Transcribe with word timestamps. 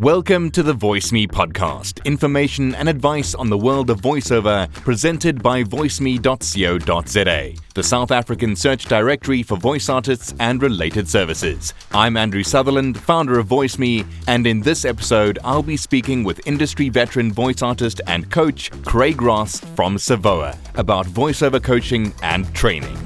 Welcome 0.00 0.50
to 0.52 0.62
the 0.62 0.72
Voice 0.72 1.12
Me 1.12 1.26
podcast, 1.26 2.02
information 2.06 2.74
and 2.74 2.88
advice 2.88 3.34
on 3.34 3.50
the 3.50 3.58
world 3.58 3.90
of 3.90 4.00
voiceover, 4.00 4.72
presented 4.72 5.42
by 5.42 5.62
voiceme.co.za, 5.62 7.60
the 7.74 7.82
South 7.82 8.10
African 8.10 8.56
search 8.56 8.86
directory 8.86 9.42
for 9.42 9.58
voice 9.58 9.90
artists 9.90 10.32
and 10.40 10.62
related 10.62 11.06
services. 11.06 11.74
I'm 11.92 12.16
Andrew 12.16 12.42
Sutherland, 12.42 12.98
founder 12.98 13.38
of 13.38 13.44
Voice 13.44 13.76
Me, 13.76 14.06
and 14.26 14.46
in 14.46 14.62
this 14.62 14.86
episode, 14.86 15.38
I'll 15.44 15.62
be 15.62 15.76
speaking 15.76 16.24
with 16.24 16.46
industry 16.46 16.88
veteran 16.88 17.30
voice 17.30 17.60
artist 17.60 18.00
and 18.06 18.30
coach 18.30 18.70
Craig 18.86 19.20
Ross 19.20 19.60
from 19.76 19.98
Savoa 19.98 20.56
about 20.76 21.04
voiceover 21.04 21.62
coaching 21.62 22.14
and 22.22 22.50
training. 22.54 22.96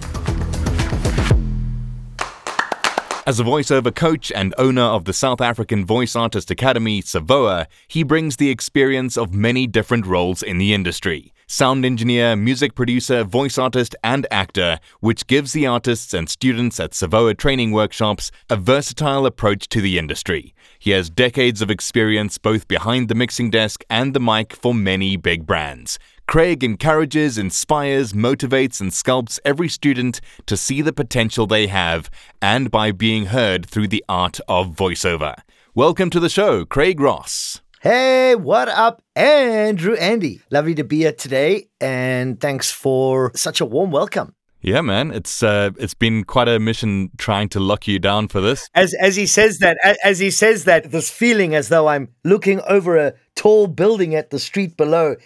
As 3.26 3.40
a 3.40 3.42
voiceover 3.42 3.94
coach 3.94 4.30
and 4.32 4.54
owner 4.58 4.82
of 4.82 5.06
the 5.06 5.14
South 5.14 5.40
African 5.40 5.86
Voice 5.86 6.14
Artist 6.14 6.50
Academy, 6.50 7.00
Savoa, 7.00 7.66
he 7.88 8.02
brings 8.02 8.36
the 8.36 8.50
experience 8.50 9.16
of 9.16 9.32
many 9.32 9.66
different 9.66 10.04
roles 10.04 10.42
in 10.42 10.58
the 10.58 10.74
industry 10.74 11.32
sound 11.46 11.84
engineer, 11.84 12.36
music 12.36 12.74
producer, 12.74 13.22
voice 13.22 13.58
artist, 13.58 13.94
and 14.02 14.26
actor, 14.30 14.78
which 15.00 15.26
gives 15.26 15.52
the 15.52 15.66
artists 15.66 16.14
and 16.14 16.28
students 16.28 16.80
at 16.80 16.94
Savoa 16.94 17.34
training 17.34 17.70
workshops 17.70 18.30
a 18.50 18.56
versatile 18.56 19.26
approach 19.26 19.68
to 19.68 19.80
the 19.80 19.98
industry. 19.98 20.54
He 20.78 20.90
has 20.92 21.10
decades 21.10 21.62
of 21.62 21.70
experience 21.70 22.38
both 22.38 22.66
behind 22.68 23.08
the 23.08 23.14
mixing 23.14 23.50
desk 23.50 23.84
and 23.90 24.14
the 24.14 24.20
mic 24.20 24.54
for 24.54 24.74
many 24.74 25.16
big 25.16 25.46
brands. 25.46 25.98
Craig 26.26 26.64
encourages, 26.64 27.38
inspires, 27.38 28.12
motivates, 28.12 28.80
and 28.80 28.90
sculpts 28.90 29.38
every 29.44 29.68
student 29.68 30.20
to 30.46 30.56
see 30.56 30.80
the 30.80 30.92
potential 30.92 31.46
they 31.46 31.66
have 31.66 32.10
and 32.40 32.70
by 32.70 32.90
being 32.90 33.26
heard 33.26 33.66
through 33.66 33.88
the 33.88 34.04
art 34.08 34.40
of 34.48 34.68
voiceover. 34.68 35.36
Welcome 35.74 36.10
to 36.10 36.18
the 36.18 36.30
show, 36.30 36.64
Craig 36.64 36.98
Ross. 36.98 37.60
Hey, 37.82 38.34
what 38.34 38.68
up, 38.68 39.02
Andrew 39.14 39.94
Andy? 39.94 40.40
Lovely 40.50 40.74
to 40.76 40.84
be 40.84 41.00
here 41.00 41.12
today, 41.12 41.68
and 41.80 42.40
thanks 42.40 42.70
for 42.70 43.30
such 43.34 43.60
a 43.60 43.66
warm 43.66 43.90
welcome. 43.90 44.34
Yeah, 44.62 44.80
man, 44.80 45.10
it's 45.10 45.42
uh, 45.42 45.70
it's 45.78 45.92
been 45.92 46.24
quite 46.24 46.48
a 46.48 46.58
mission 46.58 47.10
trying 47.18 47.50
to 47.50 47.60
lock 47.60 47.86
you 47.86 47.98
down 47.98 48.28
for 48.28 48.40
this. 48.40 48.66
As 48.74 48.94
as 48.94 49.14
he 49.14 49.26
says 49.26 49.58
that, 49.58 49.76
as 50.02 50.20
he 50.20 50.30
says 50.30 50.64
that, 50.64 50.90
this 50.90 51.10
feeling 51.10 51.54
as 51.54 51.68
though 51.68 51.86
I'm 51.86 52.08
looking 52.24 52.62
over 52.62 52.96
a 52.96 53.12
tall 53.36 53.66
building 53.66 54.14
at 54.14 54.30
the 54.30 54.38
street 54.38 54.78
below 54.78 55.16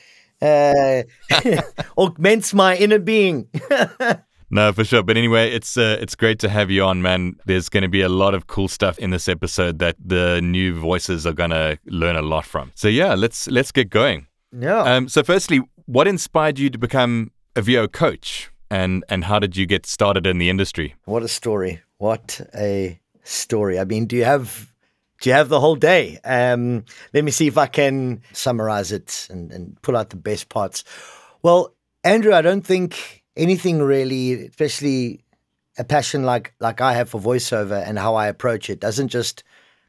uh, 0.42 1.03
augments 1.98 2.55
my 2.55 2.77
inner 2.77 2.98
being. 2.98 3.48
no, 4.50 4.72
for 4.72 4.84
sure. 4.84 5.03
But 5.03 5.17
anyway, 5.17 5.50
it's 5.50 5.77
uh, 5.77 5.98
it's 6.00 6.14
great 6.14 6.39
to 6.41 6.48
have 6.48 6.70
you 6.70 6.84
on, 6.84 7.03
man. 7.03 7.36
There's 7.47 7.69
going 7.69 7.83
to 7.83 7.89
be 7.89 8.00
a 8.00 8.08
lot 8.08 8.34
of 8.34 8.47
cool 8.47 8.69
stuff 8.69 8.98
in 8.98 9.11
this 9.11 9.28
episode 9.28 9.78
that 9.78 9.97
the 10.05 10.41
new 10.41 10.75
voices 10.78 11.27
are 11.27 11.33
going 11.33 11.50
to 11.50 11.78
learn 11.86 12.17
a 12.17 12.22
lot 12.22 12.45
from. 12.45 12.72
So 12.75 12.89
yeah, 12.89 13.14
let's 13.14 13.48
let's 13.48 13.72
get 13.72 13.91
going. 13.91 14.27
Yeah. 14.53 14.83
Um, 14.83 15.08
so 15.08 15.22
firstly, 15.22 15.61
what 15.86 16.08
inspired 16.08 16.58
you 16.58 16.70
to 16.70 16.78
become 16.78 17.33
a 17.56 17.62
VO 17.62 17.89
coach, 17.89 18.50
and 18.70 19.05
and 19.08 19.25
how 19.25 19.39
did 19.39 19.56
you 19.56 19.67
get 19.67 19.86
started 19.86 20.27
in 20.27 20.39
the 20.39 20.50
industry? 20.50 20.95
What 21.05 21.23
a 21.23 21.28
story! 21.28 21.83
What 21.98 22.41
a 22.55 23.00
story! 23.25 23.78
I 23.78 23.84
mean, 23.84 24.06
do 24.06 24.17
you 24.17 24.25
have 24.25 24.73
do 25.20 25.30
you 25.30 25.34
have 25.34 25.48
the 25.48 25.61
whole 25.61 25.77
day? 25.77 26.19
Um, 26.24 26.84
let 27.12 27.24
me 27.24 27.30
see 27.30 27.47
if 27.47 27.58
I 27.58 27.66
can 27.66 28.22
summarize 28.33 28.92
it 28.92 29.27
and, 29.30 29.50
and 29.52 29.80
pull 29.83 29.97
out 29.97 30.11
the 30.11 30.16
best 30.16 30.48
parts. 30.48 30.84
Well, 31.42 31.74
Andrew, 32.05 32.33
I 32.33 32.42
don't 32.42 32.64
think 32.64 33.24
anything 33.36 33.83
really, 33.83 34.46
especially 34.46 35.24
a 35.78 35.84
passion 35.84 36.24
like 36.24 36.55
like 36.61 36.80
I 36.80 36.92
have 36.94 37.11
for 37.11 37.20
voiceover 37.20 37.83
and 37.86 37.98
how 37.98 38.14
I 38.14 38.27
approach 38.27 38.69
it, 38.70 38.80
doesn't 38.80 39.08
just 39.08 39.44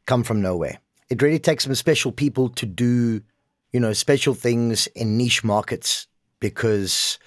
come 0.06 0.22
from 0.22 0.40
nowhere. 0.40 0.78
It 1.08 1.22
really 1.22 1.38
takes 1.38 1.64
some 1.64 1.74
special 1.74 2.12
people 2.12 2.48
to 2.50 2.66
do, 2.66 3.20
you 3.72 3.80
know, 3.80 3.92
special 3.92 4.34
things 4.34 4.86
in 4.88 5.16
niche 5.16 5.42
markets 5.42 6.06
because 6.38 7.18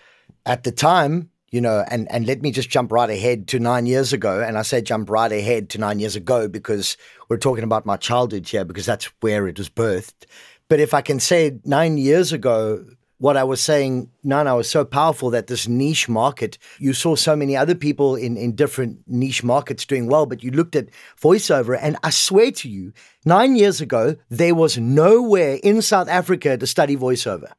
at 0.46 0.64
the 0.64 0.72
time 0.72 1.30
you 1.54 1.62
know, 1.62 1.86
and, 1.92 2.12
and 2.12 2.26
let 2.26 2.42
me 2.42 2.50
just 2.50 2.72
jump 2.72 2.92
right 2.92 3.12
ahead 3.12 3.48
to 3.50 3.60
nine 3.60 3.86
years 3.86 4.12
ago. 4.12 4.42
And 4.42 4.58
I 4.58 4.64
say 4.64 4.82
jump 4.82 5.08
right 5.08 5.32
ahead 5.32 5.70
to 5.70 5.78
nine 5.78 6.00
years 6.00 6.16
ago 6.16 6.48
because 6.48 6.98
we're 7.30 7.38
talking 7.38 7.64
about 7.64 7.86
my 7.86 7.96
childhood 7.96 8.48
here 8.48 8.66
because 8.66 8.88
that's 8.88 9.06
where 9.22 9.48
it 9.48 9.60
was 9.60 9.70
birthed. 9.70 10.26
But 10.68 10.80
if 10.80 10.96
I 10.96 11.02
can 11.02 11.20
say 11.20 11.60
nine 11.64 12.00
years 12.00 12.34
ago, 12.34 12.84
what 13.20 13.38
I 13.38 13.44
was 13.44 13.62
saying, 13.62 14.10
Nana, 14.24 14.56
was 14.56 14.68
so 14.68 14.84
powerful 14.84 15.30
that 15.30 15.46
this 15.46 15.68
niche 15.68 16.10
market, 16.10 16.58
you 16.80 16.92
saw 16.92 17.16
so 17.16 17.36
many 17.36 17.56
other 17.56 17.76
people 17.76 18.16
in, 18.16 18.36
in 18.36 18.56
different 18.56 19.02
niche 19.06 19.44
markets 19.44 19.86
doing 19.86 20.08
well, 20.08 20.26
but 20.26 20.44
you 20.44 20.50
looked 20.50 20.76
at 20.76 20.90
voiceover, 21.22 21.78
and 21.80 21.98
I 22.04 22.10
swear 22.10 22.52
to 22.52 22.68
you, 22.68 22.94
nine 23.26 23.56
years 23.56 23.80
ago, 23.80 24.16
there 24.30 24.56
was 24.56 24.80
nowhere 24.80 25.60
in 25.62 25.84
South 25.84 26.10
Africa 26.10 26.58
to 26.58 26.66
study 26.66 26.98
voiceover. 26.98 27.52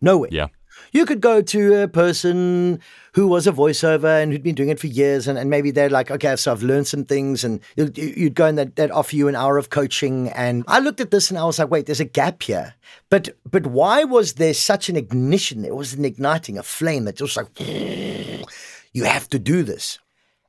Nowhere. 0.00 0.30
Yeah. 0.32 0.48
You 0.92 1.06
could 1.06 1.20
go 1.22 1.40
to 1.40 1.82
a 1.82 1.88
person 1.88 2.78
who 3.14 3.26
was 3.26 3.46
a 3.46 3.52
voiceover 3.52 4.22
and 4.22 4.30
who'd 4.30 4.42
been 4.42 4.54
doing 4.54 4.68
it 4.68 4.78
for 4.78 4.86
years, 4.86 5.26
and, 5.26 5.38
and 5.38 5.48
maybe 5.48 5.70
they're 5.70 5.90
like, 5.90 6.10
okay, 6.10 6.36
so 6.36 6.52
I've 6.52 6.62
learned 6.62 6.86
some 6.86 7.04
things, 7.04 7.44
and 7.44 7.60
you'd, 7.76 7.96
you'd 7.96 8.34
go 8.34 8.46
and 8.46 8.58
they'd, 8.58 8.76
they'd 8.76 8.90
offer 8.90 9.16
you 9.16 9.26
an 9.28 9.34
hour 9.34 9.56
of 9.56 9.70
coaching. 9.70 10.28
And 10.28 10.64
I 10.68 10.80
looked 10.80 11.00
at 11.00 11.10
this 11.10 11.30
and 11.30 11.38
I 11.38 11.44
was 11.44 11.58
like, 11.58 11.70
wait, 11.70 11.86
there's 11.86 12.00
a 12.00 12.04
gap 12.04 12.42
here. 12.42 12.74
But 13.08 13.30
but 13.50 13.66
why 13.66 14.04
was 14.04 14.34
there 14.34 14.54
such 14.54 14.88
an 14.88 14.96
ignition? 14.96 15.62
There 15.62 15.74
was 15.74 15.94
an 15.94 16.04
igniting, 16.04 16.58
a 16.58 16.62
flame 16.62 17.04
that 17.04 17.16
just 17.16 17.36
like, 17.36 17.48
you 18.92 19.04
have 19.04 19.28
to 19.30 19.38
do 19.38 19.62
this. 19.62 19.98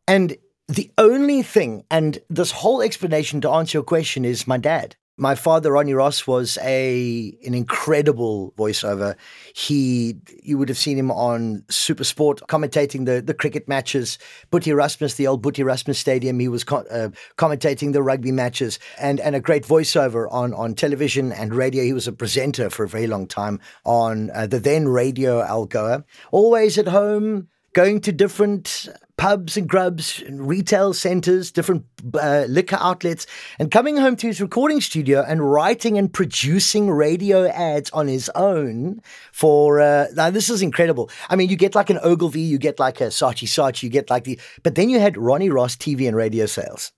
And 0.08 0.38
the 0.68 0.92
only 0.98 1.42
thing, 1.42 1.84
and 1.90 2.20
this 2.30 2.52
whole 2.52 2.82
explanation 2.82 3.42
to 3.42 3.50
answer 3.50 3.78
your 3.78 3.84
question 3.84 4.26
is 4.26 4.48
my 4.48 4.58
dad. 4.58 4.96
My 5.16 5.36
father, 5.36 5.74
Ronnie 5.74 5.94
Ross, 5.94 6.26
was 6.26 6.58
a 6.64 7.38
an 7.46 7.54
incredible 7.54 8.52
voiceover. 8.58 9.16
He, 9.54 10.16
you 10.42 10.58
would 10.58 10.70
have 10.70 10.78
seen 10.78 10.98
him 10.98 11.12
on 11.12 11.64
Supersport 11.68 12.40
commentating 12.48 13.06
the, 13.06 13.22
the 13.22 13.36
cricket 13.36 13.68
matches. 13.68 14.18
Boet 14.52 14.66
Erasmus, 14.66 15.14
the 15.14 15.28
old 15.28 15.44
Boet 15.44 15.60
Erasmus 15.60 16.00
Stadium, 16.00 16.40
he 16.40 16.48
was 16.48 16.64
co- 16.64 16.86
uh, 16.90 17.10
commentating 17.38 17.94
the 17.94 18.02
rugby 18.02 18.32
matches, 18.32 18.80
and 19.00 19.20
and 19.20 19.36
a 19.36 19.40
great 19.40 19.66
voiceover 19.66 20.28
on 20.32 20.52
on 20.56 20.74
television 20.74 21.32
and 21.32 21.54
radio. 21.54 21.84
He 21.84 21.94
was 21.94 22.08
a 22.08 22.12
presenter 22.12 22.72
for 22.72 22.84
a 22.84 22.90
very 22.90 23.06
long 23.06 23.28
time 23.28 23.60
on 23.86 24.32
uh, 24.32 24.48
the 24.48 24.60
then 24.60 24.88
Radio 24.88 25.44
Algoa. 25.44 26.06
Always 26.32 26.80
at 26.80 26.88
home, 26.88 27.50
going 27.74 28.02
to 28.02 28.12
different 28.12 28.88
pubs 29.18 29.58
and 29.58 29.70
grubs 29.70 30.22
and 30.26 30.48
retail 30.48 30.94
centers, 30.94 31.52
different 31.52 31.86
uh, 32.16 32.46
liquor 32.48 32.78
outlets, 32.80 33.28
and 33.60 33.72
coming 33.72 33.98
home 33.98 34.16
to 34.16 34.28
his 34.28 34.42
recording 34.42 34.82
studio 34.82 35.24
and 35.28 35.52
writing 35.52 35.98
and 35.98 36.12
producing 36.12 36.90
radio 36.90 37.48
ads 37.48 37.90
on 37.92 38.08
his 38.08 38.30
own 38.36 39.00
for. 39.32 39.82
Uh, 39.82 40.08
now, 40.16 40.30
this 40.30 40.50
is 40.50 40.62
incredible. 40.62 41.10
I 41.30 41.36
mean, 41.36 41.50
you 41.50 41.56
get 41.56 41.76
like 41.76 41.90
an 41.90 42.00
Ogilvy, 42.04 42.42
you 42.42 42.58
get 42.58 42.80
like 42.80 43.02
a 43.02 43.06
Saatchi 43.06 43.48
Saatchi, 43.48 43.84
you 43.84 43.90
get 43.90 44.10
like 44.10 44.24
the. 44.24 44.40
But 44.64 44.76
then 44.76 44.90
you 44.90 45.00
had 45.00 45.18
Ronnie 45.18 45.50
Ross 45.50 45.76
TV 45.76 46.08
and 46.08 46.16
radio 46.16 46.46
sales. 46.46 46.92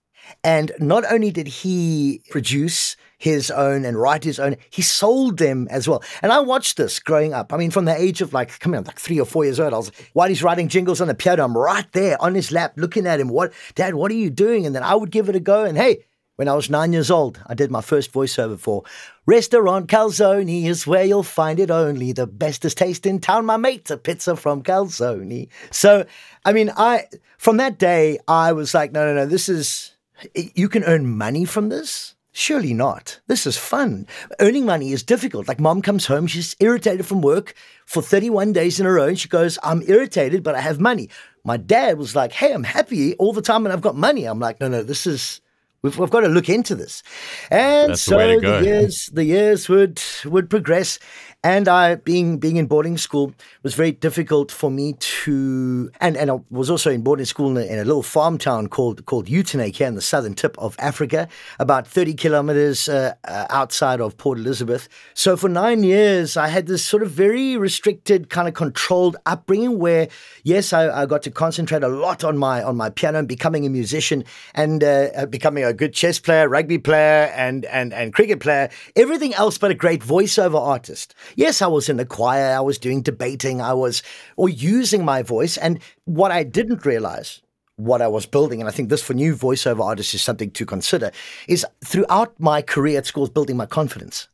And 0.44 0.72
not 0.80 1.04
only 1.12 1.32
did 1.32 1.48
he 1.48 2.22
produce 2.32 2.98
his 3.18 3.52
own 3.52 3.86
and 3.86 4.00
write 4.00 4.24
his 4.24 4.40
own. 4.40 4.58
He 4.70 4.82
sold 4.82 5.38
them 5.38 5.68
as 5.70 5.88
well. 5.88 6.04
And 6.22 6.32
I 6.32 6.40
watched 6.40 6.78
this 6.78 7.00
growing 7.00 7.34
up. 7.34 7.54
I 7.54 7.58
mean, 7.58 7.72
from 7.72 7.86
the 7.86 7.96
age 7.96 8.22
of 8.22 8.34
like, 8.34 8.60
come 8.60 8.74
on, 8.74 8.84
like 8.84 9.00
three 9.00 9.20
or 9.20 9.26
four 9.26 9.46
years 9.46 9.60
old, 9.60 9.74
I 9.74 9.78
was 9.78 9.92
while 10.14 10.30
he's 10.30 10.44
writing 10.44 10.68
jingles 10.68 11.02
on 11.02 11.08
the 11.08 11.16
piano, 11.16 11.44
I'm 11.44 11.58
right 11.58 11.92
there 11.94 12.22
on 12.22 12.36
his 12.36 12.52
lap 12.52 12.74
looking 12.76 13.08
at 13.08 13.20
him. 13.20 13.30
What, 13.30 13.54
Dad, 13.76 13.96
what 13.96 14.12
are 14.12 14.16
you 14.16 14.30
doing? 14.30 14.66
And 14.66 14.76
then 14.76 14.84
I 14.84 14.96
would 14.96 15.12
give 15.12 15.30
it 15.30 15.36
a 15.36 15.40
go. 15.40 15.66
And 15.66 15.78
hey, 15.78 16.06
when 16.36 16.50
I 16.50 16.54
was 16.54 16.70
nine 16.70 16.92
years 16.92 17.10
old, 17.10 17.40
I 17.48 17.54
did 17.54 17.72
my 17.72 17.82
first 17.82 18.12
voiceover 18.12 18.60
for 18.60 18.84
Restaurant 19.26 19.88
Calzone 19.88 20.66
is 20.66 20.86
where 20.86 21.06
you'll 21.06 21.24
find 21.24 21.60
it 21.60 21.72
only. 21.72 22.12
The 22.12 22.28
bestest 22.28 22.78
taste 22.78 23.06
in 23.06 23.20
town, 23.20 23.46
my 23.46 23.58
mate's 23.58 23.90
a 23.90 23.98
pizza 23.98 24.36
from 24.36 24.62
Calzone. 24.62 25.48
So, 25.72 26.06
I 26.44 26.52
mean, 26.52 26.72
I 26.76 27.06
from 27.38 27.58
that 27.58 27.80
day, 27.80 28.20
I 28.28 28.52
was 28.52 28.74
like, 28.74 28.92
no, 28.92 29.06
no, 29.06 29.14
no, 29.14 29.26
this 29.26 29.48
is 29.48 29.96
you 30.34 30.70
can 30.70 30.84
earn 30.84 31.18
money 31.18 31.46
from 31.46 31.70
this. 31.70 32.15
Surely 32.38 32.74
not. 32.74 33.22
This 33.28 33.48
is 33.48 33.56
fun. 33.56 34.06
Earning 34.42 34.66
money 34.66 34.92
is 34.92 35.04
difficult. 35.04 35.48
Like 35.48 35.58
mom 35.58 35.82
comes 35.82 36.06
home, 36.06 36.28
she's 36.28 36.54
irritated 36.60 37.06
from 37.06 37.22
work 37.22 37.54
for 37.86 38.02
31 38.02 38.52
days 38.52 38.78
in 38.78 38.86
a 38.86 38.92
row, 38.92 39.08
and 39.08 39.18
she 39.18 39.30
goes, 39.30 39.58
I'm 39.64 39.82
irritated, 39.88 40.44
but 40.44 40.54
I 40.54 40.60
have 40.60 40.78
money. 40.78 41.10
My 41.46 41.56
dad 41.56 41.98
was 41.98 42.14
like, 42.14 42.34
Hey, 42.34 42.52
I'm 42.52 42.66
happy 42.66 43.16
all 43.16 43.32
the 43.32 43.42
time 43.42 43.66
and 43.66 43.72
I've 43.72 43.80
got 43.80 43.96
money. 43.96 44.26
I'm 44.26 44.40
like, 44.42 44.60
No, 44.60 44.68
no, 44.68 44.84
this 44.84 45.08
is 45.08 45.40
We've, 45.86 46.00
we've 46.00 46.10
got 46.10 46.22
to 46.22 46.30
look 46.30 46.50
into 46.50 46.74
this. 46.74 47.04
And 47.52 47.92
That's 47.92 48.02
so 48.02 48.18
the, 48.18 48.40
the, 48.40 48.64
years 48.64 49.06
the 49.14 49.24
years 49.24 49.70
would 49.70 50.02
would 50.26 50.50
progress. 50.50 50.98
And 51.46 51.68
I, 51.68 51.94
being 51.94 52.40
being 52.40 52.56
in 52.56 52.66
boarding 52.66 52.98
school, 52.98 53.32
was 53.62 53.76
very 53.76 53.92
difficult 53.92 54.52
for 54.52 54.72
me 54.72 54.94
to, 54.94 55.92
and, 56.02 56.18
and 56.18 56.32
I 56.32 56.40
was 56.50 56.72
also 56.72 56.90
in 56.90 57.04
boarding 57.04 57.28
school 57.28 57.52
in 57.52 57.58
a, 57.58 57.72
in 57.72 57.78
a 57.78 57.86
little 57.86 58.02
farm 58.02 58.40
town 58.40 58.66
called 58.66 59.06
called 59.06 59.28
Uitenhage 59.28 59.76
here 59.76 59.86
in 59.86 59.94
the 59.94 60.02
southern 60.02 60.34
tip 60.34 60.58
of 60.58 60.76
Africa, 60.80 61.28
about 61.60 61.86
30 61.86 62.16
kilometers 62.16 62.90
uh, 62.90 63.14
uh, 63.26 63.46
outside 63.52 64.02
of 64.02 64.18
Port 64.18 64.40
Elizabeth. 64.40 64.90
So 65.14 65.38
for 65.38 65.48
nine 65.48 65.84
years, 65.84 66.36
I 66.36 66.48
had 66.48 66.66
this 66.66 66.84
sort 66.84 67.04
of 67.04 67.12
very 67.12 67.58
restricted, 67.58 68.32
kind 68.32 68.48
of 68.48 68.56
controlled 68.56 69.16
upbringing 69.28 69.78
where, 69.78 70.08
yes, 70.44 70.74
I, 70.74 71.04
I 71.04 71.06
got 71.06 71.22
to 71.24 71.30
concentrate 71.30 71.84
a 71.84 71.90
lot 71.90 72.24
on 72.24 72.40
my 72.40 72.64
on 72.64 72.76
my 72.76 72.90
piano 72.90 73.20
and 73.20 73.28
becoming 73.28 73.68
a 73.68 73.70
musician 73.70 74.24
and 74.56 74.84
uh, 74.84 75.28
becoming 75.30 75.64
a 75.64 75.74
good 75.74 75.94
chess 75.94 76.18
player, 76.18 76.50
rugby 76.50 76.80
player, 76.80 77.32
and 77.36 77.66
and 77.66 77.94
and 77.94 78.16
cricket 78.16 78.40
player. 78.40 78.72
Everything 78.96 79.36
else 79.36 79.60
but 79.60 79.70
a 79.70 79.76
great 79.76 80.02
voiceover 80.02 80.60
artist. 80.60 81.14
Yes, 81.36 81.62
I 81.62 81.68
was 81.68 81.90
in 81.90 81.98
the 81.98 82.06
choir, 82.06 82.56
I 82.56 82.62
was 82.62 82.78
doing 82.78 83.02
debating, 83.02 83.62
I 83.62 83.74
was 83.74 84.02
or 84.38 84.50
using 84.50 85.06
my 85.06 85.22
voice. 85.22 85.58
And 85.58 85.80
what 86.06 86.32
I 86.32 86.44
didn't 86.44 86.86
realize, 86.86 87.42
what 87.76 88.02
I 88.02 88.08
was 88.08 88.26
building, 88.26 88.62
and 88.62 88.70
I 88.70 88.72
think 88.72 88.90
this 88.90 89.04
for 89.04 89.14
new 89.14 89.36
voiceover 89.36 89.84
artists 89.84 90.14
is 90.14 90.22
something 90.22 90.52
to 90.52 90.66
consider, 90.66 91.12
is 91.48 91.66
throughout 91.84 92.34
my 92.40 92.62
career 92.62 92.98
at 92.98 93.06
school, 93.06 93.28
building 93.28 93.58
my 93.58 93.66
confidence. 93.66 94.30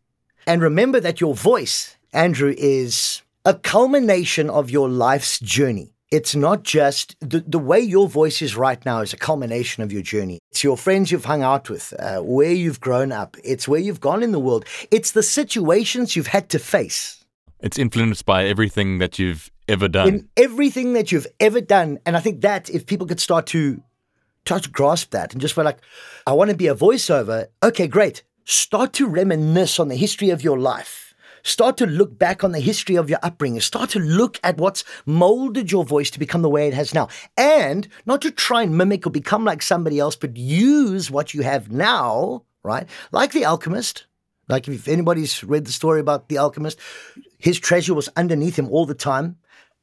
And 0.45 0.61
remember 0.61 0.99
that 0.99 1.21
your 1.21 1.33
voice, 1.33 1.97
Andrew, 2.13 2.53
is 2.57 3.21
a 3.45 3.55
culmination 3.55 4.49
of 4.49 4.69
your 4.69 4.89
life's 4.89 5.39
journey. 5.39 5.93
It's 6.11 6.35
not 6.35 6.63
just 6.63 7.15
the, 7.21 7.39
the 7.39 7.57
way 7.57 7.79
your 7.79 8.09
voice 8.09 8.41
is 8.41 8.57
right 8.57 8.85
now 8.85 8.99
is 8.99 9.13
a 9.13 9.17
culmination 9.17 9.81
of 9.81 9.93
your 9.93 10.01
journey. 10.01 10.39
It's 10.51 10.61
your 10.61 10.75
friends 10.75 11.09
you've 11.09 11.23
hung 11.23 11.41
out 11.41 11.69
with, 11.69 11.93
uh, 11.97 12.19
where 12.19 12.51
you've 12.51 12.81
grown 12.81 13.13
up, 13.13 13.37
it's 13.45 13.65
where 13.65 13.79
you've 13.79 14.01
gone 14.01 14.21
in 14.21 14.33
the 14.33 14.39
world, 14.39 14.65
it's 14.91 15.11
the 15.11 15.23
situations 15.23 16.17
you've 16.17 16.27
had 16.27 16.49
to 16.49 16.59
face. 16.59 17.23
It's 17.61 17.79
influenced 17.79 18.25
by 18.25 18.45
everything 18.45 18.97
that 18.97 19.19
you've 19.19 19.49
ever 19.69 19.87
done. 19.87 20.07
In 20.07 20.29
everything 20.35 20.93
that 20.93 21.13
you've 21.13 21.27
ever 21.39 21.61
done. 21.61 21.99
And 22.05 22.17
I 22.17 22.19
think 22.19 22.41
that 22.41 22.69
if 22.69 22.85
people 22.85 23.07
could 23.07 23.21
start 23.21 23.45
to 23.47 23.81
start 24.45 24.63
to 24.63 24.69
grasp 24.69 25.11
that 25.11 25.31
and 25.31 25.41
just 25.41 25.55
be 25.55 25.61
like, 25.61 25.79
I 26.27 26.33
want 26.33 26.49
to 26.49 26.57
be 26.57 26.67
a 26.67 26.75
voiceover, 26.75 27.47
okay, 27.63 27.87
great. 27.87 28.23
Start 28.43 28.91
to 28.93 29.07
reminisce 29.07 29.79
on 29.79 29.87
the 29.87 29.95
history 29.95 30.31
of 30.31 30.43
your 30.43 30.59
life 30.59 31.10
Start 31.43 31.77
to 31.77 31.85
look 31.85 32.17
back 32.17 32.43
on 32.43 32.51
the 32.51 32.59
history 32.59 32.95
of 32.95 33.09
your 33.09 33.19
upbringing. 33.23 33.61
Start 33.61 33.89
to 33.91 33.99
look 33.99 34.39
at 34.43 34.57
what's 34.57 34.83
molded 35.05 35.71
your 35.71 35.85
voice 35.85 36.11
to 36.11 36.19
become 36.19 36.41
the 36.41 36.49
way 36.49 36.67
it 36.67 36.73
has 36.73 36.93
now. 36.93 37.07
And 37.37 37.87
not 38.05 38.21
to 38.21 38.31
try 38.31 38.63
and 38.63 38.77
mimic 38.77 39.05
or 39.05 39.09
become 39.09 39.43
like 39.43 39.61
somebody 39.61 39.99
else, 39.99 40.15
but 40.15 40.37
use 40.37 41.09
what 41.09 41.33
you 41.33 41.41
have 41.41 41.71
now, 41.71 42.43
right? 42.63 42.87
Like 43.11 43.31
the 43.31 43.45
alchemist. 43.45 44.05
Like 44.47 44.67
if 44.67 44.87
anybody's 44.87 45.43
read 45.43 45.65
the 45.65 45.71
story 45.71 45.99
about 45.99 46.27
the 46.27 46.37
alchemist, 46.37 46.79
his 47.37 47.59
treasure 47.59 47.93
was 47.93 48.09
underneath 48.15 48.57
him 48.57 48.69
all 48.69 48.85
the 48.85 48.93
time. 48.93 49.37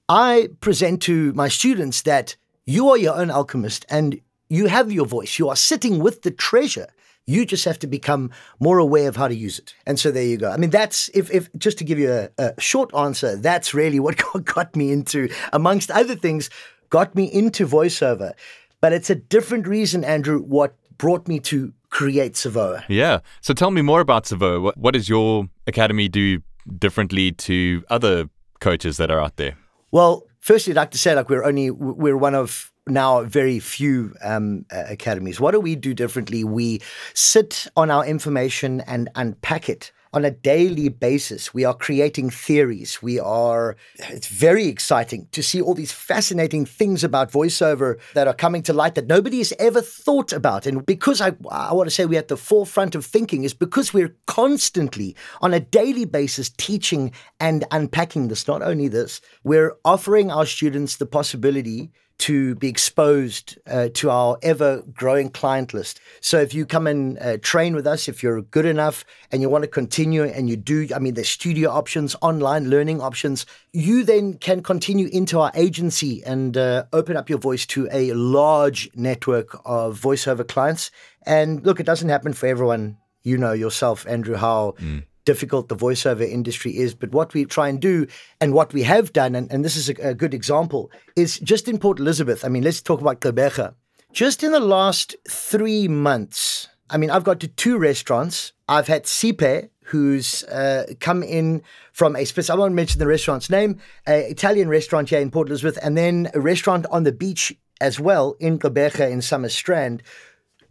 I 0.08 0.49
present 0.61 1.02
to 1.02 1.32
my 1.32 1.49
students 1.49 2.02
that 2.02 2.37
you 2.66 2.88
are 2.90 2.99
your 2.99 3.16
own 3.16 3.31
alchemist 3.31 3.87
and 3.88 4.20
you 4.49 4.66
have 4.66 4.93
your 4.93 5.06
voice. 5.06 5.38
You 5.38 5.49
are 5.49 5.56
sitting 5.56 5.99
with 5.99 6.22
the 6.22 6.31
treasure. 6.31 6.88
You 7.28 7.44
just 7.44 7.64
have 7.66 7.78
to 7.80 7.86
become 7.86 8.30
more 8.58 8.78
aware 8.78 9.06
of 9.06 9.16
how 9.16 9.28
to 9.28 9.34
use 9.34 9.58
it. 9.58 9.75
And 9.86 10.00
so 10.00 10.10
there 10.10 10.25
you 10.25 10.38
go. 10.38 10.50
I 10.50 10.56
mean, 10.56 10.70
that's 10.70 11.10
if, 11.12 11.30
if 11.30 11.52
just 11.58 11.76
to 11.78 11.84
give 11.84 11.98
you 11.98 12.10
a, 12.10 12.30
a 12.38 12.60
short 12.60 12.92
answer, 12.94 13.36
that's 13.36 13.75
really 13.75 14.00
what 14.06 14.16
got 14.44 14.75
me 14.75 14.90
into, 14.90 15.28
amongst 15.52 15.90
other 15.90 16.16
things, 16.16 16.48
got 16.88 17.14
me 17.14 17.25
into 17.25 17.66
voiceover. 17.66 18.32
But 18.80 18.94
it's 18.94 19.10
a 19.10 19.14
different 19.14 19.69
reason, 19.69 20.04
Andrew, 20.04 20.40
what 20.40 20.75
brought 20.96 21.28
me 21.28 21.38
to 21.40 21.72
create 21.90 22.36
Savoa. 22.36 22.84
Yeah. 22.88 23.20
So 23.40 23.54
tell 23.54 23.70
me 23.70 23.82
more 23.82 24.00
about 24.00 24.26
Savoa. 24.26 24.60
What, 24.60 24.76
what 24.76 24.94
does 24.94 25.08
your 25.08 25.48
academy 25.66 26.08
do 26.08 26.40
differently 26.78 27.32
to 27.32 27.84
other 27.90 28.28
coaches 28.60 28.96
that 28.96 29.10
are 29.10 29.20
out 29.20 29.36
there? 29.36 29.56
Well, 29.90 30.25
firstly, 30.40 30.72
I'd 30.72 30.76
like 30.76 30.90
to 30.92 30.98
say, 30.98 31.14
like 31.14 31.28
we're 31.28 31.44
only 31.44 31.70
we're 31.70 32.16
one 32.16 32.34
of 32.34 32.72
now 32.90 33.25
very 33.25 33.58
few 33.58 34.14
um, 34.23 34.64
uh, 34.73 34.85
academies. 34.88 35.40
What 35.40 35.52
do 35.52 35.61
we 35.61 35.76
do 35.76 35.94
differently? 35.94 36.44
We 36.44 36.81
sit 37.14 37.67
on 37.76 37.90
our 37.90 38.05
information 38.05 38.81
and 38.82 39.08
unpack 39.14 39.69
it 39.69 39.93
on 40.12 40.25
a 40.25 40.31
daily 40.31 40.88
basis. 40.88 41.52
We 41.52 41.64
are 41.64 41.75
creating 41.75 42.31
theories. 42.31 43.02
We 43.02 43.20
are, 43.20 43.76
it's 43.99 44.29
very 44.29 44.67
exciting 44.67 45.29
to 45.32 45.43
see 45.43 45.61
all 45.61 45.75
these 45.75 45.93
fascinating 45.93 46.64
things 46.64 47.05
about 47.05 47.31
voiceover 47.31 47.99
that 48.14 48.26
are 48.26 48.35
coming 48.35 48.62
to 48.62 48.73
light 48.73 48.94
that 48.94 49.06
nobody 49.06 49.38
has 49.38 49.52
ever 49.58 49.81
thought 49.81 50.32
about. 50.32 50.67
And 50.67 50.85
because 50.87 51.20
I, 51.20 51.32
I 51.50 51.75
want 51.75 51.88
to 51.88 51.94
say 51.94 52.06
we're 52.06 52.19
at 52.19 52.29
the 52.29 52.37
forefront 52.37 52.94
of 52.94 53.05
thinking, 53.05 53.44
is 53.44 53.55
because 53.55 53.93
we're 53.93 54.14
constantly 54.26 55.14
on 55.43 55.52
a 55.52 55.61
daily 55.61 56.05
basis 56.05 56.50
teaching 56.50 57.12
and 57.38 57.64
unpacking 57.70 58.29
this. 58.29 58.49
Not 58.49 58.62
only 58.62 58.88
this, 58.88 59.20
we're 59.44 59.76
offering 59.85 60.31
our 60.31 60.46
students 60.46 60.96
the 60.96 61.06
possibility 61.06 61.90
to 62.18 62.54
be 62.56 62.68
exposed 62.68 63.58
uh, 63.66 63.88
to 63.94 64.10
our 64.10 64.38
ever 64.42 64.82
growing 64.92 65.30
client 65.30 65.72
list. 65.72 66.00
So 66.20 66.40
if 66.40 66.52
you 66.52 66.66
come 66.66 66.86
and 66.86 67.18
uh, 67.18 67.38
train 67.38 67.74
with 67.74 67.86
us, 67.86 68.08
if 68.08 68.22
you're 68.22 68.42
good 68.42 68.66
enough 68.66 69.04
and 69.30 69.40
you 69.40 69.48
want 69.48 69.62
to 69.62 69.68
continue 69.68 70.24
and 70.24 70.48
you 70.48 70.56
do, 70.56 70.88
I 70.94 70.98
mean, 70.98 71.14
there's 71.14 71.28
studio 71.28 71.70
options, 71.70 72.16
online 72.20 72.70
learning 72.70 73.00
options, 73.00 73.46
you 73.72 74.02
then 74.02 74.34
can 74.34 74.62
continue 74.62 75.08
into 75.12 75.38
our 75.38 75.52
agency 75.54 76.22
and 76.24 76.56
uh, 76.56 76.84
open 76.92 77.16
up 77.16 77.28
your 77.28 77.38
voice 77.38 77.64
to 77.66 77.88
a 77.92 78.12
large 78.12 78.90
network 78.94 79.54
of 79.64 80.00
voiceover 80.00 80.46
clients. 80.46 80.90
And 81.24 81.64
look, 81.64 81.78
it 81.78 81.86
doesn't 81.86 82.08
happen 82.08 82.32
for 82.32 82.46
everyone. 82.46 82.96
You 83.22 83.36
know 83.36 83.52
yourself, 83.52 84.06
Andrew, 84.08 84.36
how 84.36 84.74
mm 84.80 85.02
difficult 85.32 85.69
the 85.69 85.76
voiceover 85.76 86.26
industry 86.38 86.72
is. 86.84 86.94
But 86.94 87.12
what 87.12 87.34
we 87.34 87.44
try 87.44 87.69
and 87.69 87.78
do 87.78 88.06
and 88.40 88.54
what 88.54 88.72
we 88.72 88.82
have 88.94 89.12
done, 89.12 89.34
and, 89.34 89.52
and 89.52 89.62
this 89.62 89.76
is 89.76 89.90
a, 89.90 90.10
a 90.10 90.14
good 90.14 90.32
example, 90.32 90.90
is 91.16 91.38
just 91.40 91.69
in 91.69 91.78
Port 91.78 91.98
Elizabeth. 92.00 92.44
I 92.46 92.48
mean, 92.48 92.64
let's 92.64 92.80
talk 92.80 93.00
about 93.02 93.20
Gqeberha. 93.20 93.75
Just 94.10 94.42
in 94.42 94.52
the 94.52 94.66
last 94.76 95.14
three 95.28 95.86
months, 95.86 96.69
I 96.88 96.96
mean, 96.96 97.10
I've 97.10 97.25
got 97.25 97.40
to 97.40 97.48
two 97.48 97.76
restaurants. 97.76 98.52
I've 98.66 98.88
had 98.88 99.04
Sipe, 99.04 99.69
who's 99.90 100.44
uh, 100.44 100.86
come 100.98 101.22
in 101.22 101.62
from 101.92 102.16
a 102.16 102.25
specific, 102.25 102.56
I 102.56 102.58
won't 102.58 102.75
mention 102.75 102.98
the 102.98 103.06
restaurant's 103.06 103.50
name, 103.50 103.78
an 104.06 104.20
Italian 104.34 104.69
restaurant 104.70 105.10
here 105.10 105.20
in 105.20 105.30
Port 105.30 105.48
Elizabeth, 105.48 105.78
and 105.82 105.96
then 105.96 106.30
a 106.32 106.40
restaurant 106.40 106.86
on 106.90 107.04
the 107.04 107.12
beach 107.12 107.54
as 107.80 108.00
well 108.00 108.34
in 108.40 108.58
Gqeberha 108.58 109.10
in 109.10 109.20
Summerstrand. 109.20 110.00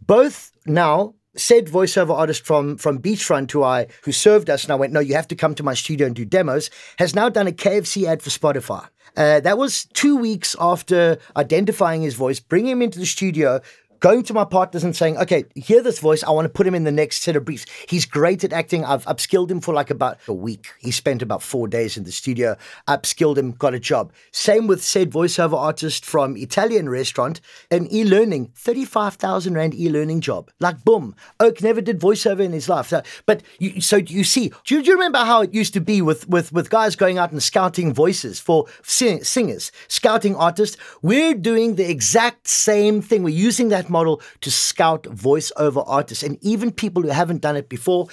Both 0.04 0.50
now 0.66 1.14
said 1.38 1.66
voiceover 1.66 2.10
artist 2.10 2.44
from 2.44 2.76
from 2.76 2.98
Beachfront 2.98 3.50
who 3.52 3.62
I 3.62 3.86
who 4.02 4.12
served 4.12 4.50
us 4.50 4.64
and 4.64 4.72
I 4.72 4.76
went, 4.76 4.92
no, 4.92 5.00
you 5.00 5.14
have 5.14 5.28
to 5.28 5.36
come 5.36 5.54
to 5.54 5.62
my 5.62 5.74
studio 5.74 6.06
and 6.06 6.16
do 6.16 6.24
demos, 6.24 6.70
has 6.98 7.14
now 7.14 7.28
done 7.28 7.46
a 7.46 7.52
KFC 7.52 8.04
ad 8.04 8.22
for 8.22 8.30
Spotify. 8.30 8.88
Uh, 9.16 9.40
that 9.40 9.58
was 9.58 9.86
two 9.94 10.16
weeks 10.16 10.54
after 10.60 11.18
identifying 11.36 12.02
his 12.02 12.14
voice, 12.14 12.38
bringing 12.38 12.72
him 12.72 12.82
into 12.82 12.98
the 12.98 13.06
studio, 13.06 13.60
going 14.00 14.22
to 14.24 14.34
my 14.34 14.44
partners 14.44 14.84
and 14.84 14.94
saying, 14.94 15.16
okay, 15.18 15.44
hear 15.54 15.82
this 15.82 15.98
voice. 15.98 16.22
I 16.22 16.30
want 16.30 16.44
to 16.44 16.48
put 16.48 16.66
him 16.66 16.74
in 16.74 16.84
the 16.84 16.92
next 16.92 17.22
set 17.22 17.36
of 17.36 17.44
briefs. 17.44 17.66
He's 17.88 18.06
great 18.06 18.44
at 18.44 18.52
acting. 18.52 18.84
I've 18.84 19.04
upskilled 19.06 19.50
him 19.50 19.60
for 19.60 19.74
like 19.74 19.90
about 19.90 20.18
a 20.28 20.32
week. 20.32 20.68
He 20.78 20.90
spent 20.90 21.22
about 21.22 21.42
four 21.42 21.68
days 21.68 21.96
in 21.96 22.04
the 22.04 22.12
studio, 22.12 22.56
upskilled 22.86 23.36
him, 23.36 23.52
got 23.52 23.74
a 23.74 23.80
job. 23.80 24.12
Same 24.30 24.66
with 24.66 24.82
said 24.82 25.10
voiceover 25.10 25.56
artist 25.58 26.04
from 26.04 26.36
Italian 26.36 26.88
restaurant, 26.88 27.40
an 27.70 27.92
e-learning, 27.92 28.52
35,000 28.54 29.54
Rand 29.54 29.74
e-learning 29.74 30.20
job. 30.20 30.50
Like 30.60 30.84
boom. 30.84 31.14
Oak 31.40 31.62
never 31.62 31.80
did 31.80 32.00
voiceover 32.00 32.40
in 32.40 32.52
his 32.52 32.68
life. 32.68 32.88
So, 32.88 33.02
but 33.26 33.42
you, 33.58 33.80
so 33.80 33.96
you 33.96 34.24
see, 34.24 34.52
do 34.64 34.76
you, 34.76 34.82
do 34.82 34.90
you, 34.90 34.96
remember 34.98 35.18
how 35.18 35.42
it 35.42 35.54
used 35.54 35.74
to 35.74 35.80
be 35.80 36.02
with, 36.02 36.28
with, 36.28 36.52
with 36.52 36.70
guys 36.70 36.96
going 36.96 37.18
out 37.18 37.32
and 37.32 37.42
scouting 37.42 37.92
voices 37.92 38.40
for 38.40 38.66
sing, 38.82 39.22
singers, 39.24 39.72
scouting 39.88 40.34
artists? 40.36 40.76
We're 41.02 41.34
doing 41.34 41.76
the 41.76 41.88
exact 41.88 42.48
same 42.48 43.00
thing. 43.00 43.22
We're 43.22 43.30
using 43.30 43.68
that 43.68 43.87
model 43.90 44.20
to 44.40 44.50
scout 44.50 45.04
voiceover 45.04 45.84
artists 45.86 46.22
and 46.22 46.38
even 46.42 46.70
people 46.70 47.02
who 47.02 47.08
haven't 47.08 47.40
done 47.40 47.56
it 47.56 47.68
before, 47.68 48.08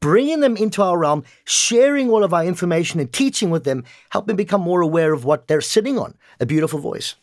bringing 0.00 0.40
them 0.40 0.56
into 0.56 0.82
our 0.82 0.98
realm, 0.98 1.24
sharing 1.44 2.10
all 2.10 2.24
of 2.24 2.32
our 2.32 2.44
information 2.44 3.00
and 3.00 3.12
teaching 3.12 3.50
with 3.50 3.64
them, 3.64 3.84
help 4.10 4.26
them 4.26 4.36
become 4.36 4.60
more 4.60 4.80
aware 4.80 5.12
of 5.12 5.24
what 5.24 5.48
they're 5.48 5.60
sitting 5.60 5.98
on 5.98 6.14
a 6.40 6.46
beautiful 6.46 6.78
voice. 6.78 7.16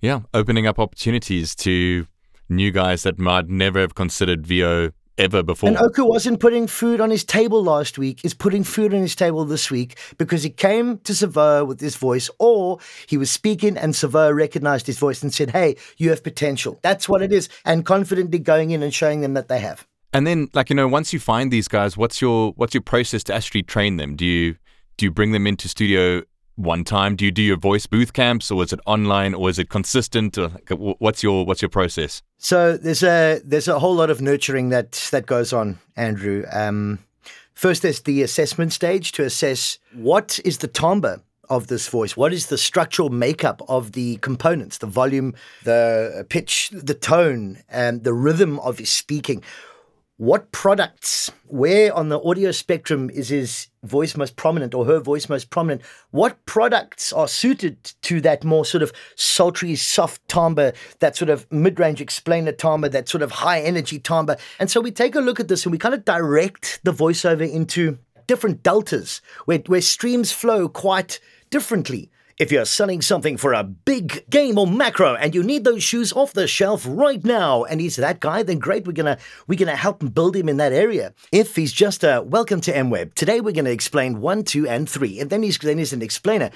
Yeah, 0.00 0.20
opening 0.32 0.66
up 0.66 0.78
opportunities 0.78 1.54
to 1.56 2.06
new 2.48 2.70
guys 2.70 3.02
that 3.04 3.18
might 3.18 3.48
never 3.48 3.80
have 3.80 3.94
considered 3.94 4.46
VO 4.46 4.90
ever 5.18 5.42
before. 5.42 5.68
And 5.68 5.78
Oku 5.78 6.04
wasn't 6.04 6.40
putting 6.40 6.66
food 6.66 7.00
on 7.00 7.10
his 7.10 7.24
table 7.24 7.62
last 7.62 7.98
week, 7.98 8.24
is 8.24 8.34
putting 8.34 8.64
food 8.64 8.94
on 8.94 9.00
his 9.00 9.14
table 9.14 9.44
this 9.44 9.70
week 9.70 9.98
because 10.18 10.42
he 10.42 10.50
came 10.50 10.98
to 10.98 11.14
Savoa 11.14 11.64
with 11.64 11.80
his 11.80 11.96
voice, 11.96 12.30
or 12.38 12.78
he 13.06 13.16
was 13.16 13.30
speaking 13.30 13.76
and 13.76 13.94
Savoa 13.94 14.34
recognized 14.34 14.86
his 14.86 14.98
voice 14.98 15.22
and 15.22 15.32
said, 15.32 15.50
Hey, 15.50 15.76
you 15.96 16.10
have 16.10 16.22
potential. 16.22 16.78
That's 16.82 17.08
what 17.08 17.22
it 17.22 17.32
is. 17.32 17.48
And 17.64 17.84
confidently 17.84 18.38
going 18.38 18.70
in 18.70 18.82
and 18.82 18.92
showing 18.92 19.20
them 19.20 19.34
that 19.34 19.48
they 19.48 19.60
have. 19.60 19.86
And 20.12 20.26
then, 20.26 20.48
like, 20.54 20.70
you 20.70 20.76
know, 20.76 20.86
once 20.86 21.12
you 21.12 21.18
find 21.18 21.50
these 21.50 21.66
guys, 21.66 21.96
what's 21.96 22.22
your 22.22 22.52
what's 22.52 22.72
your 22.72 22.82
process 22.82 23.24
to 23.24 23.34
actually 23.34 23.64
train 23.64 23.96
them? 23.96 24.14
Do 24.14 24.24
you 24.24 24.56
do 24.96 25.06
you 25.06 25.10
bring 25.10 25.32
them 25.32 25.46
into 25.46 25.68
studio 25.68 26.22
one 26.56 26.84
time? 26.84 27.16
Do 27.16 27.24
you 27.24 27.30
do 27.30 27.42
your 27.42 27.56
voice 27.56 27.86
booth 27.86 28.12
camps, 28.12 28.50
or 28.50 28.62
is 28.62 28.72
it 28.72 28.80
online, 28.86 29.34
or 29.34 29.50
is 29.50 29.58
it 29.58 29.68
consistent? 29.68 30.36
What's 30.70 31.22
your 31.22 31.44
what's 31.44 31.62
your 31.62 31.68
process? 31.68 32.22
So 32.38 32.76
there's 32.76 33.02
a 33.02 33.40
there's 33.44 33.68
a 33.68 33.78
whole 33.78 33.94
lot 33.94 34.10
of 34.10 34.20
nurturing 34.20 34.70
that 34.70 34.92
that 35.10 35.26
goes 35.26 35.52
on, 35.52 35.78
Andrew. 35.96 36.44
Um, 36.52 37.00
First, 37.54 37.82
there's 37.82 38.02
the 38.02 38.22
assessment 38.22 38.72
stage 38.72 39.12
to 39.12 39.24
assess 39.24 39.78
what 39.92 40.40
is 40.44 40.58
the 40.58 40.66
timbre 40.68 41.22
of 41.48 41.68
this 41.68 41.88
voice? 41.88 42.16
What 42.16 42.32
is 42.32 42.46
the 42.46 42.58
structural 42.58 43.10
makeup 43.10 43.62
of 43.68 43.92
the 43.92 44.16
components, 44.16 44.78
the 44.78 44.86
volume, 44.86 45.34
the 45.62 46.26
pitch, 46.28 46.70
the 46.72 46.94
tone, 46.94 47.62
and 47.68 48.02
the 48.02 48.12
rhythm 48.12 48.58
of 48.60 48.78
his 48.78 48.90
speaking? 48.90 49.42
What 50.16 50.52
products, 50.52 51.32
where 51.46 51.92
on 51.92 52.08
the 52.08 52.22
audio 52.22 52.52
spectrum 52.52 53.10
is 53.10 53.30
his 53.30 53.66
voice 53.82 54.16
most 54.16 54.36
prominent 54.36 54.72
or 54.72 54.84
her 54.84 55.00
voice 55.00 55.28
most 55.28 55.50
prominent? 55.50 55.82
What 56.12 56.46
products 56.46 57.12
are 57.12 57.26
suited 57.26 57.82
to 58.02 58.20
that 58.20 58.44
more 58.44 58.64
sort 58.64 58.84
of 58.84 58.92
sultry, 59.16 59.74
soft 59.74 60.22
timbre, 60.28 60.72
that 61.00 61.16
sort 61.16 61.30
of 61.30 61.50
mid 61.50 61.80
range 61.80 62.00
explainer 62.00 62.52
timbre, 62.52 62.88
that 62.90 63.08
sort 63.08 63.22
of 63.22 63.32
high 63.32 63.60
energy 63.60 63.98
timbre? 63.98 64.36
And 64.60 64.70
so 64.70 64.80
we 64.80 64.92
take 64.92 65.16
a 65.16 65.20
look 65.20 65.40
at 65.40 65.48
this 65.48 65.66
and 65.66 65.72
we 65.72 65.78
kind 65.78 65.96
of 65.96 66.04
direct 66.04 66.78
the 66.84 66.92
voiceover 66.92 67.50
into 67.50 67.98
different 68.28 68.62
deltas 68.62 69.20
where, 69.46 69.58
where 69.66 69.80
streams 69.80 70.30
flow 70.30 70.68
quite 70.68 71.18
differently. 71.50 72.08
If 72.36 72.50
you're 72.50 72.64
selling 72.64 73.00
something 73.00 73.36
for 73.36 73.52
a 73.52 73.62
big 73.62 74.28
game 74.28 74.58
or 74.58 74.66
macro 74.66 75.14
and 75.14 75.36
you 75.36 75.44
need 75.44 75.62
those 75.62 75.84
shoes 75.84 76.12
off 76.12 76.32
the 76.32 76.48
shelf 76.48 76.84
right 76.88 77.24
now 77.24 77.62
and 77.62 77.80
he's 77.80 77.94
that 77.94 78.18
guy, 78.18 78.42
then 78.42 78.58
great, 78.58 78.88
we're 78.88 78.92
gonna 78.92 79.18
we're 79.46 79.56
gonna 79.56 79.76
help 79.76 80.02
him 80.02 80.08
build 80.08 80.34
him 80.34 80.48
in 80.48 80.56
that 80.56 80.72
area. 80.72 81.14
If 81.30 81.54
he's 81.54 81.72
just 81.72 82.02
a 82.02 82.24
welcome 82.26 82.60
to 82.62 82.72
MWeb, 82.72 83.14
today 83.14 83.40
we're 83.40 83.54
gonna 83.54 83.70
explain 83.70 84.20
one, 84.20 84.42
two, 84.42 84.66
and 84.66 84.90
three, 84.90 85.20
and 85.20 85.30
then 85.30 85.44
he's 85.44 85.58
then 85.58 85.78
he's 85.78 85.92
an 85.92 86.02
explainer 86.02 86.50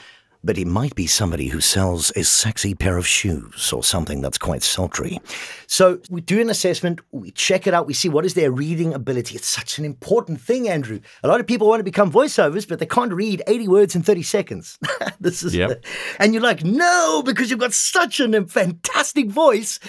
but 0.44 0.58
it 0.58 0.66
might 0.66 0.94
be 0.94 1.06
somebody 1.06 1.48
who 1.48 1.60
sells 1.60 2.10
a 2.16 2.22
sexy 2.22 2.74
pair 2.74 2.96
of 2.96 3.06
shoes 3.06 3.72
or 3.72 3.82
something 3.82 4.20
that's 4.20 4.38
quite 4.38 4.62
sultry. 4.62 5.20
So 5.66 6.00
we 6.10 6.20
do 6.20 6.40
an 6.40 6.50
assessment, 6.50 7.00
we 7.10 7.30
check 7.32 7.66
it 7.66 7.74
out, 7.74 7.86
we 7.86 7.94
see 7.94 8.08
what 8.08 8.24
is 8.24 8.34
their 8.34 8.50
reading 8.50 8.94
ability. 8.94 9.34
It's 9.36 9.48
such 9.48 9.78
an 9.78 9.84
important 9.84 10.40
thing, 10.40 10.68
Andrew. 10.68 11.00
A 11.22 11.28
lot 11.28 11.40
of 11.40 11.46
people 11.46 11.68
want 11.68 11.80
to 11.80 11.84
become 11.84 12.10
voiceovers, 12.12 12.68
but 12.68 12.78
they 12.78 12.86
can't 12.86 13.12
read 13.12 13.42
80 13.46 13.68
words 13.68 13.96
in 13.96 14.02
30 14.02 14.22
seconds. 14.22 14.78
this 15.20 15.42
is 15.42 15.54
yep. 15.54 15.68
the, 15.68 15.88
and 16.18 16.32
you're 16.32 16.42
like, 16.42 16.64
no, 16.64 17.22
because 17.24 17.50
you've 17.50 17.60
got 17.60 17.72
such 17.72 18.20
a 18.20 18.24
um, 18.24 18.46
fantastic 18.46 19.28
voice. 19.28 19.80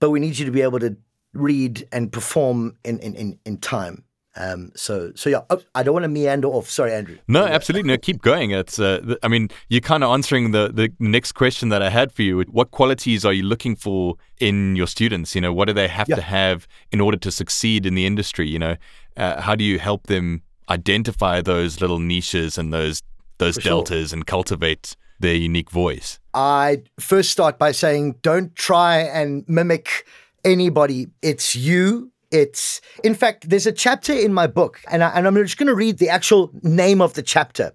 But 0.00 0.10
we 0.10 0.20
need 0.20 0.38
you 0.38 0.44
to 0.44 0.52
be 0.52 0.62
able 0.62 0.80
to 0.80 0.96
read 1.32 1.86
and 1.92 2.12
perform 2.12 2.76
in, 2.84 2.98
in, 2.98 3.14
in, 3.14 3.38
in 3.44 3.58
time. 3.58 4.04
Um, 4.36 4.70
so, 4.76 5.12
so 5.14 5.30
yeah, 5.30 5.40
oh, 5.50 5.62
I 5.74 5.82
don't 5.82 5.94
want 5.94 6.04
to 6.04 6.08
meander 6.08 6.48
off. 6.48 6.68
Sorry, 6.68 6.92
Andrew. 6.92 7.16
No, 7.26 7.44
absolutely. 7.44 7.88
No, 7.88 7.96
keep 7.96 8.20
going. 8.22 8.50
It's, 8.50 8.78
uh, 8.78 9.16
I 9.22 9.28
mean, 9.28 9.48
you're 9.68 9.80
kind 9.80 10.04
of 10.04 10.10
answering 10.10 10.50
the, 10.50 10.70
the 10.72 10.92
next 10.98 11.32
question 11.32 11.70
that 11.70 11.82
I 11.82 11.90
had 11.90 12.12
for 12.12 12.22
you. 12.22 12.42
What 12.50 12.70
qualities 12.70 13.24
are 13.24 13.32
you 13.32 13.42
looking 13.42 13.76
for 13.76 14.16
in 14.38 14.76
your 14.76 14.86
students? 14.86 15.34
You 15.34 15.40
know, 15.40 15.52
what 15.52 15.68
do 15.68 15.72
they 15.72 15.88
have 15.88 16.08
yeah. 16.08 16.16
to 16.16 16.22
have 16.22 16.68
in 16.92 17.00
order 17.00 17.16
to 17.16 17.30
succeed 17.30 17.86
in 17.86 17.94
the 17.94 18.06
industry? 18.06 18.48
You 18.48 18.58
know, 18.58 18.76
uh, 19.16 19.40
how 19.40 19.54
do 19.54 19.64
you 19.64 19.78
help 19.78 20.06
them 20.06 20.42
identify 20.68 21.40
those 21.40 21.80
little 21.80 21.98
niches 21.98 22.58
and 22.58 22.72
those 22.72 23.02
those 23.38 23.56
for 23.56 23.62
deltas 23.62 24.10
sure. 24.10 24.16
and 24.16 24.26
cultivate 24.26 24.96
their 25.20 25.34
unique 25.34 25.70
voice? 25.70 26.18
I 26.34 26.82
first 27.00 27.30
start 27.30 27.58
by 27.58 27.72
saying, 27.72 28.16
don't 28.22 28.54
try 28.54 28.98
and 28.98 29.44
mimic 29.48 30.06
anybody. 30.44 31.08
It's 31.22 31.56
you 31.56 32.12
it's, 32.30 32.80
in 33.04 33.14
fact, 33.14 33.48
there's 33.48 33.66
a 33.66 33.72
chapter 33.72 34.12
in 34.12 34.32
my 34.32 34.46
book, 34.46 34.80
and, 34.90 35.02
I, 35.02 35.10
and 35.10 35.26
I'm 35.26 35.34
just 35.36 35.58
going 35.58 35.68
to 35.68 35.74
read 35.74 35.98
the 35.98 36.08
actual 36.08 36.50
name 36.62 37.00
of 37.00 37.14
the 37.14 37.22
chapter. 37.22 37.72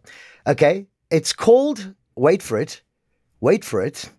Okay. 0.48 0.88
It's 1.10 1.34
called, 1.34 1.93
wait 2.15 2.41
for 2.41 2.58
it, 2.58 2.81
wait 3.41 3.65
for 3.65 3.81
it, 3.81 4.10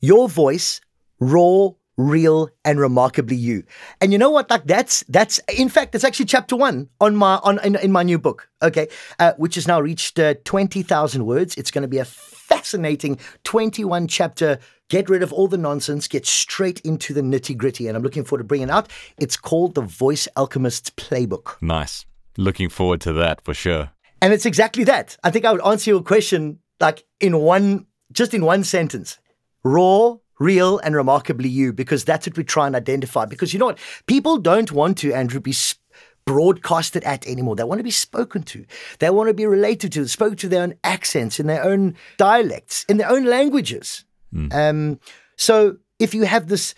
Your 0.00 0.28
Voice, 0.28 0.80
Raw, 1.20 1.70
real 1.96 2.48
and 2.64 2.80
remarkably 2.80 3.36
you 3.36 3.62
and 4.00 4.12
you 4.12 4.18
know 4.18 4.30
what 4.30 4.50
like 4.50 4.64
that's 4.64 5.04
that's 5.08 5.38
in 5.56 5.68
fact 5.68 5.94
it's 5.94 6.02
actually 6.02 6.26
chapter 6.26 6.56
one 6.56 6.88
on 7.00 7.14
my 7.14 7.36
on 7.44 7.58
in, 7.64 7.76
in 7.76 7.92
my 7.92 8.02
new 8.02 8.18
book 8.18 8.48
okay 8.62 8.88
uh, 9.20 9.32
which 9.36 9.54
has 9.54 9.68
now 9.68 9.80
reached 9.80 10.18
uh, 10.18 10.34
20000 10.44 11.24
words 11.24 11.54
it's 11.56 11.70
going 11.70 11.82
to 11.82 11.88
be 11.88 11.98
a 11.98 12.04
fascinating 12.04 13.16
21 13.44 14.08
chapter 14.08 14.58
get 14.88 15.08
rid 15.08 15.22
of 15.22 15.32
all 15.32 15.48
the 15.48 15.58
nonsense, 15.58 16.08
get 16.08 16.26
straight 16.26 16.80
into 16.80 17.12
the 17.12 17.20
nitty 17.20 17.56
gritty. 17.56 17.88
And 17.88 17.96
I'm 17.96 18.02
looking 18.02 18.24
forward 18.24 18.42
to 18.42 18.44
bringing 18.44 18.68
it 18.68 18.72
out. 18.72 18.90
It's 19.18 19.36
called 19.36 19.74
the 19.74 19.82
Voice 19.82 20.28
Alchemist's 20.36 20.90
Playbook. 20.90 21.56
Nice. 21.60 22.04
Looking 22.36 22.68
forward 22.68 23.00
to 23.02 23.12
that 23.14 23.40
for 23.42 23.54
sure. 23.54 23.90
And 24.20 24.32
it's 24.32 24.46
exactly 24.46 24.84
that. 24.84 25.16
I 25.24 25.30
think 25.30 25.44
I 25.44 25.52
would 25.52 25.64
answer 25.64 25.90
your 25.90 26.02
question 26.02 26.58
like 26.80 27.04
in 27.20 27.38
one, 27.38 27.86
just 28.12 28.34
in 28.34 28.44
one 28.44 28.64
sentence 28.64 29.18
raw, 29.64 30.16
real, 30.38 30.78
and 30.78 30.94
remarkably 30.94 31.48
you, 31.48 31.72
because 31.72 32.04
that's 32.04 32.26
what 32.26 32.36
we 32.36 32.44
try 32.44 32.66
and 32.66 32.76
identify. 32.76 33.24
Because 33.24 33.52
you 33.52 33.58
know 33.58 33.66
what? 33.66 33.78
People 34.06 34.38
don't 34.38 34.72
want 34.72 34.98
to, 34.98 35.12
Andrew, 35.12 35.40
be. 35.40 35.52
Sp- 35.52 35.80
broadcasted 36.26 37.04
at 37.04 37.26
anymore. 37.26 37.54
They 37.54 37.64
want 37.64 37.80
to 37.80 37.84
be 37.84 37.90
spoken 37.90 38.44
to. 38.44 38.64
They 38.98 39.10
want 39.10 39.28
to 39.28 39.34
be 39.34 39.44
related 39.44 39.92
to, 39.92 40.08
spoke 40.08 40.36
to 40.38 40.48
their 40.48 40.62
own 40.62 40.74
accents, 40.82 41.38
in 41.38 41.46
their 41.46 41.62
own 41.62 41.96
dialects, 42.16 42.86
in 42.88 42.96
their 42.96 43.10
own 43.10 43.24
languages. 43.24 44.06
Mm. 44.34 44.54
Um, 44.54 45.00
so 45.36 45.76
if 45.98 46.14
you 46.14 46.24
have 46.24 46.48
this 46.48 46.74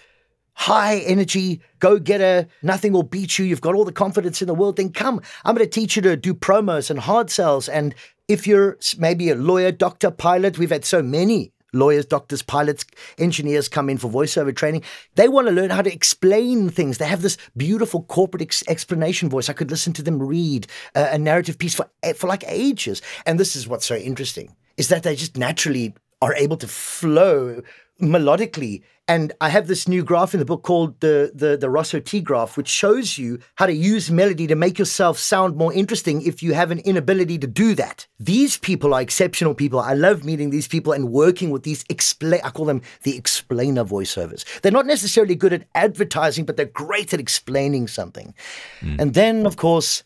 high 0.54 0.98
energy, 0.98 1.60
go 1.78 1.98
getter, 1.98 2.48
nothing 2.62 2.92
will 2.92 3.02
beat 3.02 3.38
you, 3.38 3.44
you've 3.44 3.60
got 3.60 3.74
all 3.74 3.84
the 3.84 3.92
confidence 3.92 4.40
in 4.42 4.48
the 4.48 4.54
world, 4.54 4.78
then 4.78 4.90
come. 4.90 5.20
I'm 5.44 5.54
going 5.54 5.64
to 5.64 5.70
teach 5.70 5.94
you 5.94 6.02
to 6.02 6.16
do 6.16 6.34
promos 6.34 6.90
and 6.90 6.98
hard 6.98 7.30
sells. 7.30 7.68
And 7.68 7.94
if 8.26 8.46
you're 8.46 8.78
maybe 8.98 9.30
a 9.30 9.36
lawyer, 9.36 9.70
doctor, 9.70 10.10
pilot, 10.10 10.58
we've 10.58 10.70
had 10.70 10.84
so 10.84 11.02
many 11.02 11.52
lawyers, 11.72 12.06
doctors, 12.06 12.42
pilots, 12.42 12.84
engineers 13.18 13.68
come 13.68 13.90
in 13.90 13.98
for 13.98 14.10
voiceover 14.10 14.54
training. 14.54 14.82
They 15.14 15.28
want 15.28 15.48
to 15.48 15.52
learn 15.52 15.70
how 15.70 15.82
to 15.82 15.92
explain 15.92 16.70
things. 16.70 16.98
They 16.98 17.06
have 17.06 17.22
this 17.22 17.36
beautiful 17.56 18.02
corporate 18.04 18.42
ex- 18.42 18.64
explanation 18.68 19.28
voice. 19.28 19.48
I 19.48 19.54
could 19.54 19.70
listen 19.70 19.92
to 19.94 20.02
them 20.02 20.22
read 20.22 20.66
a, 20.94 21.14
a 21.14 21.18
narrative 21.18 21.58
piece 21.58 21.74
for 21.74 21.88
eh, 22.02 22.12
for 22.12 22.26
like 22.26 22.44
ages. 22.46 23.02
And 23.24 23.38
this 23.38 23.56
is 23.56 23.68
what's 23.68 23.86
so 23.86 23.96
interesting 23.96 24.54
is 24.76 24.88
that 24.88 25.02
they 25.02 25.16
just 25.16 25.36
naturally 25.36 25.94
are 26.22 26.34
able 26.34 26.56
to 26.56 26.68
flow 26.68 27.62
melodically. 28.00 28.82
And 29.08 29.32
I 29.40 29.50
have 29.50 29.68
this 29.68 29.86
new 29.86 30.02
graph 30.02 30.34
in 30.34 30.40
the 30.40 30.44
book 30.44 30.64
called 30.64 30.98
the, 30.98 31.30
the, 31.32 31.56
the 31.56 31.70
Rosso 31.70 32.00
T 32.00 32.20
graph, 32.20 32.56
which 32.56 32.66
shows 32.66 33.16
you 33.16 33.38
how 33.54 33.66
to 33.66 33.72
use 33.72 34.10
melody 34.10 34.48
to 34.48 34.56
make 34.56 34.80
yourself 34.80 35.16
sound 35.16 35.56
more 35.56 35.72
interesting 35.72 36.22
if 36.22 36.42
you 36.42 36.54
have 36.54 36.72
an 36.72 36.80
inability 36.80 37.38
to 37.38 37.46
do 37.46 37.76
that. 37.76 38.08
These 38.18 38.58
people 38.58 38.92
are 38.92 39.00
exceptional 39.00 39.54
people. 39.54 39.78
I 39.78 39.94
love 39.94 40.24
meeting 40.24 40.50
these 40.50 40.66
people 40.66 40.92
and 40.92 41.12
working 41.12 41.50
with 41.50 41.62
these 41.62 41.84
explain 41.88 42.40
I 42.42 42.50
call 42.50 42.66
them 42.66 42.82
the 43.04 43.16
explainer 43.16 43.84
voiceovers. 43.84 44.44
They're 44.60 44.72
not 44.72 44.86
necessarily 44.86 45.36
good 45.36 45.52
at 45.52 45.68
advertising, 45.76 46.44
but 46.44 46.56
they're 46.56 46.66
great 46.66 47.14
at 47.14 47.20
explaining 47.20 47.86
something. 47.86 48.34
Mm. 48.80 49.00
And 49.00 49.14
then, 49.14 49.46
of 49.46 49.56
course, 49.56 50.02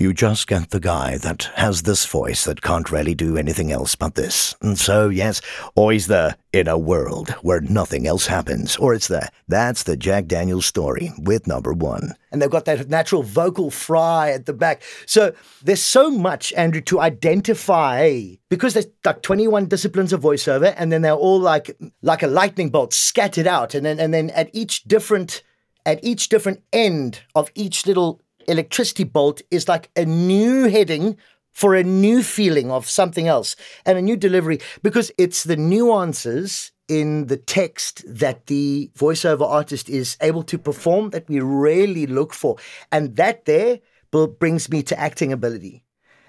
you 0.00 0.14
just 0.14 0.46
get 0.46 0.70
the 0.70 0.78
guy 0.78 1.18
that 1.18 1.50
has 1.56 1.82
this 1.82 2.06
voice 2.06 2.44
that 2.44 2.62
can't 2.62 2.92
really 2.92 3.16
do 3.16 3.36
anything 3.36 3.72
else 3.72 3.96
but 3.96 4.14
this. 4.14 4.54
And 4.62 4.78
so, 4.78 5.08
yes, 5.08 5.40
always 5.74 6.06
the 6.06 6.36
in 6.52 6.68
a 6.68 6.78
world 6.78 7.30
where 7.42 7.60
nothing 7.60 8.06
else 8.06 8.28
happens. 8.28 8.76
Or 8.76 8.94
it's 8.94 9.08
the 9.08 9.28
that's 9.48 9.82
the 9.82 9.96
Jack 9.96 10.26
Daniels 10.26 10.66
story 10.66 11.10
with 11.18 11.48
number 11.48 11.72
one. 11.72 12.14
And 12.30 12.40
they've 12.40 12.48
got 12.48 12.64
that 12.66 12.88
natural 12.88 13.24
vocal 13.24 13.72
fry 13.72 14.30
at 14.30 14.46
the 14.46 14.52
back. 14.52 14.82
So 15.04 15.34
there's 15.64 15.82
so 15.82 16.10
much, 16.10 16.52
Andrew, 16.52 16.82
to 16.82 17.00
identify 17.00 18.22
because 18.50 18.74
there's 18.74 18.86
like 19.04 19.22
21 19.22 19.66
disciplines 19.66 20.12
of 20.12 20.20
voiceover, 20.20 20.74
and 20.76 20.92
then 20.92 21.02
they're 21.02 21.12
all 21.12 21.40
like 21.40 21.76
like 22.02 22.22
a 22.22 22.28
lightning 22.28 22.70
bolt 22.70 22.94
scattered 22.94 23.48
out. 23.48 23.74
And 23.74 23.84
then 23.84 23.98
and 23.98 24.14
then 24.14 24.30
at 24.30 24.48
each 24.52 24.84
different 24.84 25.42
at 25.84 25.98
each 26.04 26.28
different 26.28 26.62
end 26.72 27.22
of 27.34 27.50
each 27.56 27.84
little 27.84 28.20
electricity 28.48 29.04
bolt 29.04 29.42
is 29.50 29.68
like 29.68 29.90
a 29.96 30.04
new 30.04 30.68
heading 30.68 31.16
for 31.52 31.74
a 31.74 31.82
new 31.82 32.22
feeling 32.22 32.70
of 32.70 32.88
something 32.88 33.26
else 33.26 33.56
and 33.84 33.98
a 33.98 34.02
new 34.02 34.16
delivery 34.16 34.60
because 34.82 35.10
it's 35.18 35.44
the 35.44 35.56
nuances 35.56 36.72
in 36.88 37.26
the 37.26 37.36
text 37.36 38.02
that 38.06 38.46
the 38.46 38.90
voiceover 38.96 39.46
artist 39.48 39.88
is 39.90 40.16
able 40.20 40.42
to 40.42 40.58
perform 40.58 41.10
that 41.10 41.28
we 41.28 41.40
rarely 41.40 42.06
look 42.06 42.32
for. 42.32 42.56
And 42.90 43.16
that 43.16 43.44
there 43.44 43.80
brings 44.10 44.70
me 44.70 44.82
to 44.84 44.98
acting 44.98 45.32
ability. 45.32 45.84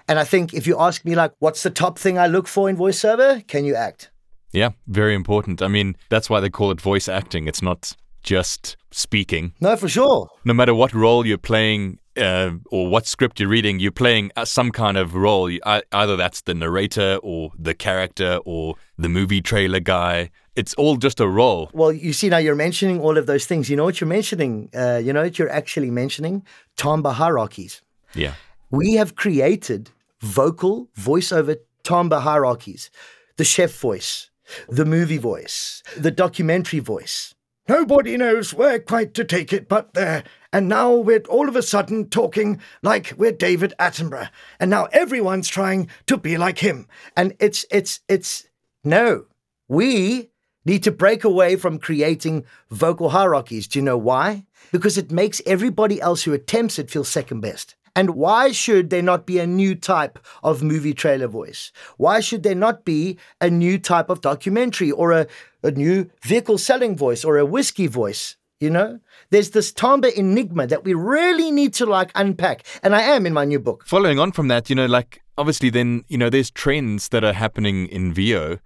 And 0.06 0.18
I 0.18 0.24
think 0.24 0.52
if 0.52 0.66
you 0.66 0.78
ask 0.78 1.04
me, 1.04 1.14
like, 1.14 1.32
what's 1.38 1.62
the 1.62 1.70
top 1.70 1.98
thing 1.98 2.18
I 2.18 2.26
look 2.26 2.46
for 2.46 2.68
in 2.68 2.76
voiceover? 2.76 3.46
Can 3.46 3.64
you 3.64 3.74
act? 3.74 4.10
Yeah, 4.52 4.70
very 4.88 5.14
important. 5.14 5.62
I 5.62 5.68
mean, 5.68 5.96
that's 6.08 6.28
why 6.28 6.40
they 6.40 6.50
call 6.50 6.72
it 6.72 6.80
voice 6.80 7.08
acting. 7.08 7.46
It's 7.46 7.62
not 7.62 7.96
just 8.22 8.76
speaking. 8.90 9.54
No, 9.60 9.76
for 9.76 9.88
sure. 9.88 10.28
No 10.44 10.52
matter 10.52 10.74
what 10.74 10.92
role 10.92 11.24
you're 11.24 11.38
playing 11.38 12.00
uh, 12.20 12.52
or 12.70 12.88
what 12.88 13.06
script 13.06 13.40
you're 13.40 13.48
reading, 13.48 13.80
you're 13.80 13.90
playing 13.90 14.30
uh, 14.36 14.44
some 14.44 14.70
kind 14.70 14.96
of 14.96 15.14
role. 15.14 15.50
Either 15.64 16.16
that's 16.16 16.42
the 16.42 16.54
narrator 16.54 17.18
or 17.22 17.52
the 17.58 17.74
character 17.74 18.38
or 18.44 18.74
the 18.98 19.08
movie 19.08 19.40
trailer 19.40 19.80
guy. 19.80 20.30
It's 20.56 20.74
all 20.74 20.96
just 20.96 21.20
a 21.20 21.28
role. 21.28 21.70
Well, 21.72 21.92
you 21.92 22.12
see, 22.12 22.28
now 22.28 22.38
you're 22.38 22.54
mentioning 22.54 23.00
all 23.00 23.16
of 23.16 23.26
those 23.26 23.46
things. 23.46 23.70
You 23.70 23.76
know 23.76 23.84
what 23.84 24.00
you're 24.00 24.08
mentioning? 24.08 24.68
Uh, 24.74 25.00
you 25.02 25.12
know 25.12 25.22
what 25.22 25.38
you're 25.38 25.50
actually 25.50 25.90
mentioning? 25.90 26.44
timbre 26.76 27.12
hierarchies. 27.12 27.82
Yeah. 28.14 28.34
We 28.70 28.94
have 28.94 29.16
created 29.16 29.90
vocal, 30.20 30.88
voiceover 30.98 31.56
timbre 31.82 32.20
hierarchies. 32.20 32.90
The 33.36 33.44
chef 33.44 33.72
voice, 33.72 34.30
the 34.68 34.84
movie 34.84 35.18
voice, 35.18 35.82
the 35.96 36.10
documentary 36.10 36.80
voice 36.80 37.34
nobody 37.70 38.16
knows 38.16 38.52
where 38.52 38.80
quite 38.80 39.14
to 39.14 39.24
take 39.24 39.52
it 39.52 39.68
but 39.68 39.94
there. 39.94 40.24
And 40.52 40.68
now 40.68 40.92
we're 40.92 41.22
all 41.28 41.48
of 41.48 41.54
a 41.54 41.62
sudden 41.62 42.08
talking 42.08 42.60
like 42.82 43.14
we're 43.16 43.30
David 43.30 43.72
Attenborough. 43.78 44.28
And 44.58 44.70
now 44.70 44.86
everyone's 44.86 45.48
trying 45.48 45.88
to 46.06 46.16
be 46.16 46.36
like 46.36 46.58
him. 46.58 46.88
And 47.16 47.36
it's, 47.38 47.64
it's, 47.70 48.00
it's, 48.08 48.48
no. 48.82 49.26
We 49.68 50.30
need 50.64 50.82
to 50.82 50.90
break 50.90 51.22
away 51.22 51.54
from 51.54 51.78
creating 51.78 52.44
vocal 52.70 53.10
hierarchies. 53.10 53.68
Do 53.68 53.78
you 53.78 53.84
know 53.84 53.98
why? 53.98 54.46
Because 54.72 54.98
it 54.98 55.12
makes 55.12 55.40
everybody 55.46 56.00
else 56.00 56.24
who 56.24 56.32
attempts 56.32 56.76
it 56.76 56.90
feel 56.90 57.04
second 57.04 57.40
best. 57.40 57.76
And 57.96 58.10
why 58.10 58.52
should 58.52 58.90
there 58.90 59.02
not 59.02 59.26
be 59.26 59.38
a 59.38 59.46
new 59.46 59.74
type 59.74 60.18
of 60.42 60.62
movie 60.62 60.94
trailer 60.94 61.28
voice? 61.28 61.72
Why 61.96 62.20
should 62.20 62.42
there 62.42 62.54
not 62.54 62.84
be 62.84 63.18
a 63.40 63.50
new 63.50 63.78
type 63.78 64.10
of 64.10 64.20
documentary 64.20 64.90
or 64.90 65.12
a, 65.12 65.26
a 65.62 65.70
new 65.70 66.10
vehicle 66.24 66.58
selling 66.58 66.96
voice 66.96 67.24
or 67.24 67.38
a 67.38 67.46
whiskey 67.46 67.86
voice? 67.86 68.36
You 68.60 68.68
know, 68.68 69.00
there's 69.30 69.50
this 69.50 69.72
timbre 69.72 70.10
enigma 70.10 70.66
that 70.66 70.84
we 70.84 70.92
really 70.92 71.50
need 71.50 71.72
to 71.74 71.86
like 71.86 72.12
unpack. 72.14 72.66
And 72.82 72.94
I 72.94 73.00
am 73.00 73.24
in 73.24 73.32
my 73.32 73.46
new 73.46 73.58
book. 73.58 73.86
Following 73.86 74.18
on 74.18 74.32
from 74.32 74.48
that, 74.48 74.68
you 74.68 74.76
know, 74.76 74.84
like 74.84 75.22
obviously 75.38 75.70
then, 75.70 76.04
you 76.08 76.18
know, 76.18 76.28
there's 76.28 76.50
trends 76.50 77.08
that 77.08 77.24
are 77.24 77.32
happening 77.32 77.86
in 77.86 78.12
VO. 78.12 78.58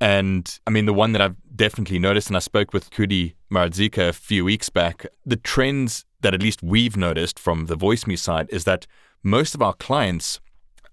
And 0.00 0.58
I 0.66 0.70
mean, 0.70 0.86
the 0.86 0.94
one 0.94 1.12
that 1.12 1.20
I've 1.20 1.36
definitely 1.54 1.98
noticed, 1.98 2.28
and 2.28 2.36
I 2.36 2.40
spoke 2.40 2.72
with 2.72 2.90
Kudi 2.90 3.34
Maradzika 3.52 4.08
a 4.08 4.12
few 4.12 4.44
weeks 4.44 4.68
back, 4.70 5.06
the 5.26 5.36
trends 5.36 6.04
that 6.22 6.34
at 6.34 6.42
least 6.42 6.62
we've 6.62 6.96
noticed 6.96 7.38
from 7.38 7.66
the 7.66 7.76
VoiceMe 7.76 8.18
side 8.18 8.48
is 8.50 8.64
that 8.64 8.86
most 9.22 9.54
of 9.54 9.62
our 9.62 9.74
clients 9.74 10.40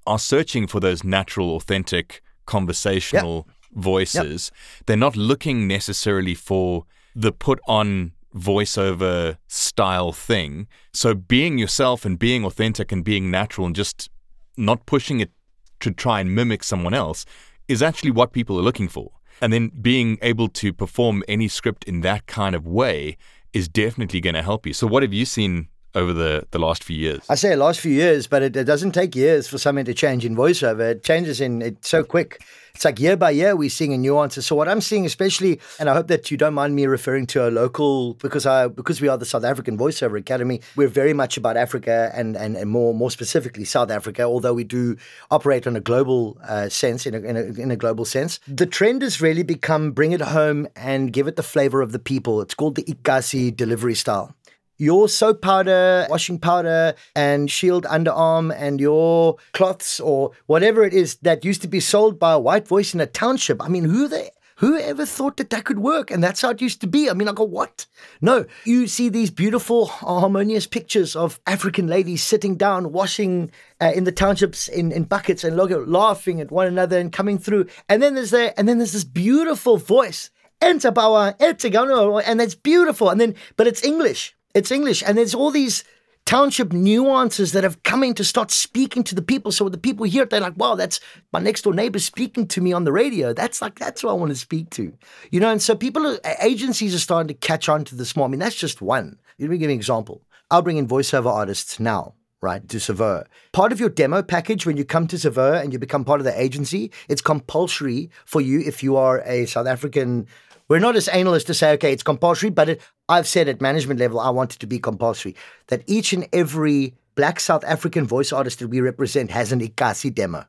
are 0.05 0.19
searching 0.19 0.67
for 0.67 0.79
those 0.79 1.03
natural, 1.03 1.55
authentic, 1.55 2.21
conversational 2.45 3.45
yep. 3.47 3.55
voices. 3.83 4.51
Yep. 4.53 4.85
They're 4.85 4.97
not 4.97 5.15
looking 5.15 5.67
necessarily 5.67 6.35
for 6.35 6.85
the 7.15 7.31
put 7.31 7.59
on 7.67 8.11
voiceover 8.35 9.37
style 9.47 10.11
thing. 10.11 10.67
So 10.93 11.13
being 11.13 11.57
yourself 11.57 12.05
and 12.05 12.19
being 12.19 12.43
authentic 12.43 12.91
and 12.91 13.03
being 13.03 13.31
natural 13.31 13.65
and 13.65 13.75
just 13.75 14.09
not 14.57 14.85
pushing 14.85 15.19
it 15.19 15.31
to 15.79 15.91
try 15.91 16.19
and 16.19 16.35
mimic 16.35 16.63
someone 16.63 16.93
else 16.93 17.25
is 17.67 17.81
actually 17.81 18.11
what 18.11 18.33
people 18.33 18.59
are 18.59 18.63
looking 18.63 18.87
for. 18.87 19.11
And 19.41 19.53
then 19.53 19.71
being 19.81 20.17
able 20.21 20.49
to 20.49 20.73
perform 20.73 21.23
any 21.27 21.47
script 21.47 21.83
in 21.85 22.01
that 22.01 22.27
kind 22.27 22.55
of 22.55 22.65
way 22.67 23.17
is 23.53 23.67
definitely 23.67 24.21
going 24.21 24.35
to 24.35 24.43
help 24.43 24.65
you. 24.65 24.73
So, 24.73 24.87
what 24.87 25.03
have 25.03 25.13
you 25.13 25.25
seen 25.25 25.69
over 25.95 26.13
the, 26.13 26.47
the 26.51 26.59
last 26.59 26.83
few 26.83 26.97
years? 26.97 27.21
I 27.29 27.35
say 27.35 27.55
last 27.55 27.79
few 27.79 27.91
years, 27.91 28.27
but 28.27 28.41
it, 28.41 28.55
it, 28.55 28.65
doesn't 28.65 28.91
take 28.91 29.15
years 29.15 29.47
for 29.47 29.57
something 29.57 29.85
to 29.85 29.93
change 29.93 30.25
in 30.25 30.35
voiceover. 30.35 30.91
It 30.91 31.03
changes 31.03 31.41
in 31.41 31.61
it's 31.61 31.89
so 31.89 32.03
quick. 32.03 32.43
It's 32.75 32.85
like 32.85 32.99
year 32.99 33.17
by 33.17 33.31
year 33.31 33.55
we're 33.55 33.69
seeing 33.69 33.99
nuances. 33.99 34.45
So 34.45 34.55
what 34.55 34.69
I'm 34.69 34.79
seeing, 34.79 35.05
especially, 35.05 35.59
and 35.79 35.89
I 35.89 35.93
hope 35.93 36.07
that 36.07 36.31
you 36.31 36.37
don't 36.37 36.53
mind 36.53 36.75
me 36.75 36.85
referring 36.85 37.25
to 37.27 37.47
a 37.47 37.49
local 37.49 38.13
because 38.15 38.45
I 38.45 38.67
because 38.67 39.01
we 39.01 39.07
are 39.07 39.17
the 39.17 39.25
South 39.25 39.43
African 39.43 39.77
Voiceover 39.77 40.17
Academy, 40.17 40.61
we're 40.75 40.87
very 40.87 41.13
much 41.13 41.35
about 41.35 41.57
Africa 41.57 42.11
and 42.13 42.37
and, 42.37 42.55
and 42.55 42.69
more 42.69 42.93
more 42.93 43.11
specifically 43.11 43.65
South 43.65 43.91
Africa. 43.91 44.23
Although 44.23 44.53
we 44.53 44.63
do 44.63 44.95
operate 45.31 45.67
on 45.67 45.75
a 45.75 45.81
global 45.81 46.37
uh, 46.47 46.69
sense, 46.69 47.05
in 47.05 47.15
a, 47.15 47.19
in 47.19 47.35
a 47.35 47.43
in 47.61 47.71
a 47.71 47.75
global 47.75 48.05
sense, 48.05 48.39
the 48.47 48.65
trend 48.65 49.01
has 49.01 49.19
really 49.19 49.43
become 49.43 49.91
bring 49.91 50.11
it 50.11 50.21
home 50.21 50.67
and 50.75 51.11
give 51.11 51.27
it 51.27 51.35
the 51.35 51.43
flavor 51.43 51.81
of 51.81 51.91
the 51.91 51.99
people. 51.99 52.39
It's 52.39 52.53
called 52.53 52.75
the 52.75 52.83
Ikasi 52.83 53.55
delivery 53.55 53.95
style 53.95 54.35
your 54.79 55.07
soap 55.07 55.41
powder, 55.41 56.07
washing 56.09 56.39
powder, 56.39 56.95
and 57.15 57.51
shield 57.51 57.83
underarm, 57.85 58.51
and 58.57 58.79
your 58.79 59.35
cloths 59.53 59.99
or 59.99 60.31
whatever 60.47 60.83
it 60.83 60.93
is 60.93 61.17
that 61.17 61.45
used 61.45 61.61
to 61.61 61.67
be 61.67 61.79
sold 61.79 62.17
by 62.17 62.33
a 62.33 62.39
white 62.39 62.67
voice 62.67 62.95
in 62.95 63.01
a 63.01 63.05
township. 63.05 63.61
I 63.61 63.67
mean, 63.67 63.83
who 63.83 64.07
the 64.07 64.31
who 64.59 64.77
ever 64.77 65.05
thought 65.05 65.37
that 65.37 65.51
that 65.51 65.63
could 65.63 65.79
work? 65.79 66.11
And 66.11 66.21
that's 66.21 66.41
how 66.41 66.49
it 66.49 66.61
used 66.61 66.81
to 66.81 66.87
be. 66.87 67.09
I 67.09 67.13
mean, 67.13 67.29
I 67.29 67.31
go, 67.31 67.45
what? 67.45 67.85
No, 68.19 68.45
you 68.65 68.87
see 68.87 69.07
these 69.07 69.31
beautiful, 69.31 69.85
harmonious 69.85 70.67
pictures 70.67 71.15
of 71.15 71.39
African 71.47 71.87
ladies 71.87 72.23
sitting 72.23 72.57
down, 72.57 72.91
washing 72.91 73.51
uh, 73.79 73.93
in 73.95 74.03
the 74.03 74.11
townships 74.11 74.67
in, 74.67 74.91
in 74.91 75.05
buckets 75.05 75.45
and 75.45 75.55
laughing 75.55 76.41
at 76.41 76.51
one 76.51 76.67
another 76.67 76.99
and 76.99 77.13
coming 77.13 77.37
through. 77.37 77.67
And 77.87 78.03
then 78.03 78.15
there's 78.15 78.31
there, 78.31 78.53
and 78.57 78.67
then 78.67 78.79
there's 78.79 78.91
this 78.91 79.05
beautiful 79.05 79.77
voice, 79.77 80.29
and 80.61 82.41
it's 82.41 82.55
beautiful. 82.55 83.09
And 83.09 83.21
then, 83.21 83.35
but 83.55 83.65
it's 83.65 83.83
English. 83.83 84.35
It's 84.53 84.71
English. 84.71 85.03
And 85.05 85.17
there's 85.17 85.35
all 85.35 85.51
these 85.51 85.83
township 86.25 86.71
nuances 86.71 87.53
that 87.53 87.63
have 87.63 87.81
come 87.83 88.03
in 88.03 88.13
to 88.13 88.23
start 88.23 88.51
speaking 88.51 89.03
to 89.03 89.15
the 89.15 89.21
people. 89.21 89.51
So 89.51 89.69
the 89.69 89.77
people 89.77 90.05
hear 90.05 90.23
it, 90.23 90.29
they're 90.29 90.39
like, 90.39 90.57
wow, 90.57 90.75
that's 90.75 90.99
my 91.33 91.39
next 91.39 91.63
door 91.63 91.73
neighbor 91.73 91.99
speaking 91.99 92.47
to 92.49 92.61
me 92.61 92.73
on 92.73 92.83
the 92.83 92.91
radio. 92.91 93.33
That's 93.33 93.61
like, 93.61 93.79
that's 93.79 94.01
who 94.01 94.09
I 94.09 94.13
want 94.13 94.29
to 94.29 94.35
speak 94.35 94.69
to. 94.71 94.93
You 95.31 95.39
know, 95.39 95.49
and 95.49 95.61
so 95.61 95.75
people, 95.75 96.05
are, 96.05 96.19
agencies 96.41 96.93
are 96.93 96.99
starting 96.99 97.29
to 97.29 97.33
catch 97.33 97.67
on 97.69 97.83
to 97.85 97.95
this 97.95 98.15
more. 98.15 98.27
I 98.27 98.29
mean, 98.29 98.39
that's 98.39 98.55
just 98.55 98.81
one. 98.81 99.17
Let 99.39 99.49
me 99.49 99.57
give 99.57 99.69
you 99.69 99.73
an 99.73 99.75
example. 99.75 100.21
I'll 100.51 100.61
bring 100.61 100.77
in 100.77 100.87
voiceover 100.87 101.31
artists 101.31 101.79
now 101.79 102.15
right, 102.41 102.69
to 102.69 102.79
Savoa. 102.79 103.25
Part 103.51 103.73
of 103.73 103.81
your 103.81 103.89
demo 103.89 104.23
package 104.23 104.65
when 104.65 104.77
you 104.77 104.85
come 104.85 105.07
to 105.07 105.19
Savoa 105.19 105.59
and 105.59 105.73
you 105.73 105.79
become 105.79 106.05
part 106.05 106.21
of 106.21 106.23
the 106.23 106.41
agency, 106.41 106.89
it's 107.09 107.21
compulsory 107.21 108.09
for 108.23 108.39
you 108.39 108.61
if 108.61 108.81
you 108.81 108.95
are 108.95 109.21
a 109.25 109.45
South 109.45 109.67
African 109.67 110.25
we're 110.69 110.79
not 110.79 110.95
as 110.95 111.09
anal 111.11 111.33
as 111.33 111.43
to 111.45 111.53
say, 111.55 111.71
okay, 111.73 111.91
it's 111.91 112.03
compulsory, 112.03 112.51
but 112.51 112.69
it, 112.69 112.81
I've 113.09 113.27
said 113.27 113.49
at 113.49 113.59
management 113.59 113.99
level, 113.99 114.19
I 114.19 114.29
want 114.29 114.53
it 114.53 114.59
to 114.59 114.67
be 114.67 114.79
compulsory. 114.79 115.35
That 115.67 115.83
each 115.87 116.13
and 116.13 116.27
every 116.31 116.93
black 117.15 117.39
South 117.39 117.65
African 117.65 118.07
voice 118.07 118.31
artist 118.31 118.59
that 118.59 118.69
we 118.69 118.79
represent 118.79 119.31
has 119.31 119.51
an 119.51 119.59
Ikasi 119.59 120.13
demo 120.13 120.45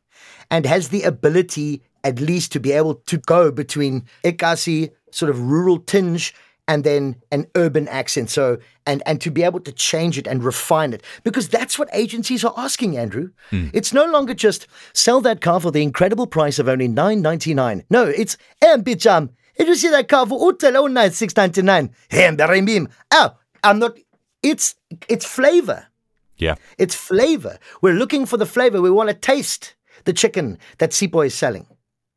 and 0.50 0.66
has 0.66 0.90
the 0.90 1.02
ability 1.02 1.82
at 2.04 2.20
least 2.20 2.52
to 2.52 2.60
be 2.60 2.72
able 2.72 2.94
to 2.94 3.18
go 3.18 3.50
between 3.50 4.04
Ikasi, 4.24 4.92
sort 5.10 5.30
of 5.30 5.40
rural 5.40 5.78
tinge, 5.78 6.34
and 6.68 6.84
then 6.84 7.16
an 7.32 7.46
urban 7.56 7.88
accent. 7.88 8.30
So 8.30 8.58
and 8.86 9.02
and 9.04 9.20
to 9.22 9.30
be 9.30 9.42
able 9.42 9.60
to 9.60 9.72
change 9.72 10.18
it 10.18 10.28
and 10.28 10.44
refine 10.44 10.92
it. 10.92 11.02
Because 11.24 11.48
that's 11.48 11.78
what 11.78 11.88
agencies 11.92 12.44
are 12.44 12.54
asking, 12.56 12.96
Andrew. 12.96 13.30
Mm. 13.50 13.70
It's 13.72 13.92
no 13.92 14.04
longer 14.04 14.34
just 14.34 14.68
sell 14.92 15.20
that 15.22 15.40
car 15.40 15.58
for 15.60 15.72
the 15.72 15.82
incredible 15.82 16.26
price 16.26 16.58
of 16.58 16.68
only 16.68 16.88
nine 16.88 17.22
ninety 17.22 17.54
nine. 17.54 17.84
No, 17.90 18.04
it's 18.04 18.36
um 18.64 19.30
did 19.60 19.68
you 19.68 19.74
see 19.74 19.90
that 19.90 20.08
car 20.08 20.26
for 20.26 20.38
oh 20.40 20.86
night 20.86 21.12
six 21.12 21.36
ninety 21.36 21.60
nine? 21.60 21.94
Oh, 22.12 23.36
I'm 23.62 23.78
not. 23.78 23.98
It's 24.42 24.74
it's 25.06 25.26
flavor. 25.26 25.86
Yeah, 26.38 26.54
it's 26.78 26.94
flavor. 26.94 27.58
We're 27.82 27.94
looking 27.94 28.24
for 28.24 28.38
the 28.38 28.46
flavor. 28.46 28.80
We 28.80 28.90
want 28.90 29.10
to 29.10 29.14
taste 29.14 29.74
the 30.04 30.14
chicken 30.14 30.58
that 30.78 30.92
Sipho 30.92 31.26
is 31.26 31.34
selling. 31.34 31.66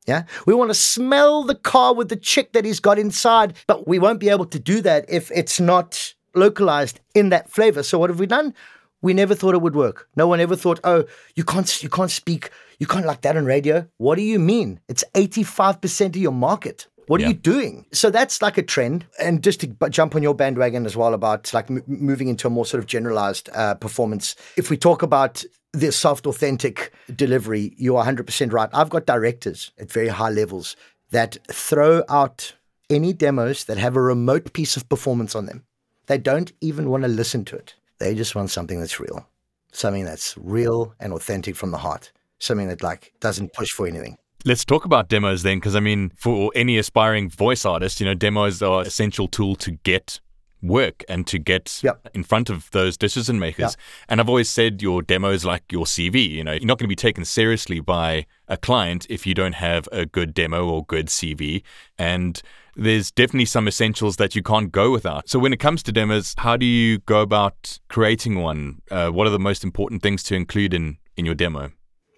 Yeah, 0.07 0.23
we 0.45 0.53
want 0.53 0.69
to 0.69 0.73
smell 0.75 1.43
the 1.43 1.55
car 1.55 1.93
with 1.93 2.07
the 2.07 2.15
chick 2.15 2.53
that 2.53 2.63
he's 2.63 2.79
got 2.79 2.97
inside, 2.97 3.55
but 3.67 3.87
we 3.89 3.99
won't 3.99 4.21
be 4.21 4.29
able 4.29 4.45
to 4.45 4.59
do 4.59 4.79
that 4.79 5.03
if 5.09 5.29
it's 5.31 5.59
not 5.59 6.13
localized 6.35 7.01
in 7.13 7.27
that 7.29 7.49
flavor. 7.49 7.83
So 7.83 7.99
what 7.99 8.09
have 8.09 8.19
we 8.19 8.25
done? 8.25 8.53
We 9.01 9.13
never 9.13 9.35
thought 9.35 9.53
it 9.53 9.61
would 9.61 9.75
work. 9.75 10.07
No 10.15 10.27
one 10.27 10.39
ever 10.39 10.55
thought, 10.55 10.79
"Oh, 10.85 11.03
you 11.35 11.43
can't 11.43 11.83
you 11.83 11.89
can't 11.89 12.09
speak, 12.09 12.51
you 12.79 12.87
can't 12.87 13.05
like 13.05 13.21
that 13.23 13.35
on 13.35 13.43
radio." 13.45 13.85
What 13.97 14.15
do 14.15 14.21
you 14.21 14.39
mean? 14.39 14.79
It's 14.87 15.03
85% 15.13 16.15
of 16.15 16.21
your 16.21 16.31
market. 16.31 16.87
What 17.07 17.21
yeah. 17.21 17.27
are 17.27 17.29
you 17.29 17.35
doing? 17.35 17.85
So 17.91 18.09
that's 18.09 18.41
like 18.41 18.57
a 18.57 18.63
trend. 18.63 19.05
And 19.19 19.43
just 19.43 19.61
to 19.61 19.67
jump 19.89 20.15
on 20.15 20.23
your 20.23 20.33
bandwagon 20.33 20.85
as 20.85 20.95
well 20.95 21.13
about 21.13 21.53
like 21.53 21.69
m- 21.69 21.83
moving 21.87 22.27
into 22.27 22.47
a 22.47 22.49
more 22.49 22.65
sort 22.65 22.79
of 22.79 22.87
generalized 22.87 23.49
uh, 23.53 23.75
performance. 23.75 24.35
If 24.57 24.69
we 24.69 24.77
talk 24.77 25.01
about 25.01 25.43
the 25.73 25.91
soft, 25.91 26.27
authentic 26.27 26.93
delivery, 27.15 27.73
you 27.77 27.97
are 27.97 28.05
100% 28.05 28.53
right. 28.53 28.69
I've 28.73 28.89
got 28.89 29.05
directors 29.05 29.71
at 29.79 29.91
very 29.91 30.07
high 30.07 30.29
levels 30.29 30.75
that 31.11 31.37
throw 31.51 32.03
out 32.09 32.53
any 32.89 33.13
demos 33.13 33.65
that 33.65 33.77
have 33.77 33.95
a 33.95 34.01
remote 34.01 34.53
piece 34.53 34.77
of 34.77 34.87
performance 34.87 35.35
on 35.35 35.45
them. 35.45 35.63
They 36.07 36.17
don't 36.17 36.51
even 36.61 36.89
want 36.89 37.03
to 37.03 37.09
listen 37.09 37.45
to 37.45 37.55
it. 37.55 37.75
They 37.99 38.13
just 38.15 38.35
want 38.35 38.51
something 38.51 38.79
that's 38.79 38.99
real, 38.99 39.27
something 39.71 40.05
that's 40.05 40.37
real 40.37 40.93
and 40.99 41.13
authentic 41.13 41.55
from 41.55 41.71
the 41.71 41.77
heart, 41.77 42.11
something 42.39 42.67
that 42.67 42.83
like 42.83 43.13
doesn't 43.19 43.53
push 43.53 43.71
for 43.71 43.87
anything. 43.87 44.17
Let's 44.45 44.65
talk 44.65 44.83
about 44.85 45.07
demos 45.07 45.43
then, 45.43 45.57
because 45.57 45.75
I 45.75 45.79
mean, 45.79 46.11
for 46.15 46.51
any 46.53 46.77
aspiring 46.77 47.29
voice 47.29 47.65
artist, 47.65 47.99
you 47.99 48.05
know, 48.05 48.13
demos 48.13 48.61
are 48.61 48.81
an 48.81 48.87
essential 48.87 49.27
tool 49.27 49.55
to 49.57 49.71
get 49.71 50.19
work 50.63 51.03
and 51.09 51.27
to 51.27 51.37
get 51.37 51.79
yep. 51.83 52.07
in 52.13 52.23
front 52.23 52.49
of 52.49 52.71
those 52.71 52.97
decision 52.97 53.37
makers. 53.37 53.71
Yep. 53.71 53.75
And 54.09 54.19
I've 54.19 54.29
always 54.29 54.49
said 54.49 54.81
your 54.81 55.01
demo 55.01 55.29
is 55.31 55.45
like 55.45 55.71
your 55.71 55.85
CV. 55.85 56.29
You 56.29 56.43
know, 56.43 56.53
you're 56.53 56.65
not 56.65 56.77
going 56.77 56.85
to 56.85 56.87
be 56.87 56.95
taken 56.95 57.25
seriously 57.25 57.79
by 57.81 58.25
a 58.47 58.57
client 58.57 59.05
if 59.09 59.27
you 59.27 59.33
don't 59.33 59.55
have 59.55 59.87
a 59.91 60.05
good 60.05 60.33
demo 60.33 60.67
or 60.67 60.85
good 60.85 61.07
CV. 61.07 61.61
And 61.97 62.41
there's 62.75 63.11
definitely 63.11 63.45
some 63.45 63.67
essentials 63.67 64.15
that 64.17 64.35
you 64.35 64.41
can't 64.41 64.71
go 64.71 64.91
without. 64.91 65.29
So 65.29 65.37
when 65.37 65.53
it 65.53 65.59
comes 65.59 65.83
to 65.83 65.91
demos, 65.91 66.33
how 66.37 66.57
do 66.57 66.65
you 66.65 66.99
go 66.99 67.21
about 67.21 67.79
creating 67.89 68.41
one? 68.41 68.81
Uh, 68.89 69.09
what 69.09 69.27
are 69.27 69.31
the 69.31 69.39
most 69.39 69.63
important 69.63 70.01
things 70.01 70.23
to 70.23 70.35
include 70.35 70.73
in 70.73 70.97
in 71.15 71.25
your 71.25 71.35
demo? 71.35 71.71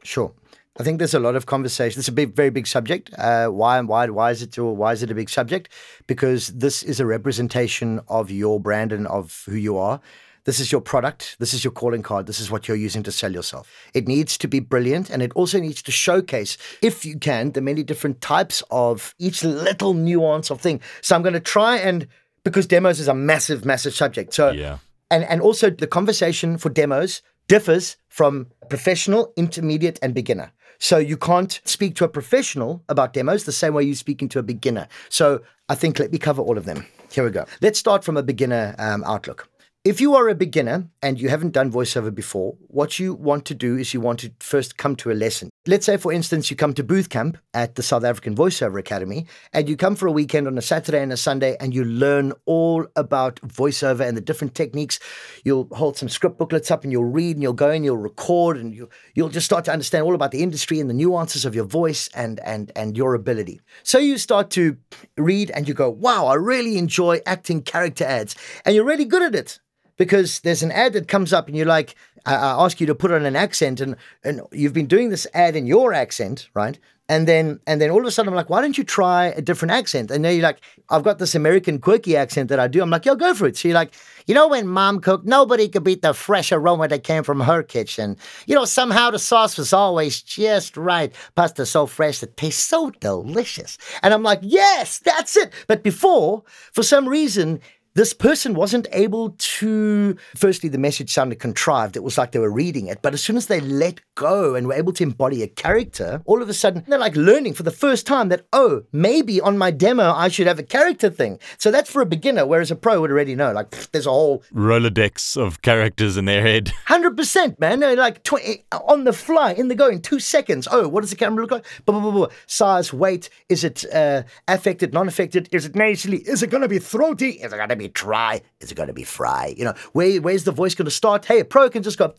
Sure. 0.04 0.32
I 0.78 0.84
think 0.84 1.00
there's 1.00 1.14
a 1.14 1.20
lot 1.20 1.36
of 1.36 1.46
conversation. 1.46 2.00
It's 2.00 2.10
a 2.10 2.12
big, 2.12 2.36
very 2.36 2.50
big 2.50 2.68
subject. 2.68 3.10
Uh, 3.18 3.48
why 3.48 3.78
and 3.80 3.88
why? 3.88 4.10
Why 4.10 4.32
is 4.32 4.42
it? 4.42 4.58
Why 4.58 4.92
is 4.92 5.04
it 5.04 5.12
a 5.12 5.16
big 5.16 5.30
subject? 5.30 5.70
Because 6.06 6.48
this 6.50 6.84
is 6.84 7.00
a 7.00 7.06
representation 7.06 8.02
of 8.10 8.30
your 8.30 8.60
brand 8.60 8.92
and 8.92 9.08
of 9.08 9.44
who 9.46 9.56
you 9.56 9.78
are. 9.78 10.02
This 10.44 10.60
is 10.60 10.72
your 10.72 10.82
product. 10.82 11.38
This 11.40 11.54
is 11.54 11.64
your 11.64 11.72
calling 11.72 12.04
card. 12.04 12.28
This 12.28 12.40
is 12.40 12.52
what 12.52 12.68
you're 12.68 12.78
using 12.78 13.04
to 13.04 13.12
sell 13.12 13.32
yourself. 13.32 13.72
It 13.94 14.08
needs 14.08 14.38
to 14.38 14.48
be 14.48 14.60
brilliant, 14.60 15.10
and 15.10 15.24
it 15.24 15.32
also 15.34 15.60
needs 15.60 15.82
to 15.84 15.92
showcase, 15.92 16.58
if 16.82 17.06
you 17.06 17.18
can, 17.18 17.54
the 17.54 17.62
many 17.62 17.82
different 17.82 18.22
types 18.22 18.62
of 18.70 19.16
each 19.18 19.44
little 19.44 19.94
nuance 19.94 20.52
of 20.52 20.60
thing. 20.62 20.82
So 21.02 21.16
I'm 21.16 21.24
going 21.24 21.34
to 21.34 21.40
try 21.40 21.78
and 21.78 22.08
because 22.44 22.68
demos 22.68 23.00
is 23.00 23.08
a 23.08 23.14
massive, 23.16 23.66
massive 23.66 23.96
subject. 23.96 24.34
So, 24.34 24.52
Yeah. 24.52 24.78
and 25.10 25.24
and 25.24 25.42
also 25.42 25.70
the 25.70 25.88
conversation 25.88 26.58
for 26.58 26.70
demos 26.70 27.22
differs 27.48 27.98
from 28.10 28.48
professional, 28.70 29.34
intermediate, 29.36 30.00
and 30.02 30.14
beginner. 30.14 30.52
So 30.86 31.00
you 31.00 31.18
can't 31.18 31.60
speak 31.66 31.96
to 31.96 32.04
a 32.04 32.08
professional 32.08 32.84
about 32.90 33.14
demos 33.14 33.46
the 33.46 33.52
same 33.52 33.74
way 33.74 33.82
you're 33.82 33.96
speaking 33.96 34.30
to 34.30 34.38
a 34.38 34.44
beginner. 34.44 34.88
So 35.10 35.42
I 35.68 35.74
think 35.74 35.98
let 35.98 36.12
me 36.12 36.20
cover 36.20 36.44
all 36.44 36.60
of 36.60 36.66
them. 36.66 36.86
Here 37.12 37.24
we 37.24 37.32
go. 37.32 37.48
Let's 37.60 37.80
start 37.80 38.04
from 38.04 38.18
a 38.18 38.22
beginner 38.22 38.76
um, 38.78 39.04
outlook. 39.04 39.50
If 39.86 40.02
you 40.02 40.16
are 40.16 40.28
a 40.30 40.34
beginner 40.34 40.90
and 41.04 41.22
you 41.22 41.30
haven't 41.30 41.52
done 41.52 41.72
voiceover 41.72 42.14
before, 42.14 42.56
what 42.70 42.98
you 42.98 43.14
want 43.14 43.46
to 43.46 43.54
do 43.54 43.78
is 43.78 43.94
you 43.94 44.02
want 44.02 44.22
to 44.22 44.32
first 44.40 44.78
come 44.78 44.96
to 44.96 45.12
a 45.12 45.14
lesson. 45.14 45.52
Let's 45.68 45.86
say, 45.86 45.98
for 45.98 46.12
instance, 46.12 46.50
you 46.50 46.58
come 46.58 46.74
to 46.74 46.84
booth 46.84 47.10
camp 47.10 47.38
at 47.54 47.76
the 47.76 47.84
South 47.84 48.04
African 48.04 48.36
Voiceover 48.36 48.80
Academy 48.80 49.28
and 49.54 49.70
you 49.70 49.78
come 49.78 49.96
for 49.96 50.08
a 50.08 50.12
weekend 50.12 50.48
on 50.48 50.58
a 50.58 50.62
Saturday 50.64 51.04
and 51.04 51.14
a 51.14 51.18
Sunday 51.18 51.56
and 51.60 51.72
you 51.72 51.84
learn 51.84 52.34
all 52.48 52.88
about 52.96 53.40
voiceover 53.42 54.00
and 54.00 54.18
the 54.18 54.22
different 54.22 54.56
techniques. 54.56 55.00
You'll 55.44 55.68
hold 55.72 55.98
some 55.98 56.10
script 56.10 56.40
booklets 56.40 56.72
up 56.72 56.82
and 56.84 56.92
you'll 56.92 57.06
read 57.06 57.36
and 57.36 57.44
you'll 57.44 57.54
go 57.54 57.70
and 57.70 57.86
you'll 57.86 57.98
record 57.98 58.58
and 58.58 58.74
you'll, 58.74 58.92
you'll 59.14 59.30
just 59.30 59.46
start 59.46 59.66
to 59.66 59.72
understand 59.72 60.04
all 60.04 60.16
about 60.16 60.32
the 60.32 60.42
industry 60.42 60.80
and 60.80 60.90
the 60.90 60.96
nuances 60.96 61.46
of 61.46 61.54
your 61.54 61.66
voice 61.66 62.10
and, 62.16 62.40
and, 62.40 62.72
and 62.76 62.98
your 62.98 63.14
ability. 63.14 63.62
So 63.84 64.00
you 64.00 64.18
start 64.18 64.50
to 64.52 64.78
read 65.16 65.52
and 65.52 65.68
you 65.68 65.76
go, 65.76 65.92
wow, 65.92 66.26
I 66.26 66.34
really 66.34 66.80
enjoy 66.80 67.22
acting 67.28 67.62
character 67.62 68.04
ads. 68.04 68.36
And 68.66 68.74
you're 68.74 68.84
really 68.84 69.06
good 69.06 69.22
at 69.22 69.36
it 69.36 69.60
because 69.98 70.40
there's 70.42 70.64
an 70.64 70.72
ad 70.72 70.94
that 70.94 71.08
comes 71.08 71.34
up 71.34 71.48
and 71.48 71.56
you're 71.56 71.66
like, 71.66 71.96
I, 72.26 72.36
I 72.36 72.66
ask 72.66 72.80
you 72.80 72.88
to 72.88 72.96
put 72.96 73.12
on 73.12 73.26
an 73.26 73.36
accent 73.36 73.82
and, 73.82 73.96
and 74.24 74.42
you've 74.52 74.74
been 74.74 74.88
doing 74.88 75.10
this 75.10 75.28
ad 75.34 75.56
in 75.56 75.66
your 75.66 75.94
accent, 75.94 76.50
right? 76.54 76.78
And 77.08 77.28
then 77.28 77.60
and 77.68 77.80
then 77.80 77.92
all 77.92 78.00
of 78.00 78.06
a 78.06 78.12
sudden 78.12 78.30
I'm 78.30 78.36
like, 78.36 78.50
why 78.50 78.62
don't 78.62 78.80
you 78.80 78.84
try 78.84 79.28
a 79.28 79.42
different 79.42 79.74
accent? 79.74 80.10
And 80.10 80.26
then 80.26 80.34
you're 80.34 80.44
like, 80.44 80.62
I've 80.90 81.04
got 81.04 81.20
this 81.20 81.36
American 81.36 81.78
quirky 81.78 82.18
accent 82.18 82.50
that 82.50 82.60
I 82.60 82.68
do. 82.68 82.82
I'm 82.82 82.90
like, 82.90 83.06
yo, 83.06 83.14
go 83.16 83.36
for 83.36 83.46
it. 83.46 83.56
So 83.58 83.68
you're 83.68 83.76
like, 83.76 83.94
you 84.26 84.34
know, 84.34 84.48
when 84.48 84.68
mom 84.68 85.00
cooked, 85.02 85.26
nobody 85.26 85.68
could 85.68 85.84
beat 85.84 86.02
the 86.02 86.16
fresh 86.16 86.52
aroma 86.52 86.88
that 86.88 87.04
came 87.04 87.24
from 87.24 87.42
her 87.42 87.62
kitchen. 87.62 88.18
You 88.48 88.56
know, 88.56 88.66
somehow 88.66 89.12
the 89.12 89.20
sauce 89.20 89.56
was 89.56 89.72
always 89.72 90.20
just 90.24 90.78
right. 90.78 91.14
Pasta 91.36 91.68
so 91.68 91.86
fresh 91.86 92.24
it 92.24 92.38
tastes 92.38 92.64
so 92.64 92.90
delicious. 92.90 93.78
And 94.02 94.12
I'm 94.12 94.24
like, 94.24 94.40
yes, 94.42 94.98
that's 94.98 95.38
it. 95.38 95.54
But 95.68 95.84
before, 95.84 96.44
for 96.74 96.82
some 96.82 97.08
reason, 97.08 97.62
this 97.96 98.14
person 98.14 98.54
wasn't 98.54 98.88
able 98.92 99.36
to 99.38 100.18
firstly 100.36 100.68
the 100.68 100.78
message 100.78 101.12
sounded 101.12 101.40
contrived. 101.40 101.96
It 101.96 102.04
was 102.04 102.18
like 102.18 102.34
they 102.34 102.40
were 102.40 102.52
reading 102.52 102.88
it. 102.88 103.02
But 103.02 103.14
as 103.14 103.24
soon 103.24 103.38
as 103.38 103.48
they 103.48 103.62
let 103.62 104.02
go 104.16 104.54
and 104.54 104.68
were 104.68 104.74
able 104.74 104.92
to 104.94 105.04
embody 105.04 105.42
a 105.44 105.48
character 105.48 106.22
all 106.26 106.42
of 106.42 106.50
a 106.50 106.54
sudden 106.54 106.84
they're 106.88 107.00
like 107.00 107.16
learning 107.16 107.54
for 107.54 107.64
the 107.64 107.72
first 107.72 108.06
time 108.06 108.30
that 108.30 108.46
oh 108.54 108.84
maybe 108.92 109.42
on 109.42 109.58
my 109.58 109.72
demo 109.72 110.12
i 110.14 110.28
should 110.28 110.48
have 110.48 110.60
a 110.60 110.64
character 110.64 111.10
thing. 111.10 111.40
So 111.58 111.72
that's 111.72 111.90
for 111.90 112.02
a 112.02 112.06
beginner 112.06 112.46
whereas 112.46 112.70
a 112.70 112.76
pro 112.76 113.00
would 113.00 113.12
already 113.12 113.36
know 113.36 113.54
like 113.54 113.72
pff, 113.72 113.92
there's 113.92 114.06
a 114.06 114.12
whole 114.12 114.44
Rolodex 114.54 115.38
of 115.38 115.62
characters 115.62 116.18
in 116.18 116.26
their 116.26 116.42
head. 116.42 116.72
100% 116.88 117.60
man. 117.60 117.80
Like 117.80 118.24
20, 118.24 118.66
on 118.88 119.06
the 119.06 119.14
fly 119.14 119.54
in 119.54 119.70
the 119.70 119.76
go 119.76 119.88
in 119.88 120.02
two 120.02 120.20
seconds. 120.20 120.68
Oh 120.70 120.88
what 120.90 121.02
does 121.02 121.12
the 121.12 121.16
camera 121.16 121.44
look 121.44 121.52
like? 121.52 121.66
Blah, 121.86 122.00
blah, 122.00 122.12
blah, 122.12 122.28
blah. 122.28 122.36
size 122.46 122.92
weight 122.92 123.30
is 123.48 123.64
it 123.64 123.86
uh, 123.94 124.24
affected 124.50 124.94
non-affected? 124.94 125.48
Is 125.54 125.66
it 125.66 125.76
nasally? 125.76 126.18
Is 126.18 126.44
it 126.44 126.50
going 126.50 126.64
to 126.64 126.68
be 126.68 126.80
throaty? 126.80 127.32
Is 127.42 127.54
it 127.54 127.58
going 127.58 127.70
to 127.70 127.76
be 127.76 127.85
dry 127.88 128.42
is 128.60 128.72
it 128.72 128.76
going 128.76 128.88
to 128.88 128.94
be 128.94 129.04
fry 129.04 129.54
you 129.58 129.64
know 129.64 129.74
where, 129.94 130.22
where's 130.22 130.44
the 130.44 130.52
voice 130.52 130.76
going 130.76 130.86
to 130.86 130.92
start 130.92 131.26
hey 131.26 131.40
a 131.40 131.46
pro 131.46 131.70
can 131.70 131.84
just 131.84 131.98
go 131.98 132.14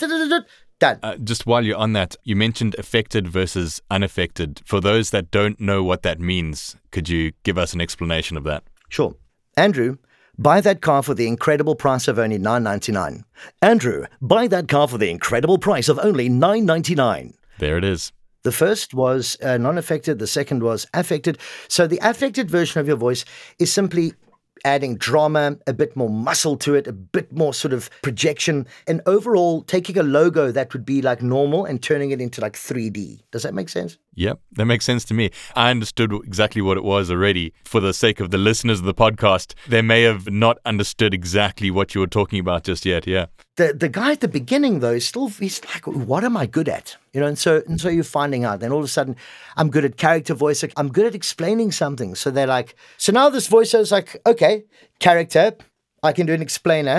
done 0.78 0.98
Uh, 1.02 1.16
just 1.16 1.46
while 1.46 1.64
you're 1.64 1.76
on 1.76 1.94
that, 1.94 2.16
you 2.24 2.36
mentioned 2.36 2.74
affected 2.78 3.26
versus 3.26 3.80
unaffected. 3.90 4.60
For 4.66 4.78
those 4.78 5.10
that 5.10 5.30
don't 5.30 5.58
know 5.58 5.82
what 5.82 6.02
that 6.02 6.20
means, 6.20 6.76
could 6.90 7.08
you 7.08 7.32
give 7.44 7.56
us 7.56 7.72
an 7.72 7.80
explanation 7.80 8.36
of 8.36 8.44
that? 8.44 8.62
Sure. 8.90 9.14
Andrew, 9.56 9.96
buy 10.38 10.60
that 10.60 10.82
car 10.82 11.02
for 11.02 11.14
the 11.14 11.26
incredible 11.26 11.74
price 11.74 12.08
of 12.08 12.18
only 12.18 12.38
nine 12.38 12.62
ninety 12.62 12.92
nine. 12.92 13.24
Andrew, 13.62 14.04
buy 14.20 14.46
that 14.48 14.68
car 14.68 14.86
for 14.86 14.98
the 14.98 15.10
incredible 15.10 15.58
price 15.58 15.88
of 15.88 15.98
only 15.98 16.28
nine 16.28 16.66
ninety 16.66 16.94
nine. 16.94 17.32
There 17.58 17.78
it 17.78 17.84
is. 17.84 18.12
The 18.42 18.52
first 18.52 18.94
was 18.94 19.36
uh, 19.42 19.56
non 19.56 19.78
affected, 19.78 20.18
the 20.18 20.26
second 20.26 20.62
was 20.62 20.86
affected. 20.94 21.38
So 21.68 21.86
the 21.86 21.98
affected 22.02 22.50
version 22.50 22.80
of 22.80 22.86
your 22.86 22.96
voice 22.96 23.24
is 23.58 23.72
simply 23.72 24.12
adding 24.64 24.96
drama, 24.96 25.58
a 25.66 25.72
bit 25.72 25.96
more 25.96 26.10
muscle 26.10 26.56
to 26.58 26.74
it, 26.74 26.86
a 26.86 26.92
bit 26.92 27.32
more 27.32 27.54
sort 27.54 27.72
of 27.72 27.90
projection, 28.02 28.66
and 28.86 29.00
overall 29.06 29.62
taking 29.62 29.98
a 29.98 30.02
logo 30.02 30.50
that 30.50 30.72
would 30.72 30.84
be 30.84 31.02
like 31.02 31.22
normal 31.22 31.64
and 31.64 31.82
turning 31.82 32.10
it 32.10 32.20
into 32.20 32.40
like 32.40 32.54
3D. 32.54 33.22
Does 33.30 33.42
that 33.42 33.54
make 33.54 33.68
sense? 33.68 33.98
Yep, 34.16 34.40
that 34.52 34.64
makes 34.64 34.84
sense 34.84 35.04
to 35.06 35.14
me. 35.14 35.30
I 35.54 35.70
understood 35.70 36.10
exactly 36.24 36.62
what 36.62 36.76
it 36.76 36.84
was 36.84 37.10
already. 37.10 37.52
For 37.64 37.80
the 37.80 37.92
sake 37.92 38.18
of 38.18 38.30
the 38.30 38.38
listeners 38.38 38.80
of 38.80 38.86
the 38.86 38.94
podcast, 38.94 39.54
they 39.68 39.82
may 39.82 40.02
have 40.02 40.30
not 40.30 40.58
understood 40.64 41.12
exactly 41.14 41.70
what 41.70 41.94
you 41.94 42.00
were 42.00 42.06
talking 42.06 42.40
about 42.40 42.64
just 42.64 42.84
yet. 42.86 43.06
Yeah. 43.06 43.26
the 43.56 43.72
the 43.72 43.88
guy 43.88 44.12
at 44.12 44.20
the 44.20 44.28
beginning 44.28 44.80
though 44.80 44.92
is 45.00 45.06
still 45.06 45.28
he's 45.28 45.60
like 45.72 45.86
what 45.86 46.22
am 46.24 46.36
i 46.36 46.44
good 46.56 46.68
at 46.68 46.96
you 47.14 47.20
know 47.20 47.26
and 47.26 47.38
so 47.38 47.62
and 47.68 47.80
so 47.80 47.88
you're 47.88 48.04
finding 48.20 48.44
out 48.44 48.60
then 48.60 48.70
all 48.72 48.80
of 48.80 48.84
a 48.84 48.88
sudden 48.96 49.16
i'm 49.56 49.70
good 49.70 49.84
at 49.88 49.96
character 49.96 50.34
voice 50.34 50.62
i'm 50.76 50.90
good 50.96 51.06
at 51.06 51.14
explaining 51.14 51.70
something 51.72 52.14
so 52.14 52.30
they're 52.30 52.46
like 52.58 52.74
so 52.98 53.12
now 53.12 53.30
this 53.30 53.48
voiceover 53.48 53.80
is 53.80 53.92
like 53.92 54.10
okay 54.26 54.54
character 54.98 55.44
i 56.02 56.12
can 56.12 56.26
do 56.26 56.34
an 56.34 56.42
explainer 56.42 56.98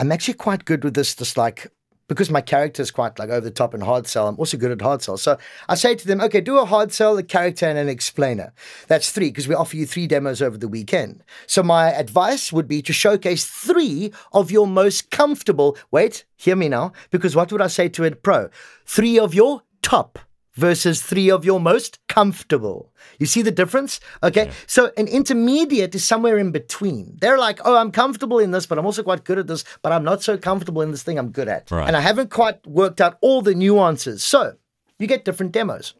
i'm 0.00 0.10
actually 0.10 0.34
quite 0.34 0.64
good 0.64 0.82
with 0.82 0.94
this 0.94 1.14
just 1.14 1.36
like 1.36 1.70
because 2.08 2.30
my 2.30 2.40
character 2.40 2.82
is 2.82 2.90
quite 2.90 3.18
like 3.18 3.30
over 3.30 3.40
the 3.40 3.50
top 3.50 3.74
and 3.74 3.82
hard 3.82 4.06
sell, 4.06 4.28
I'm 4.28 4.38
also 4.38 4.56
good 4.56 4.70
at 4.70 4.82
hard 4.82 5.02
sell. 5.02 5.16
So 5.16 5.38
I 5.68 5.74
say 5.74 5.94
to 5.94 6.06
them, 6.06 6.20
okay, 6.20 6.40
do 6.40 6.58
a 6.58 6.64
hard 6.64 6.92
sell, 6.92 7.16
a 7.16 7.22
character, 7.22 7.66
and 7.66 7.78
an 7.78 7.88
explainer. 7.88 8.52
That's 8.88 9.10
three, 9.10 9.28
because 9.28 9.48
we 9.48 9.54
offer 9.54 9.76
you 9.76 9.86
three 9.86 10.06
demos 10.06 10.42
over 10.42 10.58
the 10.58 10.68
weekend. 10.68 11.22
So 11.46 11.62
my 11.62 11.92
advice 11.92 12.52
would 12.52 12.68
be 12.68 12.82
to 12.82 12.92
showcase 12.92 13.44
three 13.46 14.12
of 14.32 14.50
your 14.50 14.66
most 14.66 15.10
comfortable. 15.10 15.76
Wait, 15.90 16.24
hear 16.36 16.56
me 16.56 16.68
now, 16.68 16.92
because 17.10 17.36
what 17.36 17.52
would 17.52 17.62
I 17.62 17.68
say 17.68 17.88
to 17.90 18.04
a 18.04 18.10
pro? 18.10 18.48
Three 18.84 19.18
of 19.18 19.34
your 19.34 19.62
top 19.82 20.18
versus 20.54 21.02
three 21.02 21.30
of 21.30 21.44
your 21.44 21.60
most 21.60 21.98
comfortable. 22.08 22.92
You 23.18 23.26
see 23.26 23.42
the 23.42 23.50
difference? 23.50 24.00
Okay. 24.22 24.50
So 24.66 24.90
an 24.96 25.08
intermediate 25.08 25.94
is 25.94 26.04
somewhere 26.04 26.38
in 26.38 26.50
between. 26.50 27.16
They're 27.20 27.38
like, 27.38 27.60
oh, 27.64 27.76
I'm 27.76 27.90
comfortable 27.90 28.38
in 28.38 28.50
this, 28.50 28.66
but 28.66 28.78
I'm 28.78 28.86
also 28.86 29.02
quite 29.02 29.24
good 29.24 29.38
at 29.38 29.46
this, 29.46 29.64
but 29.82 29.92
I'm 29.92 30.04
not 30.04 30.22
so 30.22 30.36
comfortable 30.36 30.82
in 30.82 30.90
this 30.90 31.02
thing 31.02 31.18
I'm 31.18 31.30
good 31.30 31.48
at. 31.48 31.70
Right. 31.70 31.86
And 31.86 31.96
I 31.96 32.00
haven't 32.00 32.30
quite 32.30 32.66
worked 32.66 33.00
out 33.00 33.18
all 33.20 33.42
the 33.42 33.54
nuances. 33.54 34.22
So 34.22 34.56
you 34.98 35.06
get 35.06 35.24
different 35.24 35.52
demos. 35.52 35.94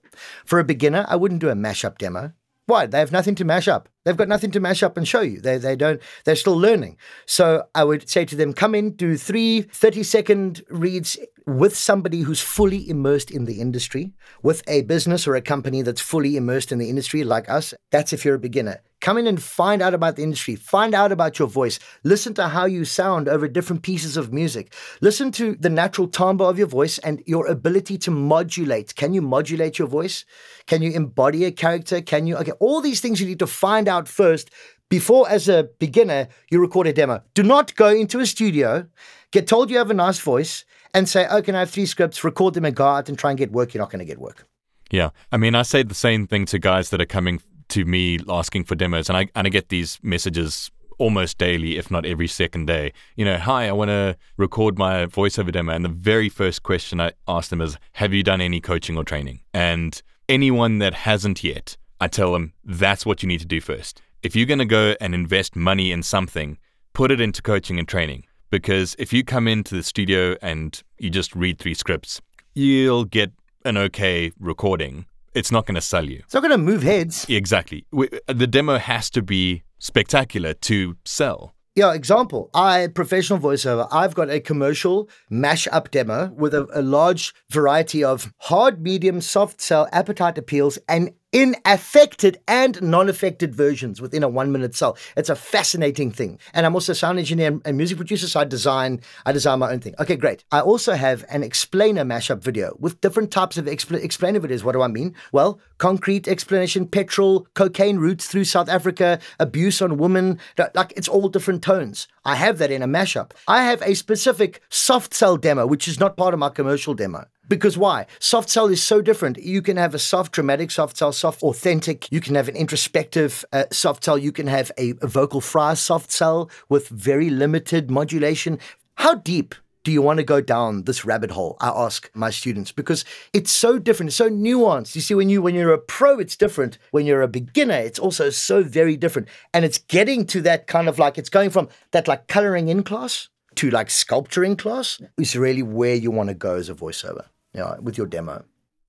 For 0.44 0.58
a 0.58 0.64
beginner, 0.64 1.06
I 1.08 1.16
wouldn't 1.16 1.40
do 1.40 1.48
a 1.48 1.54
mashup 1.54 1.96
demo. 1.98 2.32
Why? 2.66 2.86
They 2.86 2.98
have 2.98 3.12
nothing 3.12 3.34
to 3.36 3.44
mash 3.44 3.66
up. 3.66 3.88
They've 4.04 4.16
got 4.16 4.28
nothing 4.28 4.50
to 4.52 4.60
mash 4.60 4.82
up 4.82 4.96
and 4.96 5.06
show 5.06 5.20
you. 5.20 5.40
They, 5.40 5.58
they 5.58 5.76
don't, 5.76 6.00
they're 6.24 6.36
still 6.36 6.58
learning. 6.58 6.96
So 7.26 7.64
I 7.74 7.84
would 7.84 8.08
say 8.08 8.24
to 8.24 8.36
them, 8.36 8.52
come 8.52 8.74
in, 8.74 8.92
do 8.92 9.16
three 9.16 9.62
30 9.62 10.02
second 10.02 10.62
reads 10.68 11.18
with 11.46 11.76
somebody 11.76 12.20
who's 12.22 12.40
fully 12.40 12.88
immersed 12.88 13.30
in 13.30 13.44
the 13.44 13.60
industry, 13.60 14.12
with 14.42 14.62
a 14.68 14.82
business 14.82 15.26
or 15.26 15.34
a 15.34 15.42
company 15.42 15.82
that's 15.82 16.00
fully 16.00 16.36
immersed 16.36 16.72
in 16.72 16.78
the 16.78 16.88
industry 16.88 17.24
like 17.24 17.48
us. 17.48 17.74
That's 17.90 18.12
if 18.12 18.24
you're 18.24 18.36
a 18.36 18.40
beginner. 18.40 18.80
Come 19.00 19.18
in 19.18 19.26
and 19.26 19.42
find 19.42 19.82
out 19.82 19.94
about 19.94 20.14
the 20.14 20.22
industry, 20.22 20.54
find 20.54 20.94
out 20.94 21.10
about 21.10 21.36
your 21.36 21.48
voice, 21.48 21.80
listen 22.04 22.34
to 22.34 22.46
how 22.46 22.66
you 22.66 22.84
sound 22.84 23.28
over 23.28 23.48
different 23.48 23.82
pieces 23.82 24.16
of 24.16 24.32
music, 24.32 24.72
listen 25.00 25.32
to 25.32 25.56
the 25.56 25.68
natural 25.68 26.06
timbre 26.06 26.44
of 26.44 26.56
your 26.56 26.68
voice 26.68 26.98
and 26.98 27.20
your 27.26 27.48
ability 27.48 27.98
to 27.98 28.12
modulate. 28.12 28.94
Can 28.94 29.12
you 29.12 29.20
modulate 29.20 29.76
your 29.76 29.88
voice? 29.88 30.24
Can 30.66 30.82
you 30.82 30.92
embody 30.92 31.44
a 31.44 31.50
character? 31.50 32.00
Can 32.00 32.28
you, 32.28 32.36
okay, 32.36 32.52
all 32.60 32.80
these 32.80 33.00
things 33.00 33.20
you 33.20 33.26
need 33.26 33.40
to 33.40 33.46
find 33.48 33.88
out 33.88 33.91
first 34.08 34.50
before, 34.88 35.28
as 35.28 35.48
a 35.48 35.68
beginner, 35.78 36.28
you 36.50 36.60
record 36.60 36.86
a 36.86 36.92
demo. 36.92 37.22
Do 37.32 37.42
not 37.42 37.74
go 37.76 37.88
into 37.88 38.20
a 38.20 38.26
studio, 38.26 38.86
get 39.30 39.46
told 39.46 39.70
you 39.70 39.78
have 39.78 39.90
a 39.90 39.94
nice 39.94 40.18
voice, 40.18 40.64
and 40.92 41.08
say, 41.08 41.26
oh, 41.30 41.40
can 41.40 41.54
I 41.54 41.60
have 41.60 41.70
three 41.70 41.86
scripts, 41.86 42.22
record 42.22 42.52
them 42.52 42.66
and 42.66 42.76
go 42.76 42.86
out 42.86 43.08
and 43.08 43.18
try 43.18 43.30
and 43.30 43.38
get 43.38 43.52
work. 43.52 43.72
You're 43.72 43.82
not 43.82 43.90
going 43.90 44.00
to 44.00 44.04
get 44.04 44.18
work. 44.18 44.46
Yeah. 44.90 45.08
I 45.32 45.38
mean, 45.38 45.54
I 45.54 45.62
say 45.62 45.82
the 45.82 45.94
same 45.94 46.26
thing 46.26 46.44
to 46.46 46.58
guys 46.58 46.90
that 46.90 47.00
are 47.00 47.06
coming 47.06 47.40
to 47.70 47.86
me 47.86 48.18
asking 48.28 48.64
for 48.64 48.74
demos, 48.74 49.08
and 49.08 49.16
I, 49.16 49.28
and 49.34 49.46
I 49.46 49.50
get 49.50 49.70
these 49.70 49.98
messages 50.02 50.70
almost 50.98 51.38
daily, 51.38 51.78
if 51.78 51.90
not 51.90 52.04
every 52.04 52.28
second 52.28 52.66
day. 52.66 52.92
You 53.16 53.24
know, 53.24 53.38
hi, 53.38 53.68
I 53.68 53.72
want 53.72 53.88
to 53.88 54.16
record 54.36 54.78
my 54.78 55.06
voiceover 55.06 55.50
demo. 55.50 55.72
And 55.72 55.84
the 55.84 55.88
very 55.88 56.28
first 56.28 56.62
question 56.62 57.00
I 57.00 57.12
ask 57.26 57.48
them 57.48 57.62
is, 57.62 57.78
have 57.92 58.12
you 58.12 58.22
done 58.22 58.42
any 58.42 58.60
coaching 58.60 58.98
or 58.98 59.04
training? 59.04 59.40
And 59.54 60.00
anyone 60.28 60.78
that 60.78 60.92
hasn't 60.92 61.42
yet, 61.42 61.78
I 62.02 62.08
tell 62.08 62.32
them 62.32 62.52
that's 62.64 63.06
what 63.06 63.22
you 63.22 63.28
need 63.28 63.38
to 63.38 63.46
do 63.46 63.60
first. 63.60 64.02
If 64.24 64.34
you're 64.34 64.44
going 64.46 64.58
to 64.58 64.64
go 64.64 64.96
and 65.00 65.14
invest 65.14 65.54
money 65.54 65.92
in 65.92 66.02
something, 66.02 66.58
put 66.94 67.12
it 67.12 67.20
into 67.20 67.40
coaching 67.42 67.78
and 67.78 67.86
training. 67.86 68.24
Because 68.50 68.96
if 68.98 69.12
you 69.12 69.22
come 69.22 69.46
into 69.46 69.76
the 69.76 69.84
studio 69.84 70.34
and 70.42 70.82
you 70.98 71.10
just 71.10 71.32
read 71.36 71.60
three 71.60 71.74
scripts, 71.74 72.20
you'll 72.54 73.04
get 73.04 73.30
an 73.64 73.76
okay 73.76 74.32
recording. 74.40 75.06
It's 75.32 75.52
not 75.52 75.64
going 75.64 75.76
to 75.76 75.80
sell 75.80 76.04
you. 76.04 76.22
It's 76.24 76.34
not 76.34 76.42
going 76.42 76.50
to 76.50 76.58
move 76.58 76.82
heads. 76.82 77.24
Exactly. 77.28 77.86
The 78.26 78.48
demo 78.48 78.78
has 78.78 79.08
to 79.10 79.22
be 79.22 79.62
spectacular 79.78 80.54
to 80.54 80.96
sell. 81.04 81.54
Yeah, 81.76 81.94
example. 81.94 82.50
I 82.52 82.88
professional 82.88 83.38
voiceover. 83.38 83.88
I've 83.92 84.14
got 84.14 84.28
a 84.28 84.40
commercial 84.40 85.08
mash 85.30 85.66
up 85.68 85.92
demo 85.92 86.32
with 86.36 86.52
a, 86.52 86.66
a 86.74 86.82
large 86.82 87.32
variety 87.48 88.02
of 88.02 88.30
hard, 88.38 88.82
medium, 88.82 89.20
soft 89.20 89.60
sell, 89.62 89.88
appetite 89.92 90.36
appeals, 90.36 90.78
and 90.88 91.12
in 91.32 91.56
affected 91.64 92.38
and 92.46 92.80
non-affected 92.82 93.54
versions 93.54 94.00
within 94.00 94.22
a 94.22 94.28
one-minute 94.28 94.74
cell. 94.74 94.96
It's 95.16 95.30
a 95.30 95.34
fascinating 95.34 96.10
thing. 96.10 96.38
And 96.52 96.66
I'm 96.66 96.74
also 96.74 96.92
a 96.92 96.94
sound 96.94 97.18
engineer 97.18 97.58
and 97.64 97.76
music 97.76 97.96
producer, 97.96 98.28
so 98.28 98.40
I 98.40 98.44
design 98.44 99.00
I 99.24 99.32
design 99.32 99.58
my 99.58 99.72
own 99.72 99.80
thing. 99.80 99.94
Okay, 99.98 100.16
great. 100.16 100.44
I 100.52 100.60
also 100.60 100.92
have 100.92 101.24
an 101.30 101.42
explainer 101.42 102.04
mashup 102.04 102.42
video 102.42 102.76
with 102.78 103.00
different 103.00 103.30
types 103.30 103.56
of 103.56 103.64
expl- 103.64 104.02
explainer 104.02 104.40
videos. 104.40 104.62
What 104.62 104.72
do 104.72 104.82
I 104.82 104.88
mean? 104.88 105.14
Well, 105.32 105.58
concrete 105.78 106.28
explanation, 106.28 106.86
petrol, 106.86 107.46
cocaine 107.54 107.96
routes 107.98 108.26
through 108.26 108.44
South 108.44 108.68
Africa, 108.68 109.18
abuse 109.40 109.80
on 109.80 109.96
women, 109.96 110.38
like 110.74 110.92
it's 110.96 111.08
all 111.08 111.28
different 111.28 111.62
tones. 111.62 112.08
I 112.24 112.36
have 112.36 112.58
that 112.58 112.70
in 112.70 112.82
a 112.82 112.88
mashup. 112.88 113.32
I 113.48 113.64
have 113.64 113.82
a 113.82 113.94
specific 113.94 114.60
soft 114.68 115.14
sell 115.14 115.36
demo, 115.36 115.66
which 115.66 115.88
is 115.88 115.98
not 115.98 116.16
part 116.16 116.34
of 116.34 116.40
my 116.40 116.50
commercial 116.50 116.94
demo. 116.94 117.26
Because 117.48 117.76
why? 117.76 118.06
Soft 118.18 118.48
sell 118.48 118.68
is 118.68 118.82
so 118.82 119.02
different. 119.02 119.38
You 119.38 119.62
can 119.62 119.76
have 119.76 119.94
a 119.94 119.98
soft 119.98 120.32
dramatic 120.32 120.70
soft 120.70 120.96
sell, 120.96 121.12
soft 121.12 121.42
authentic. 121.42 122.10
You 122.10 122.20
can 122.20 122.34
have 122.34 122.48
an 122.48 122.56
introspective 122.56 123.44
uh, 123.52 123.64
soft 123.72 124.04
sell. 124.04 124.16
You 124.16 124.32
can 124.32 124.46
have 124.46 124.70
a, 124.78 124.94
a 125.02 125.06
vocal 125.06 125.40
fry 125.40 125.74
soft 125.74 126.10
sell 126.10 126.50
with 126.68 126.88
very 126.88 127.30
limited 127.30 127.90
modulation. 127.90 128.58
How 128.96 129.14
deep 129.14 129.54
do 129.84 129.90
you 129.90 130.00
want 130.00 130.18
to 130.18 130.24
go 130.24 130.40
down 130.40 130.84
this 130.84 131.04
rabbit 131.04 131.32
hole? 131.32 131.56
I 131.60 131.68
ask 131.68 132.10
my 132.14 132.30
students 132.30 132.70
because 132.70 133.04
it's 133.32 133.50
so 133.50 133.78
different, 133.78 134.10
it's 134.10 134.16
so 134.16 134.30
nuanced. 134.30 134.94
You 134.94 135.00
see, 135.00 135.14
when 135.14 135.28
you 135.28 135.42
when 135.42 135.54
you're 135.54 135.72
a 135.72 135.78
pro, 135.78 136.18
it's 136.18 136.36
different. 136.36 136.78
When 136.92 137.06
you're 137.06 137.22
a 137.22 137.28
beginner, 137.28 137.78
it's 137.78 137.98
also 137.98 138.30
so 138.30 138.62
very 138.62 138.96
different. 138.96 139.28
And 139.52 139.64
it's 139.64 139.78
getting 139.78 140.26
to 140.26 140.40
that 140.42 140.68
kind 140.68 140.88
of 140.88 140.98
like 140.98 141.18
it's 141.18 141.28
going 141.28 141.50
from 141.50 141.68
that 141.90 142.06
like 142.06 142.28
coloring 142.28 142.68
in 142.68 142.84
class 142.84 143.28
to 143.56 143.70
like 143.70 143.90
sculpturing 143.90 144.56
class 144.56 145.00
is 145.18 145.36
really 145.36 145.62
where 145.62 145.94
you 145.94 146.10
want 146.10 146.28
to 146.28 146.34
go 146.34 146.54
as 146.54 146.68
a 146.68 146.74
voiceover 146.74 147.26
you 147.54 147.60
know, 147.60 147.76
with 147.80 147.96
your 147.96 148.06
demo. 148.06 148.44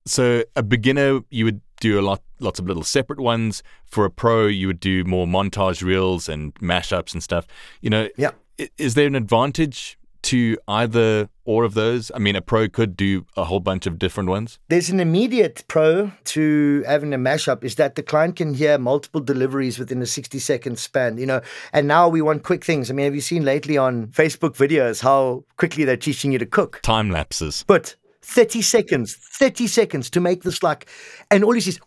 So 0.06 0.44
a 0.54 0.62
beginner, 0.62 1.20
you 1.30 1.44
would 1.44 1.60
do 1.80 1.98
a 1.98 2.02
lot, 2.02 2.22
lots 2.40 2.58
of 2.58 2.66
little 2.66 2.84
separate 2.84 3.20
ones. 3.20 3.62
For 3.86 4.04
a 4.04 4.10
pro, 4.10 4.46
you 4.46 4.66
would 4.66 4.80
do 4.80 5.04
more 5.04 5.26
montage 5.26 5.82
reels 5.82 6.28
and 6.28 6.54
mashups 6.56 7.12
and 7.12 7.22
stuff. 7.22 7.46
You 7.80 7.90
know, 7.90 8.08
yeah. 8.16 8.30
Is 8.78 8.94
there 8.94 9.06
an 9.06 9.16
advantage 9.16 9.98
to 10.24 10.58
either 10.68 11.28
or 11.44 11.64
of 11.64 11.74
those? 11.74 12.10
I 12.14 12.18
mean, 12.18 12.36
a 12.36 12.42
pro 12.42 12.68
could 12.68 12.96
do 12.96 13.26
a 13.36 13.44
whole 13.44 13.60
bunch 13.60 13.86
of 13.86 13.98
different 13.98 14.28
ones. 14.28 14.58
There's 14.68 14.90
an 14.90 15.00
immediate 15.00 15.64
pro 15.68 16.12
to 16.24 16.84
having 16.86 17.14
a 17.14 17.18
mashup 17.18 17.64
is 17.64 17.76
that 17.76 17.94
the 17.94 18.02
client 18.02 18.36
can 18.36 18.54
hear 18.54 18.78
multiple 18.78 19.20
deliveries 19.20 19.78
within 19.78 20.02
a 20.02 20.06
60 20.06 20.38
second 20.38 20.78
span, 20.78 21.18
you 21.18 21.26
know. 21.26 21.40
And 21.72 21.86
now 21.86 22.08
we 22.08 22.22
want 22.22 22.42
quick 22.42 22.64
things. 22.64 22.90
I 22.90 22.94
mean, 22.94 23.04
have 23.04 23.14
you 23.14 23.20
seen 23.20 23.44
lately 23.44 23.76
on 23.76 24.08
Facebook 24.08 24.56
videos 24.56 25.02
how 25.02 25.44
quickly 25.56 25.84
they're 25.84 25.96
teaching 25.96 26.32
you 26.32 26.38
to 26.38 26.46
cook? 26.46 26.80
Time 26.82 27.10
lapses. 27.10 27.64
But 27.66 27.96
30 28.22 28.62
seconds, 28.62 29.14
30 29.14 29.66
seconds 29.66 30.10
to 30.10 30.20
make 30.20 30.42
this 30.42 30.62
like, 30.62 30.88
and 31.30 31.44
all 31.44 31.52
he 31.52 31.60
says, 31.60 31.78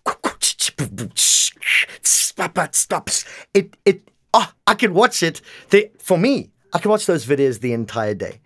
stops. 2.74 3.26
It, 3.54 3.76
it, 3.86 4.02
oh, 4.34 4.52
I 4.66 4.76
can 4.76 4.94
watch 4.94 5.24
it. 5.24 5.42
The, 5.70 5.90
for 6.00 6.18
me, 6.18 6.52
I 6.78 6.80
can 6.80 6.92
watch 6.92 7.08
those 7.08 7.26
videos 7.26 7.62
the 7.62 7.74
entire 7.74 8.14
day. 8.14 8.40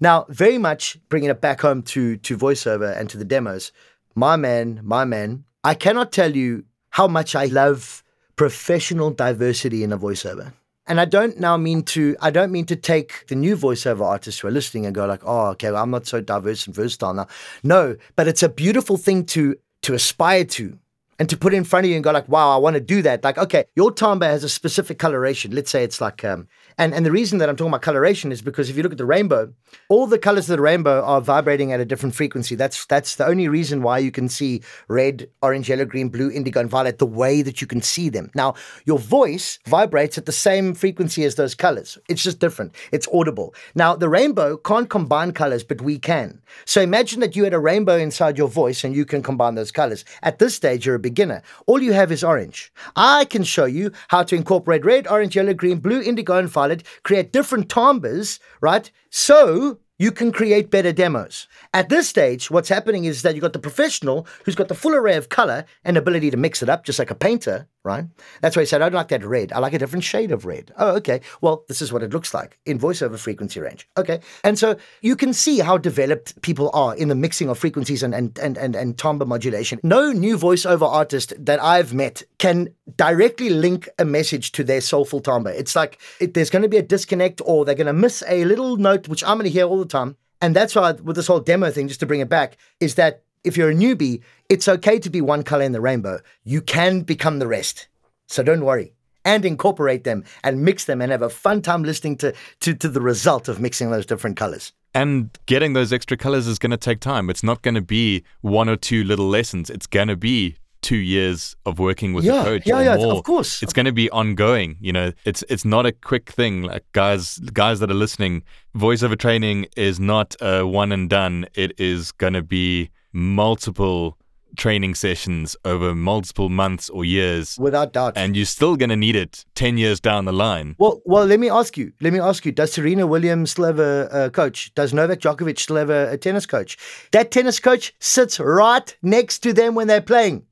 Now, 0.00 0.26
very 0.28 0.58
much 0.58 0.98
bringing 1.08 1.30
it 1.30 1.40
back 1.40 1.60
home 1.60 1.82
to, 1.82 2.16
to 2.16 2.36
voiceover 2.36 2.98
and 2.98 3.08
to 3.08 3.16
the 3.16 3.24
demos, 3.24 3.70
my 4.16 4.34
man, 4.34 4.80
my 4.82 5.04
man, 5.04 5.44
I 5.62 5.74
cannot 5.74 6.10
tell 6.10 6.34
you 6.34 6.64
how 6.90 7.06
much 7.06 7.36
I 7.36 7.44
love 7.44 8.02
professional 8.34 9.12
diversity 9.12 9.84
in 9.84 9.92
a 9.92 9.98
voiceover. 9.98 10.52
And 10.88 11.00
I 11.00 11.04
don't 11.04 11.38
now 11.38 11.56
mean 11.56 11.84
to 11.94 12.16
I 12.20 12.30
don't 12.30 12.50
mean 12.50 12.66
to 12.66 12.74
take 12.74 13.28
the 13.28 13.36
new 13.36 13.56
voiceover 13.56 14.04
artists 14.04 14.40
who 14.40 14.48
are 14.48 14.50
listening 14.58 14.84
and 14.84 14.92
go 14.92 15.06
like, 15.06 15.22
oh, 15.24 15.50
okay, 15.50 15.70
well, 15.70 15.80
I'm 15.80 15.90
not 15.92 16.08
so 16.08 16.20
diverse 16.20 16.66
and 16.66 16.74
versatile 16.74 17.14
now. 17.14 17.28
No, 17.62 17.94
but 18.16 18.26
it's 18.26 18.42
a 18.42 18.48
beautiful 18.48 18.96
thing 18.96 19.24
to 19.26 19.54
to 19.82 19.94
aspire 19.94 20.44
to 20.46 20.76
and 21.18 21.28
to 21.28 21.36
put 21.36 21.52
in 21.52 21.64
front 21.64 21.84
of 21.84 21.90
you 21.90 21.96
and 21.96 22.04
go 22.04 22.12
like, 22.12 22.28
wow, 22.28 22.50
I 22.54 22.56
want 22.56 22.74
to 22.74 22.80
do 22.80 23.02
that. 23.02 23.24
Like, 23.24 23.38
okay, 23.38 23.64
your 23.74 23.90
timbre 23.90 24.26
has 24.26 24.44
a 24.44 24.48
specific 24.48 24.98
coloration. 24.98 25.50
Let's 25.50 25.70
say 25.70 25.82
it's 25.82 26.00
like 26.00 26.24
um, 26.24 26.46
and, 26.78 26.94
and 26.94 27.04
the 27.04 27.10
reason 27.10 27.38
that 27.38 27.48
I'm 27.48 27.56
talking 27.56 27.70
about 27.70 27.82
coloration 27.82 28.30
is 28.30 28.40
because 28.40 28.70
if 28.70 28.76
you 28.76 28.84
look 28.84 28.92
at 28.92 28.98
the 28.98 29.04
rainbow, 29.04 29.52
all 29.88 30.06
the 30.06 30.18
colors 30.18 30.48
of 30.48 30.56
the 30.56 30.62
rainbow 30.62 31.02
are 31.02 31.20
vibrating 31.20 31.72
at 31.72 31.80
a 31.80 31.84
different 31.84 32.14
frequency. 32.14 32.54
That's 32.54 32.86
that's 32.86 33.16
the 33.16 33.26
only 33.26 33.48
reason 33.48 33.82
why 33.82 33.98
you 33.98 34.12
can 34.12 34.28
see 34.28 34.62
red, 34.86 35.28
orange, 35.42 35.68
yellow, 35.68 35.84
green, 35.84 36.08
blue, 36.08 36.30
indigo, 36.30 36.60
and 36.60 36.70
violet 36.70 36.98
the 36.98 37.06
way 37.06 37.42
that 37.42 37.60
you 37.60 37.66
can 37.66 37.82
see 37.82 38.08
them. 38.08 38.30
Now, 38.34 38.54
your 38.84 38.98
voice 38.98 39.58
vibrates 39.66 40.18
at 40.18 40.26
the 40.26 40.32
same 40.32 40.72
frequency 40.72 41.24
as 41.24 41.34
those 41.34 41.54
colors. 41.54 41.98
It's 42.08 42.22
just 42.22 42.38
different. 42.38 42.74
It's 42.92 43.08
audible. 43.12 43.54
Now, 43.74 43.96
the 43.96 44.08
rainbow 44.08 44.56
can't 44.56 44.88
combine 44.88 45.32
colors, 45.32 45.64
but 45.64 45.82
we 45.82 45.98
can. 45.98 46.40
So 46.64 46.80
imagine 46.80 47.20
that 47.20 47.34
you 47.34 47.44
had 47.44 47.54
a 47.54 47.58
rainbow 47.58 47.96
inside 47.96 48.38
your 48.38 48.48
voice 48.48 48.84
and 48.84 48.94
you 48.94 49.04
can 49.04 49.22
combine 49.22 49.56
those 49.56 49.72
colors. 49.72 50.04
At 50.22 50.38
this 50.38 50.54
stage, 50.54 50.86
you're 50.86 50.94
a 50.94 51.00
beginner. 51.00 51.42
All 51.66 51.82
you 51.82 51.92
have 51.92 52.12
is 52.12 52.22
orange. 52.22 52.72
I 52.94 53.24
can 53.24 53.42
show 53.42 53.64
you 53.64 53.90
how 54.08 54.22
to 54.22 54.36
incorporate 54.36 54.84
red, 54.84 55.08
orange, 55.08 55.34
yellow, 55.34 55.54
green, 55.54 55.78
blue, 55.78 56.00
indigo, 56.00 56.38
and 56.38 56.48
violet 56.48 56.67
create 57.02 57.32
different 57.32 57.68
timbres, 57.68 58.40
right? 58.60 58.90
So 59.10 59.78
you 59.98 60.12
can 60.12 60.30
create 60.30 60.70
better 60.70 60.92
demos. 60.92 61.48
At 61.74 61.88
this 61.88 62.08
stage, 62.08 62.50
what's 62.50 62.68
happening 62.68 63.04
is 63.04 63.22
that 63.22 63.34
you've 63.34 63.42
got 63.42 63.52
the 63.52 63.58
professional 63.58 64.26
who's 64.44 64.54
got 64.54 64.68
the 64.68 64.74
full 64.74 64.94
array 64.94 65.16
of 65.16 65.28
color 65.28 65.64
and 65.84 65.96
ability 65.96 66.30
to 66.30 66.36
mix 66.36 66.62
it 66.62 66.68
up, 66.68 66.84
just 66.84 67.00
like 67.00 67.10
a 67.10 67.16
painter, 67.16 67.66
right? 67.88 68.04
That's 68.42 68.54
why 68.54 68.62
he 68.62 68.66
said, 68.66 68.82
I 68.82 68.90
don't 68.90 68.98
like 68.98 69.08
that 69.08 69.24
red. 69.24 69.50
I 69.52 69.58
like 69.58 69.72
a 69.72 69.78
different 69.78 70.04
shade 70.04 70.30
of 70.30 70.44
red. 70.44 70.72
Oh, 70.76 70.96
okay. 70.96 71.22
Well, 71.40 71.64
this 71.68 71.80
is 71.80 71.90
what 71.90 72.02
it 72.02 72.12
looks 72.12 72.34
like 72.34 72.58
in 72.66 72.78
voiceover 72.78 73.18
frequency 73.18 73.60
range. 73.60 73.88
Okay. 73.96 74.20
And 74.44 74.58
so 74.58 74.76
you 75.00 75.16
can 75.16 75.32
see 75.32 75.60
how 75.60 75.78
developed 75.78 76.40
people 76.42 76.70
are 76.74 76.94
in 76.94 77.08
the 77.08 77.14
mixing 77.14 77.48
of 77.48 77.58
frequencies 77.58 78.02
and, 78.02 78.14
and, 78.14 78.38
and, 78.38 78.58
and, 78.58 78.76
and 78.76 78.98
timbre 78.98 79.24
modulation. 79.24 79.80
No 79.82 80.12
new 80.12 80.36
voiceover 80.36 80.86
artist 80.86 81.32
that 81.38 81.62
I've 81.62 81.94
met 81.94 82.22
can 82.38 82.68
directly 82.96 83.48
link 83.48 83.88
a 83.98 84.04
message 84.04 84.52
to 84.52 84.62
their 84.62 84.82
soulful 84.82 85.20
timbre. 85.20 85.50
It's 85.50 85.74
like 85.74 85.98
it, 86.20 86.34
there's 86.34 86.50
going 86.50 86.62
to 86.62 86.68
be 86.68 86.76
a 86.76 86.82
disconnect 86.82 87.40
or 87.46 87.64
they're 87.64 87.74
going 87.74 87.86
to 87.86 87.92
miss 87.94 88.22
a 88.28 88.44
little 88.44 88.76
note, 88.76 89.08
which 89.08 89.24
I'm 89.24 89.38
going 89.38 89.44
to 89.44 89.50
hear 89.50 89.64
all 89.64 89.78
the 89.78 89.86
time. 89.86 90.16
And 90.40 90.54
that's 90.54 90.74
why, 90.74 90.92
with 90.92 91.16
this 91.16 91.26
whole 91.26 91.40
demo 91.40 91.70
thing, 91.70 91.88
just 91.88 92.00
to 92.00 92.06
bring 92.06 92.20
it 92.20 92.28
back, 92.28 92.58
is 92.78 92.94
that 92.94 93.24
if 93.44 93.56
you're 93.56 93.70
a 93.70 93.74
newbie, 93.74 94.22
it's 94.48 94.68
okay 94.68 94.98
to 94.98 95.10
be 95.10 95.20
one 95.20 95.42
color 95.42 95.64
in 95.64 95.72
the 95.72 95.80
rainbow. 95.80 96.20
You 96.44 96.60
can 96.60 97.02
become 97.02 97.38
the 97.38 97.46
rest. 97.46 97.88
So 98.26 98.42
don't 98.42 98.64
worry. 98.64 98.92
And 99.24 99.44
incorporate 99.44 100.04
them 100.04 100.24
and 100.42 100.62
mix 100.62 100.86
them 100.86 101.02
and 101.02 101.12
have 101.12 101.22
a 101.22 101.28
fun 101.28 101.60
time 101.60 101.82
listening 101.82 102.16
to, 102.18 102.34
to, 102.60 102.74
to 102.74 102.88
the 102.88 103.00
result 103.00 103.48
of 103.48 103.60
mixing 103.60 103.90
those 103.90 104.06
different 104.06 104.36
colors. 104.36 104.72
And 104.94 105.30
getting 105.46 105.74
those 105.74 105.92
extra 105.92 106.16
colors 106.16 106.46
is 106.46 106.58
going 106.58 106.70
to 106.70 106.78
take 106.78 107.00
time. 107.00 107.28
It's 107.28 107.42
not 107.42 107.62
going 107.62 107.74
to 107.74 107.82
be 107.82 108.24
one 108.40 108.68
or 108.68 108.76
two 108.76 109.04
little 109.04 109.28
lessons. 109.28 109.68
It's 109.68 109.86
going 109.86 110.08
to 110.08 110.16
be 110.16 110.56
two 110.80 110.96
years 110.96 111.56
of 111.66 111.78
working 111.78 112.14
with 112.14 112.24
yeah, 112.24 112.40
a 112.40 112.44
coach 112.44 112.66
yeah, 112.66 112.80
yeah, 112.80 112.96
more. 112.96 113.14
of 113.14 113.24
course. 113.24 113.62
It's 113.62 113.72
going 113.72 113.86
to 113.86 113.92
be 113.92 114.10
ongoing. 114.10 114.76
You 114.80 114.92
know, 114.92 115.12
it's 115.24 115.44
it's 115.48 115.64
not 115.64 115.86
a 115.86 115.92
quick 115.92 116.30
thing. 116.30 116.62
Like 116.62 116.84
guys, 116.92 117.38
guys 117.52 117.80
that 117.80 117.90
are 117.90 117.94
listening, 117.94 118.42
voiceover 118.76 119.18
training 119.18 119.66
is 119.76 120.00
not 120.00 120.36
a 120.40 120.66
one 120.66 120.92
and 120.92 121.10
done. 121.10 121.46
It 121.54 121.78
is 121.78 122.12
going 122.12 122.34
to 122.34 122.42
be 122.42 122.90
multiple 123.12 124.16
training 124.56 124.94
sessions 124.94 125.54
over 125.64 125.94
multiple 125.94 126.48
months 126.48 126.88
or 126.88 127.04
years 127.04 127.58
without 127.60 127.92
doubt 127.92 128.14
and 128.16 128.34
you're 128.34 128.46
still 128.46 128.76
going 128.76 128.88
to 128.88 128.96
need 128.96 129.14
it 129.14 129.44
10 129.54 129.76
years 129.76 130.00
down 130.00 130.24
the 130.24 130.32
line 130.32 130.74
well 130.78 131.02
well 131.04 131.26
let 131.26 131.38
me 131.38 131.50
ask 131.50 131.76
you 131.76 131.92
let 132.00 132.14
me 132.14 132.18
ask 132.18 132.46
you 132.46 132.50
does 132.50 132.72
serena 132.72 133.06
williams 133.06 133.50
still 133.50 133.66
have 133.66 133.78
a, 133.78 134.30
coach 134.32 134.72
does 134.74 134.94
novak 134.94 135.20
djokovic 135.20 135.58
still 135.58 135.76
have 135.76 135.90
a, 135.90 136.12
a 136.12 136.16
tennis 136.16 136.46
coach 136.46 136.78
that 137.12 137.30
tennis 137.30 137.60
coach 137.60 137.94
sits 138.00 138.40
right 138.40 138.96
next 139.02 139.40
to 139.40 139.52
them 139.52 139.74
when 139.74 139.86
they're 139.86 140.00
playing 140.00 140.46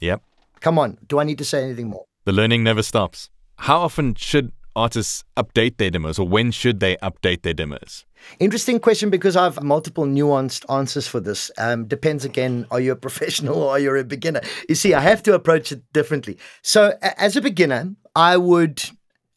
Yep. 0.00 0.22
Come 0.60 0.78
on. 0.78 0.98
Do 1.06 1.18
I 1.18 1.24
need 1.24 1.38
to 1.38 1.44
say 1.44 1.62
anything 1.62 1.88
more? 1.88 2.04
The 2.24 2.32
learning 2.32 2.64
never 2.64 2.82
stops. 2.82 3.30
How 3.56 3.80
often 3.80 4.14
should 4.14 4.52
artists 4.74 5.24
update 5.36 5.76
their 5.76 5.90
demos 5.90 6.18
or 6.18 6.26
when 6.26 6.50
should 6.50 6.80
they 6.80 6.96
update 6.96 7.42
their 7.42 7.54
demos? 7.54 8.04
Interesting 8.38 8.80
question 8.80 9.10
because 9.10 9.36
I 9.36 9.44
have 9.44 9.62
multiple 9.62 10.04
nuanced 10.04 10.64
answers 10.72 11.06
for 11.06 11.20
this. 11.20 11.50
Um, 11.58 11.86
depends 11.86 12.24
again, 12.24 12.66
are 12.70 12.80
you 12.80 12.92
a 12.92 12.96
professional 13.06 13.56
or 13.56 13.70
are 13.70 13.78
you 13.78 13.94
a 13.94 14.04
beginner? 14.04 14.40
You 14.68 14.74
see, 14.74 14.94
I 14.94 15.00
have 15.00 15.22
to 15.24 15.34
approach 15.34 15.72
it 15.72 15.82
differently. 15.92 16.38
So, 16.62 16.96
as 17.02 17.36
a 17.36 17.40
beginner, 17.40 17.94
I 18.14 18.36
would 18.36 18.82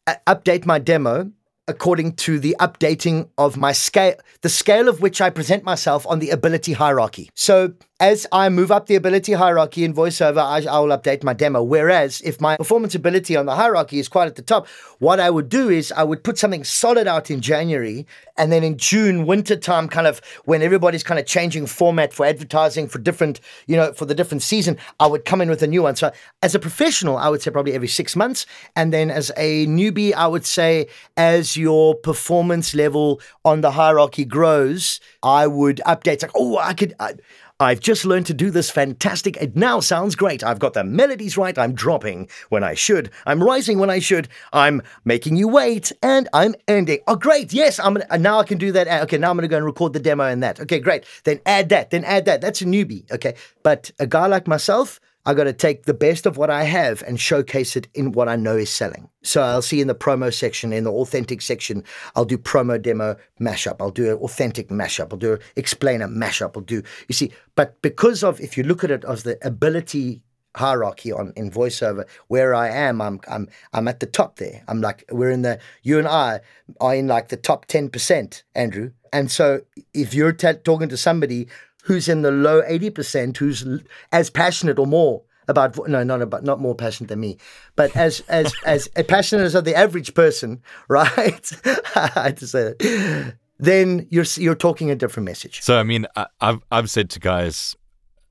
uh, 0.06 0.14
update 0.26 0.66
my 0.66 0.78
demo 0.78 1.30
according 1.66 2.12
to 2.12 2.38
the 2.38 2.56
updating 2.60 3.28
of 3.38 3.56
my 3.56 3.72
scale, 3.72 4.14
the 4.42 4.48
scale 4.48 4.88
of 4.88 5.00
which 5.00 5.20
I 5.20 5.30
present 5.30 5.64
myself 5.64 6.06
on 6.06 6.18
the 6.18 6.30
ability 6.30 6.72
hierarchy. 6.72 7.30
So 7.34 7.72
as 8.00 8.26
I 8.32 8.48
move 8.48 8.72
up 8.72 8.86
the 8.86 8.96
ability 8.96 9.32
hierarchy 9.34 9.84
in 9.84 9.94
voiceover, 9.94 10.38
I, 10.38 10.68
I, 10.68 10.80
will 10.80 10.88
update 10.88 11.22
my 11.22 11.32
demo. 11.32 11.62
Whereas 11.62 12.20
if 12.22 12.40
my 12.40 12.56
performance 12.56 12.96
ability 12.96 13.36
on 13.36 13.46
the 13.46 13.54
hierarchy 13.54 14.00
is 14.00 14.08
quite 14.08 14.26
at 14.26 14.34
the 14.34 14.42
top, 14.42 14.66
what 14.98 15.20
I 15.20 15.30
would 15.30 15.48
do 15.48 15.68
is 15.68 15.92
I 15.92 16.02
would 16.02 16.24
put 16.24 16.36
something 16.36 16.64
solid 16.64 17.06
out 17.06 17.30
in 17.30 17.40
January, 17.40 18.04
and 18.36 18.50
then 18.50 18.64
in 18.64 18.78
June, 18.78 19.26
winter 19.26 19.54
time, 19.54 19.88
kind 19.88 20.08
of 20.08 20.20
when 20.44 20.60
everybody's 20.60 21.04
kind 21.04 21.20
of 21.20 21.26
changing 21.26 21.66
format 21.66 22.12
for 22.12 22.26
advertising 22.26 22.88
for 22.88 22.98
different, 22.98 23.40
you 23.68 23.76
know, 23.76 23.92
for 23.92 24.06
the 24.06 24.14
different 24.14 24.42
season, 24.42 24.76
I 24.98 25.06
would 25.06 25.24
come 25.24 25.40
in 25.40 25.48
with 25.48 25.62
a 25.62 25.68
new 25.68 25.84
one. 25.84 25.94
So 25.94 26.10
as 26.42 26.56
a 26.56 26.58
professional, 26.58 27.16
I 27.16 27.28
would 27.28 27.42
say 27.42 27.52
probably 27.52 27.74
every 27.74 27.88
six 27.88 28.16
months, 28.16 28.44
and 28.74 28.92
then 28.92 29.08
as 29.08 29.30
a 29.36 29.66
newbie, 29.66 30.12
I 30.12 30.26
would 30.26 30.44
say 30.44 30.88
as 31.16 31.56
your 31.56 31.94
performance 31.94 32.74
level 32.74 33.20
on 33.44 33.60
the 33.60 33.70
hierarchy 33.70 34.24
grows, 34.24 34.98
I 35.22 35.46
would 35.46 35.80
update. 35.86 36.22
Like, 36.22 36.32
oh, 36.34 36.58
I 36.58 36.74
could. 36.74 36.94
I, 36.98 37.14
I've 37.60 37.78
just 37.78 38.04
learned 38.04 38.26
to 38.26 38.34
do 38.34 38.50
this 38.50 38.68
fantastic. 38.68 39.36
It 39.36 39.54
now 39.54 39.78
sounds 39.78 40.16
great. 40.16 40.42
I've 40.42 40.58
got 40.58 40.72
the 40.72 40.82
melodies 40.82 41.38
right. 41.38 41.56
I'm 41.56 41.72
dropping 41.72 42.28
when 42.48 42.64
I 42.64 42.74
should. 42.74 43.10
I'm 43.26 43.40
rising 43.40 43.78
when 43.78 43.90
I 43.90 44.00
should. 44.00 44.26
I'm 44.52 44.82
making 45.04 45.36
you 45.36 45.46
wait, 45.46 45.92
and 46.02 46.28
I'm 46.32 46.56
ending. 46.66 46.98
Oh, 47.06 47.14
great! 47.14 47.52
Yes, 47.52 47.78
I'm 47.78 47.94
gonna, 47.94 48.18
now 48.18 48.40
I 48.40 48.44
can 48.44 48.58
do 48.58 48.72
that. 48.72 48.88
Okay, 49.04 49.18
now 49.18 49.30
I'm 49.30 49.36
gonna 49.36 49.46
go 49.46 49.56
and 49.56 49.64
record 49.64 49.92
the 49.92 50.00
demo 50.00 50.24
and 50.24 50.42
that. 50.42 50.58
Okay, 50.58 50.80
great. 50.80 51.04
Then 51.22 51.38
add 51.46 51.68
that. 51.68 51.90
Then 51.90 52.02
add 52.04 52.24
that. 52.24 52.40
That's 52.40 52.60
a 52.60 52.64
newbie. 52.64 53.10
Okay, 53.12 53.36
but 53.62 53.92
a 54.00 54.06
guy 54.08 54.26
like 54.26 54.48
myself. 54.48 54.98
I 55.26 55.34
got 55.34 55.44
to 55.44 55.52
take 55.52 55.84
the 55.84 55.94
best 55.94 56.26
of 56.26 56.36
what 56.36 56.50
I 56.50 56.64
have 56.64 57.02
and 57.06 57.18
showcase 57.18 57.76
it 57.76 57.88
in 57.94 58.12
what 58.12 58.28
I 58.28 58.36
know 58.36 58.56
is 58.56 58.70
selling. 58.70 59.08
So 59.22 59.42
I'll 59.42 59.62
see 59.62 59.80
in 59.80 59.88
the 59.88 59.94
promo 59.94 60.32
section, 60.32 60.72
in 60.72 60.84
the 60.84 60.92
authentic 60.92 61.40
section, 61.40 61.82
I'll 62.14 62.26
do 62.26 62.36
promo 62.36 62.80
demo 62.80 63.16
mashup. 63.40 63.76
I'll 63.80 63.90
do 63.90 64.10
an 64.10 64.18
authentic 64.18 64.68
mashup. 64.68 65.12
I'll 65.12 65.18
do 65.18 65.34
an 65.34 65.40
explainer 65.56 66.08
mashup. 66.08 66.56
I'll 66.56 66.62
do, 66.62 66.82
you 67.08 67.14
see, 67.14 67.32
but 67.54 67.80
because 67.80 68.22
of, 68.22 68.40
if 68.40 68.58
you 68.58 68.64
look 68.64 68.84
at 68.84 68.90
it 68.90 69.04
as 69.04 69.22
the 69.22 69.38
ability 69.46 70.22
hierarchy 70.56 71.10
on 71.10 71.32
in 71.34 71.50
voiceover 71.50 72.04
where 72.28 72.54
I 72.54 72.68
am 72.68 73.00
I'm 73.02 73.20
I'm 73.28 73.48
I'm 73.72 73.88
at 73.88 73.98
the 73.98 74.06
top 74.06 74.36
there 74.36 74.62
I'm 74.68 74.80
like 74.80 75.04
we're 75.10 75.30
in 75.30 75.42
the 75.42 75.58
you 75.82 75.98
and 75.98 76.06
I 76.06 76.40
are 76.80 76.94
in 76.94 77.08
like 77.08 77.28
the 77.28 77.36
top 77.36 77.66
10% 77.66 78.42
Andrew 78.54 78.92
and 79.12 79.30
so 79.32 79.62
if 79.92 80.14
you're 80.14 80.32
t- 80.32 80.52
talking 80.62 80.88
to 80.88 80.96
somebody 80.96 81.48
who's 81.84 82.08
in 82.08 82.22
the 82.22 82.30
low 82.30 82.62
80% 82.62 83.36
who's 83.36 83.64
as 84.12 84.30
passionate 84.30 84.78
or 84.78 84.86
more 84.86 85.22
about 85.46 85.76
no 85.88 86.02
not 86.02 86.22
about 86.22 86.42
not 86.42 86.58
more 86.60 86.74
passionate 86.74 87.08
than 87.08 87.20
me 87.20 87.36
but 87.76 87.94
as 87.96 88.20
as 88.28 88.52
as 88.64 88.88
passionate 89.08 89.42
as 89.42 89.52
the 89.52 89.74
average 89.74 90.14
person 90.14 90.62
right? 90.88 91.50
I 91.94 92.10
had 92.14 92.36
to 92.38 92.46
say 92.46 92.62
that. 92.64 93.34
Then 93.58 94.06
you're 94.10 94.24
you're 94.36 94.54
talking 94.54 94.90
a 94.90 94.96
different 94.96 95.26
message. 95.26 95.62
So 95.62 95.78
i 95.78 95.82
mean 95.82 96.06
I, 96.16 96.26
i've 96.40 96.60
i've 96.70 96.90
said 96.90 97.10
to 97.10 97.20
guys 97.20 97.76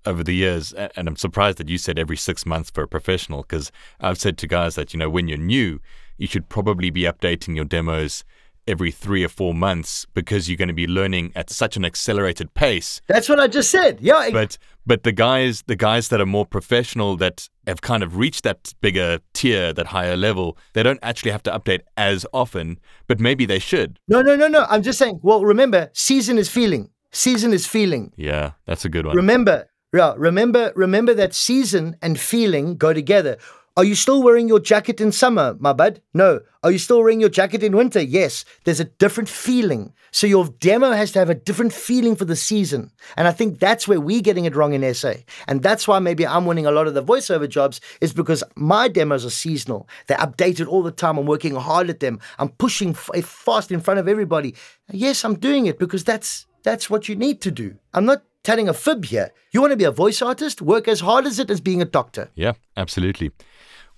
over 0.05 0.21
the 0.21 0.35
years 0.35 0.73
and 0.73 1.07
i'm 1.07 1.15
surprised 1.15 1.59
that 1.59 1.69
you 1.69 1.77
said 1.77 1.97
every 1.97 2.17
6 2.17 2.45
months 2.45 2.69
for 2.69 2.83
a 2.83 2.87
professional 2.89 3.41
because 3.43 3.71
i've 4.01 4.17
said 4.17 4.37
to 4.39 4.47
guys 4.47 4.75
that 4.75 4.93
you 4.93 4.99
know 4.99 5.09
when 5.09 5.29
you're 5.29 5.37
new 5.37 5.79
you 6.17 6.27
should 6.27 6.49
probably 6.49 6.89
be 6.89 7.03
updating 7.03 7.55
your 7.55 7.63
demos 7.63 8.25
every 8.67 8.91
three 8.91 9.23
or 9.23 9.29
four 9.29 9.53
months 9.53 10.05
because 10.13 10.49
you're 10.49 10.57
going 10.57 10.67
to 10.67 10.73
be 10.73 10.87
learning 10.87 11.31
at 11.35 11.49
such 11.49 11.75
an 11.77 11.85
accelerated 11.85 12.53
pace. 12.53 13.01
That's 13.07 13.29
what 13.29 13.39
I 13.39 13.47
just 13.47 13.69
said. 13.69 13.99
Yeah. 14.01 14.29
But 14.31 14.57
but 14.85 15.03
the 15.03 15.11
guys 15.11 15.63
the 15.67 15.75
guys 15.75 16.09
that 16.09 16.19
are 16.21 16.25
more 16.25 16.45
professional 16.45 17.15
that 17.17 17.49
have 17.67 17.81
kind 17.81 18.03
of 18.03 18.17
reached 18.17 18.43
that 18.43 18.73
bigger 18.81 19.19
tier, 19.33 19.73
that 19.73 19.87
higher 19.87 20.17
level, 20.17 20.57
they 20.73 20.83
don't 20.83 20.99
actually 21.01 21.31
have 21.31 21.43
to 21.43 21.51
update 21.51 21.81
as 21.97 22.25
often, 22.33 22.79
but 23.07 23.19
maybe 23.19 23.45
they 23.45 23.59
should. 23.59 23.99
No, 24.07 24.21
no, 24.21 24.35
no, 24.35 24.47
no. 24.47 24.65
I'm 24.69 24.83
just 24.83 24.99
saying, 24.99 25.19
well, 25.23 25.43
remember, 25.43 25.89
season 25.93 26.37
is 26.37 26.49
feeling. 26.49 26.89
Season 27.11 27.53
is 27.53 27.67
feeling. 27.67 28.11
Yeah, 28.17 28.51
that's 28.65 28.85
a 28.85 28.89
good 28.89 29.05
one. 29.05 29.15
Remember, 29.15 29.67
yeah, 29.93 30.13
remember 30.17 30.73
remember 30.75 31.13
that 31.13 31.33
season 31.33 31.95
and 32.01 32.19
feeling 32.19 32.75
go 32.75 32.93
together. 32.93 33.37
Are 33.75 33.83
you 33.83 33.95
still 33.95 34.21
wearing 34.21 34.47
your 34.47 34.59
jacket 34.59 35.01
in 35.01 35.11
summer, 35.11 35.55
my 35.59 35.73
bud? 35.73 35.99
No. 36.13 36.41
Are 36.61 36.69
you 36.69 36.77
still 36.77 36.99
wearing 36.99 37.19
your 37.19 37.29
jacket 37.29 37.63
in 37.63 37.75
winter? 37.75 37.99
Yes. 37.99 38.45
There's 38.65 38.79
a 38.79 38.85
different 38.85 39.27
feeling. 39.27 39.93
So 40.11 40.27
your 40.27 40.45
demo 40.59 40.91
has 40.91 41.11
to 41.13 41.19
have 41.19 41.31
a 41.31 41.35
different 41.35 41.73
feeling 41.73 42.15
for 42.15 42.25
the 42.25 42.35
season. 42.35 42.91
And 43.17 43.27
I 43.27 43.31
think 43.31 43.57
that's 43.59 43.87
where 43.87 43.99
we're 43.99 44.21
getting 44.21 44.45
it 44.45 44.55
wrong 44.55 44.73
in 44.73 44.93
SA. 44.93 45.13
And 45.47 45.63
that's 45.63 45.87
why 45.87 45.97
maybe 45.97 46.25
I'm 46.25 46.45
winning 46.45 46.67
a 46.67 46.71
lot 46.71 46.85
of 46.85 46.93
the 46.93 47.03
voiceover 47.03 47.49
jobs 47.49 47.81
is 47.99 48.13
because 48.13 48.43
my 48.55 48.87
demos 48.87 49.25
are 49.25 49.31
seasonal. 49.31 49.89
They're 50.05 50.17
updated 50.19 50.67
all 50.67 50.83
the 50.83 50.91
time. 50.91 51.17
I'm 51.17 51.25
working 51.25 51.55
hard 51.55 51.89
at 51.89 51.99
them. 51.99 52.19
I'm 52.37 52.49
pushing 52.49 52.91
f- 52.91 53.09
eh, 53.15 53.21
fast 53.21 53.71
in 53.71 53.81
front 53.81 53.99
of 53.99 54.07
everybody. 54.07 54.53
Yes, 54.91 55.25
I'm 55.25 55.39
doing 55.39 55.65
it 55.65 55.79
because 55.79 56.03
that's 56.03 56.45
that's 56.61 56.91
what 56.91 57.09
you 57.09 57.15
need 57.15 57.41
to 57.41 57.51
do. 57.51 57.75
I'm 57.95 58.05
not 58.05 58.21
telling 58.43 58.69
a 58.69 58.73
fib 58.73 59.05
here. 59.05 59.31
You 59.51 59.61
want 59.61 59.71
to 59.71 59.77
be 59.77 59.83
a 59.83 59.91
voice 59.91 60.21
artist? 60.21 60.61
Work 60.61 60.87
as 60.87 60.99
hard 60.99 61.25
as 61.25 61.39
it 61.39 61.49
as 61.49 61.61
being 61.61 61.81
a 61.81 61.85
doctor. 61.85 62.29
Yeah, 62.35 62.53
absolutely. 62.77 63.31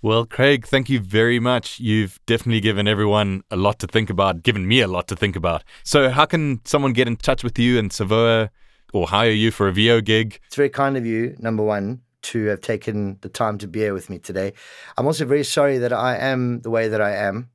Well, 0.01 0.25
Craig, 0.25 0.67
thank 0.67 0.87
you 0.87 0.99
very 0.99 1.39
much. 1.39 1.79
You've 1.79 2.19
definitely 2.27 2.59
given 2.59 2.87
everyone 2.87 3.43
a 3.49 3.55
lot 3.55 3.79
to 3.79 3.87
think 3.87 4.09
about, 4.09 4.43
given 4.43 4.67
me 4.67 4.81
a 4.81 4.87
lot 4.87 5.07
to 5.07 5.15
think 5.15 5.35
about. 5.35 5.63
So, 5.83 6.09
how 6.09 6.25
can 6.25 6.61
someone 6.63 6.93
get 6.93 7.07
in 7.07 7.15
touch 7.15 7.43
with 7.43 7.57
you 7.57 7.79
and 7.79 7.91
Savoa 7.91 8.51
or 8.93 9.07
hire 9.07 9.31
you 9.31 9.49
for 9.49 9.67
a 9.67 9.73
VO 9.73 10.01
gig? 10.01 10.39
It's 10.45 10.55
very 10.55 10.69
kind 10.69 10.95
of 10.95 11.07
you, 11.07 11.35
number 11.39 11.63
one, 11.63 12.01
to 12.23 12.45
have 12.45 12.61
taken 12.61 13.17
the 13.21 13.29
time 13.29 13.57
to 13.59 13.67
be 13.67 13.79
here 13.79 13.93
with 13.93 14.09
me 14.09 14.19
today. 14.19 14.53
I'm 14.97 15.07
also 15.07 15.25
very 15.25 15.43
sorry 15.43 15.79
that 15.79 15.93
I 15.93 16.17
am 16.17 16.61
the 16.61 16.69
way 16.69 16.87
that 16.87 17.01
I 17.01 17.15
am 17.15 17.49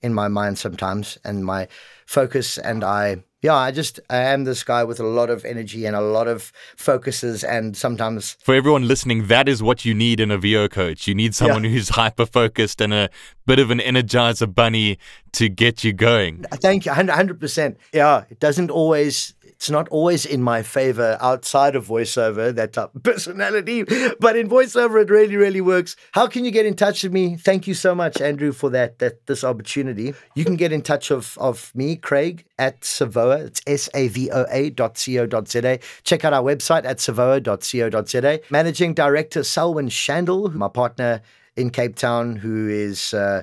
in 0.00 0.14
my 0.14 0.28
mind 0.28 0.58
sometimes 0.58 1.18
and 1.24 1.44
my 1.44 1.66
focus 2.06 2.58
and 2.58 2.84
I 2.84 3.24
yeah, 3.40 3.54
I 3.54 3.70
just 3.70 4.00
I 4.10 4.18
am 4.18 4.44
this 4.44 4.64
guy 4.64 4.82
with 4.82 4.98
a 4.98 5.06
lot 5.06 5.30
of 5.30 5.44
energy 5.44 5.86
and 5.86 5.94
a 5.94 6.00
lot 6.00 6.26
of 6.26 6.52
focuses, 6.76 7.44
and 7.44 7.76
sometimes 7.76 8.36
for 8.42 8.54
everyone 8.54 8.88
listening, 8.88 9.28
that 9.28 9.48
is 9.48 9.62
what 9.62 9.84
you 9.84 9.94
need 9.94 10.18
in 10.18 10.30
a 10.30 10.38
VO 10.38 10.68
coach. 10.68 11.06
You 11.06 11.14
need 11.14 11.34
someone 11.34 11.62
yeah. 11.64 11.70
who's 11.70 11.88
hyper 12.00 12.26
focused 12.26 12.80
and 12.80 12.92
a 12.92 13.10
bit 13.46 13.60
of 13.60 13.70
an 13.70 13.78
energizer 13.78 14.52
bunny 14.52 14.98
to 15.32 15.48
get 15.48 15.84
you 15.84 15.92
going. 15.92 16.44
Thank 16.54 16.84
you, 16.84 16.92
hundred 16.92 17.38
percent. 17.38 17.78
Yeah, 17.92 18.24
it 18.28 18.40
doesn't 18.40 18.70
always 18.70 19.34
it's 19.58 19.68
not 19.68 19.88
always 19.88 20.24
in 20.24 20.40
my 20.40 20.62
favor 20.62 21.18
outside 21.20 21.74
of 21.74 21.88
voiceover, 21.88 22.54
that 22.54 22.74
type 22.74 22.94
of 22.94 23.02
personality, 23.12 23.82
but 24.20 24.36
in 24.36 24.48
voiceover, 24.48 25.02
it 25.02 25.10
really, 25.10 25.36
really 25.36 25.60
works. 25.60 25.96
How 26.12 26.28
can 26.28 26.44
you 26.44 26.52
get 26.52 26.64
in 26.64 26.74
touch 26.74 27.02
with 27.02 27.12
me? 27.12 27.34
Thank 27.36 27.66
you 27.66 27.74
so 27.74 27.92
much, 27.92 28.20
Andrew, 28.20 28.52
for 28.52 28.70
that, 28.70 29.00
that 29.00 29.26
this 29.26 29.42
opportunity. 29.42 30.14
You 30.36 30.44
can 30.44 30.54
get 30.54 30.72
in 30.72 30.82
touch 30.82 31.10
of, 31.10 31.36
of 31.40 31.74
me, 31.74 31.96
Craig, 31.96 32.44
at 32.56 32.84
Savoa. 32.84 33.46
It's 33.46 33.60
S-A-V-O-A 33.66 34.70
dot 34.70 34.96
C-O 34.96 35.26
dot 35.26 35.48
Z-A. 35.48 35.80
Check 36.04 36.24
out 36.24 36.32
our 36.32 36.42
website 36.42 36.84
at 36.84 37.00
savoa.co.za. 37.00 38.40
Managing 38.50 38.94
Director 38.94 39.42
Selwyn 39.42 39.88
Shandel, 39.88 40.54
my 40.54 40.68
partner 40.68 41.20
in 41.56 41.70
Cape 41.70 41.96
Town 41.96 42.36
who 42.36 42.68
is 42.68 43.12
uh, 43.12 43.42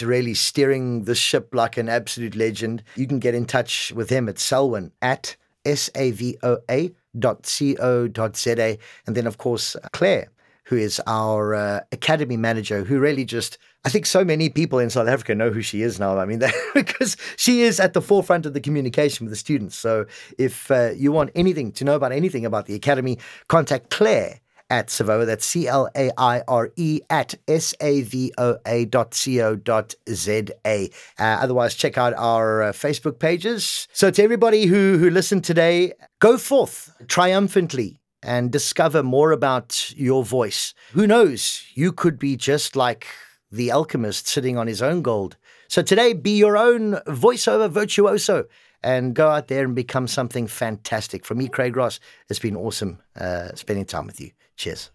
really 0.00 0.32
steering 0.32 1.04
the 1.04 1.14
ship 1.14 1.54
like 1.54 1.76
an 1.76 1.90
absolute 1.90 2.34
legend. 2.34 2.82
You 2.96 3.06
can 3.06 3.18
get 3.18 3.34
in 3.34 3.44
touch 3.44 3.92
with 3.92 4.08
him 4.08 4.26
at 4.30 4.38
Selwyn 4.38 4.92
at 5.02 5.36
S-A-V-O-A 5.64 6.92
dot 7.18 7.46
C-O 7.46 8.08
dot 8.08 8.36
Z-A. 8.36 8.78
And 9.06 9.16
then, 9.16 9.26
of 9.26 9.38
course, 9.38 9.76
Claire, 9.92 10.28
who 10.64 10.76
is 10.76 11.00
our 11.06 11.54
uh, 11.54 11.80
academy 11.92 12.36
manager, 12.36 12.84
who 12.84 12.98
really 13.00 13.24
just, 13.24 13.58
I 13.84 13.88
think 13.88 14.06
so 14.06 14.24
many 14.24 14.48
people 14.48 14.78
in 14.78 14.90
South 14.90 15.08
Africa 15.08 15.34
know 15.34 15.50
who 15.50 15.62
she 15.62 15.82
is 15.82 15.98
now. 15.98 16.18
I 16.18 16.24
mean, 16.24 16.40
because 16.74 17.16
she 17.36 17.62
is 17.62 17.80
at 17.80 17.92
the 17.92 18.02
forefront 18.02 18.46
of 18.46 18.54
the 18.54 18.60
communication 18.60 19.26
with 19.26 19.32
the 19.32 19.36
students. 19.36 19.76
So 19.76 20.06
if 20.38 20.70
uh, 20.70 20.90
you 20.96 21.12
want 21.12 21.30
anything 21.34 21.72
to 21.72 21.84
know 21.84 21.96
about 21.96 22.12
anything 22.12 22.46
about 22.46 22.66
the 22.66 22.74
academy, 22.74 23.18
contact 23.48 23.90
Claire 23.90 24.40
at 24.70 24.88
Savoa. 24.88 25.26
That's 25.26 25.44
C 25.44 25.68
L 25.68 25.88
A 25.96 26.10
I 26.16 26.42
R 26.48 26.70
E 26.76 27.00
at 27.10 27.34
S 27.48 27.74
A 27.80 28.02
V 28.02 28.32
O 28.38 28.56
A 28.64 28.86
dot 28.86 29.12
C 29.12 29.40
O 29.42 29.56
dot 29.56 29.94
Z 30.08 30.46
A. 30.66 30.88
Uh, 31.18 31.22
otherwise, 31.22 31.74
check 31.74 31.98
out 31.98 32.14
our 32.16 32.62
uh, 32.62 32.72
Facebook 32.72 33.18
pages. 33.18 33.88
So, 33.92 34.10
to 34.10 34.22
everybody 34.22 34.66
who, 34.66 34.96
who 34.98 35.10
listened 35.10 35.44
today, 35.44 35.92
go 36.20 36.38
forth 36.38 36.94
triumphantly 37.08 38.00
and 38.22 38.50
discover 38.50 39.02
more 39.02 39.32
about 39.32 39.92
your 39.96 40.24
voice. 40.24 40.74
Who 40.92 41.06
knows? 41.06 41.64
You 41.74 41.92
could 41.92 42.18
be 42.18 42.36
just 42.36 42.76
like 42.76 43.06
the 43.50 43.72
alchemist 43.72 44.28
sitting 44.28 44.56
on 44.56 44.66
his 44.66 44.80
own 44.80 45.02
gold. 45.02 45.36
So, 45.68 45.82
today, 45.82 46.12
be 46.12 46.36
your 46.36 46.56
own 46.56 46.94
voiceover 47.06 47.68
virtuoso 47.68 48.46
and 48.82 49.14
go 49.14 49.28
out 49.28 49.48
there 49.48 49.64
and 49.64 49.74
become 49.74 50.06
something 50.06 50.46
fantastic. 50.46 51.24
For 51.24 51.34
me, 51.34 51.48
Craig 51.48 51.76
Ross, 51.76 52.00
it's 52.28 52.38
been 52.38 52.56
awesome 52.56 53.00
uh, 53.18 53.54
spending 53.54 53.84
time 53.84 54.06
with 54.06 54.20
you. 54.20 54.30
Cheers. 54.56 54.90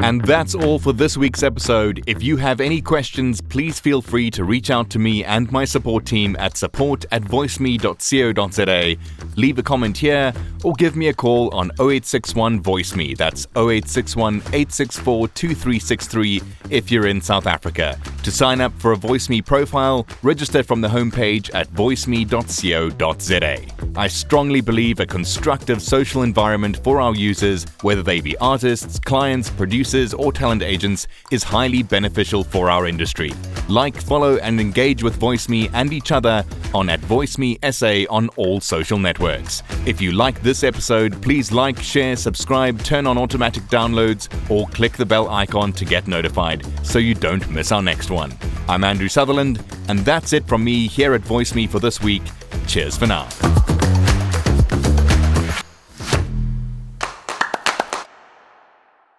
And 0.00 0.22
that's 0.22 0.54
all 0.54 0.78
for 0.78 0.92
this 0.92 1.16
week's 1.16 1.42
episode. 1.42 2.04
If 2.06 2.22
you 2.22 2.36
have 2.36 2.60
any 2.60 2.80
questions, 2.80 3.40
please 3.40 3.80
feel 3.80 4.00
free 4.00 4.30
to 4.30 4.44
reach 4.44 4.70
out 4.70 4.90
to 4.90 4.98
me 4.98 5.24
and 5.24 5.50
my 5.50 5.64
support 5.64 6.06
team 6.06 6.36
at 6.38 6.56
support 6.56 7.04
at 7.10 7.22
voiceme.co.za. 7.22 8.96
Leave 9.36 9.58
a 9.58 9.62
comment 9.62 9.98
here 9.98 10.32
or 10.62 10.72
give 10.74 10.94
me 10.94 11.08
a 11.08 11.14
call 11.14 11.52
on 11.52 11.72
0861 11.80 12.60
Voice 12.60 12.94
Me. 12.94 13.14
That's 13.14 13.46
0861 13.56 14.36
864 14.36 15.28
2363 15.28 16.42
if 16.70 16.92
you're 16.92 17.08
in 17.08 17.20
South 17.20 17.48
Africa. 17.48 17.98
To 18.22 18.30
sign 18.30 18.60
up 18.60 18.72
for 18.78 18.92
a 18.92 18.96
VoiceMe 18.96 19.44
profile, 19.44 20.06
register 20.22 20.62
from 20.62 20.80
the 20.80 20.88
homepage 20.88 21.52
at 21.54 21.68
voiceme.co.za. 21.70 23.56
I 23.96 24.06
strongly 24.06 24.60
believe 24.60 25.00
a 25.00 25.06
constructive 25.06 25.82
social 25.82 26.22
environment 26.22 26.82
for 26.84 27.00
our 27.00 27.16
users, 27.16 27.66
whether 27.82 28.02
they 28.02 28.20
be 28.20 28.36
artists, 28.38 29.00
clients, 29.00 29.50
producers, 29.50 29.87
producers, 29.88 30.14
or 30.14 30.32
talent 30.32 30.62
agents 30.62 31.06
is 31.30 31.42
highly 31.42 31.82
beneficial 31.82 32.44
for 32.44 32.70
our 32.70 32.86
industry. 32.86 33.32
Like, 33.68 33.96
follow, 34.00 34.36
and 34.36 34.60
engage 34.60 35.02
with 35.02 35.18
VoiceMe 35.18 35.70
and 35.72 35.92
each 35.92 36.12
other 36.12 36.44
on 36.74 36.88
at 36.88 37.00
VoiceMe 37.00 37.58
SA 37.72 38.12
on 38.12 38.28
all 38.36 38.60
social 38.60 38.98
networks. 38.98 39.62
If 39.86 40.00
you 40.00 40.12
like 40.12 40.42
this 40.42 40.62
episode, 40.62 41.20
please 41.22 41.52
like, 41.52 41.78
share, 41.80 42.16
subscribe, 42.16 42.82
turn 42.82 43.06
on 43.06 43.18
automatic 43.18 43.62
downloads, 43.64 44.28
or 44.50 44.66
click 44.68 44.92
the 44.92 45.06
bell 45.06 45.28
icon 45.30 45.72
to 45.74 45.84
get 45.84 46.06
notified 46.06 46.64
so 46.84 46.98
you 46.98 47.14
don't 47.14 47.48
miss 47.50 47.72
our 47.72 47.82
next 47.82 48.10
one. 48.10 48.36
I'm 48.68 48.84
Andrew 48.84 49.08
Sutherland, 49.08 49.64
and 49.88 50.00
that's 50.00 50.32
it 50.32 50.46
from 50.46 50.64
me 50.64 50.86
here 50.86 51.14
at 51.14 51.22
VoiceMe 51.22 51.68
for 51.68 51.80
this 51.80 52.02
week. 52.02 52.22
Cheers 52.66 52.98
for 52.98 53.06
now. 53.06 53.28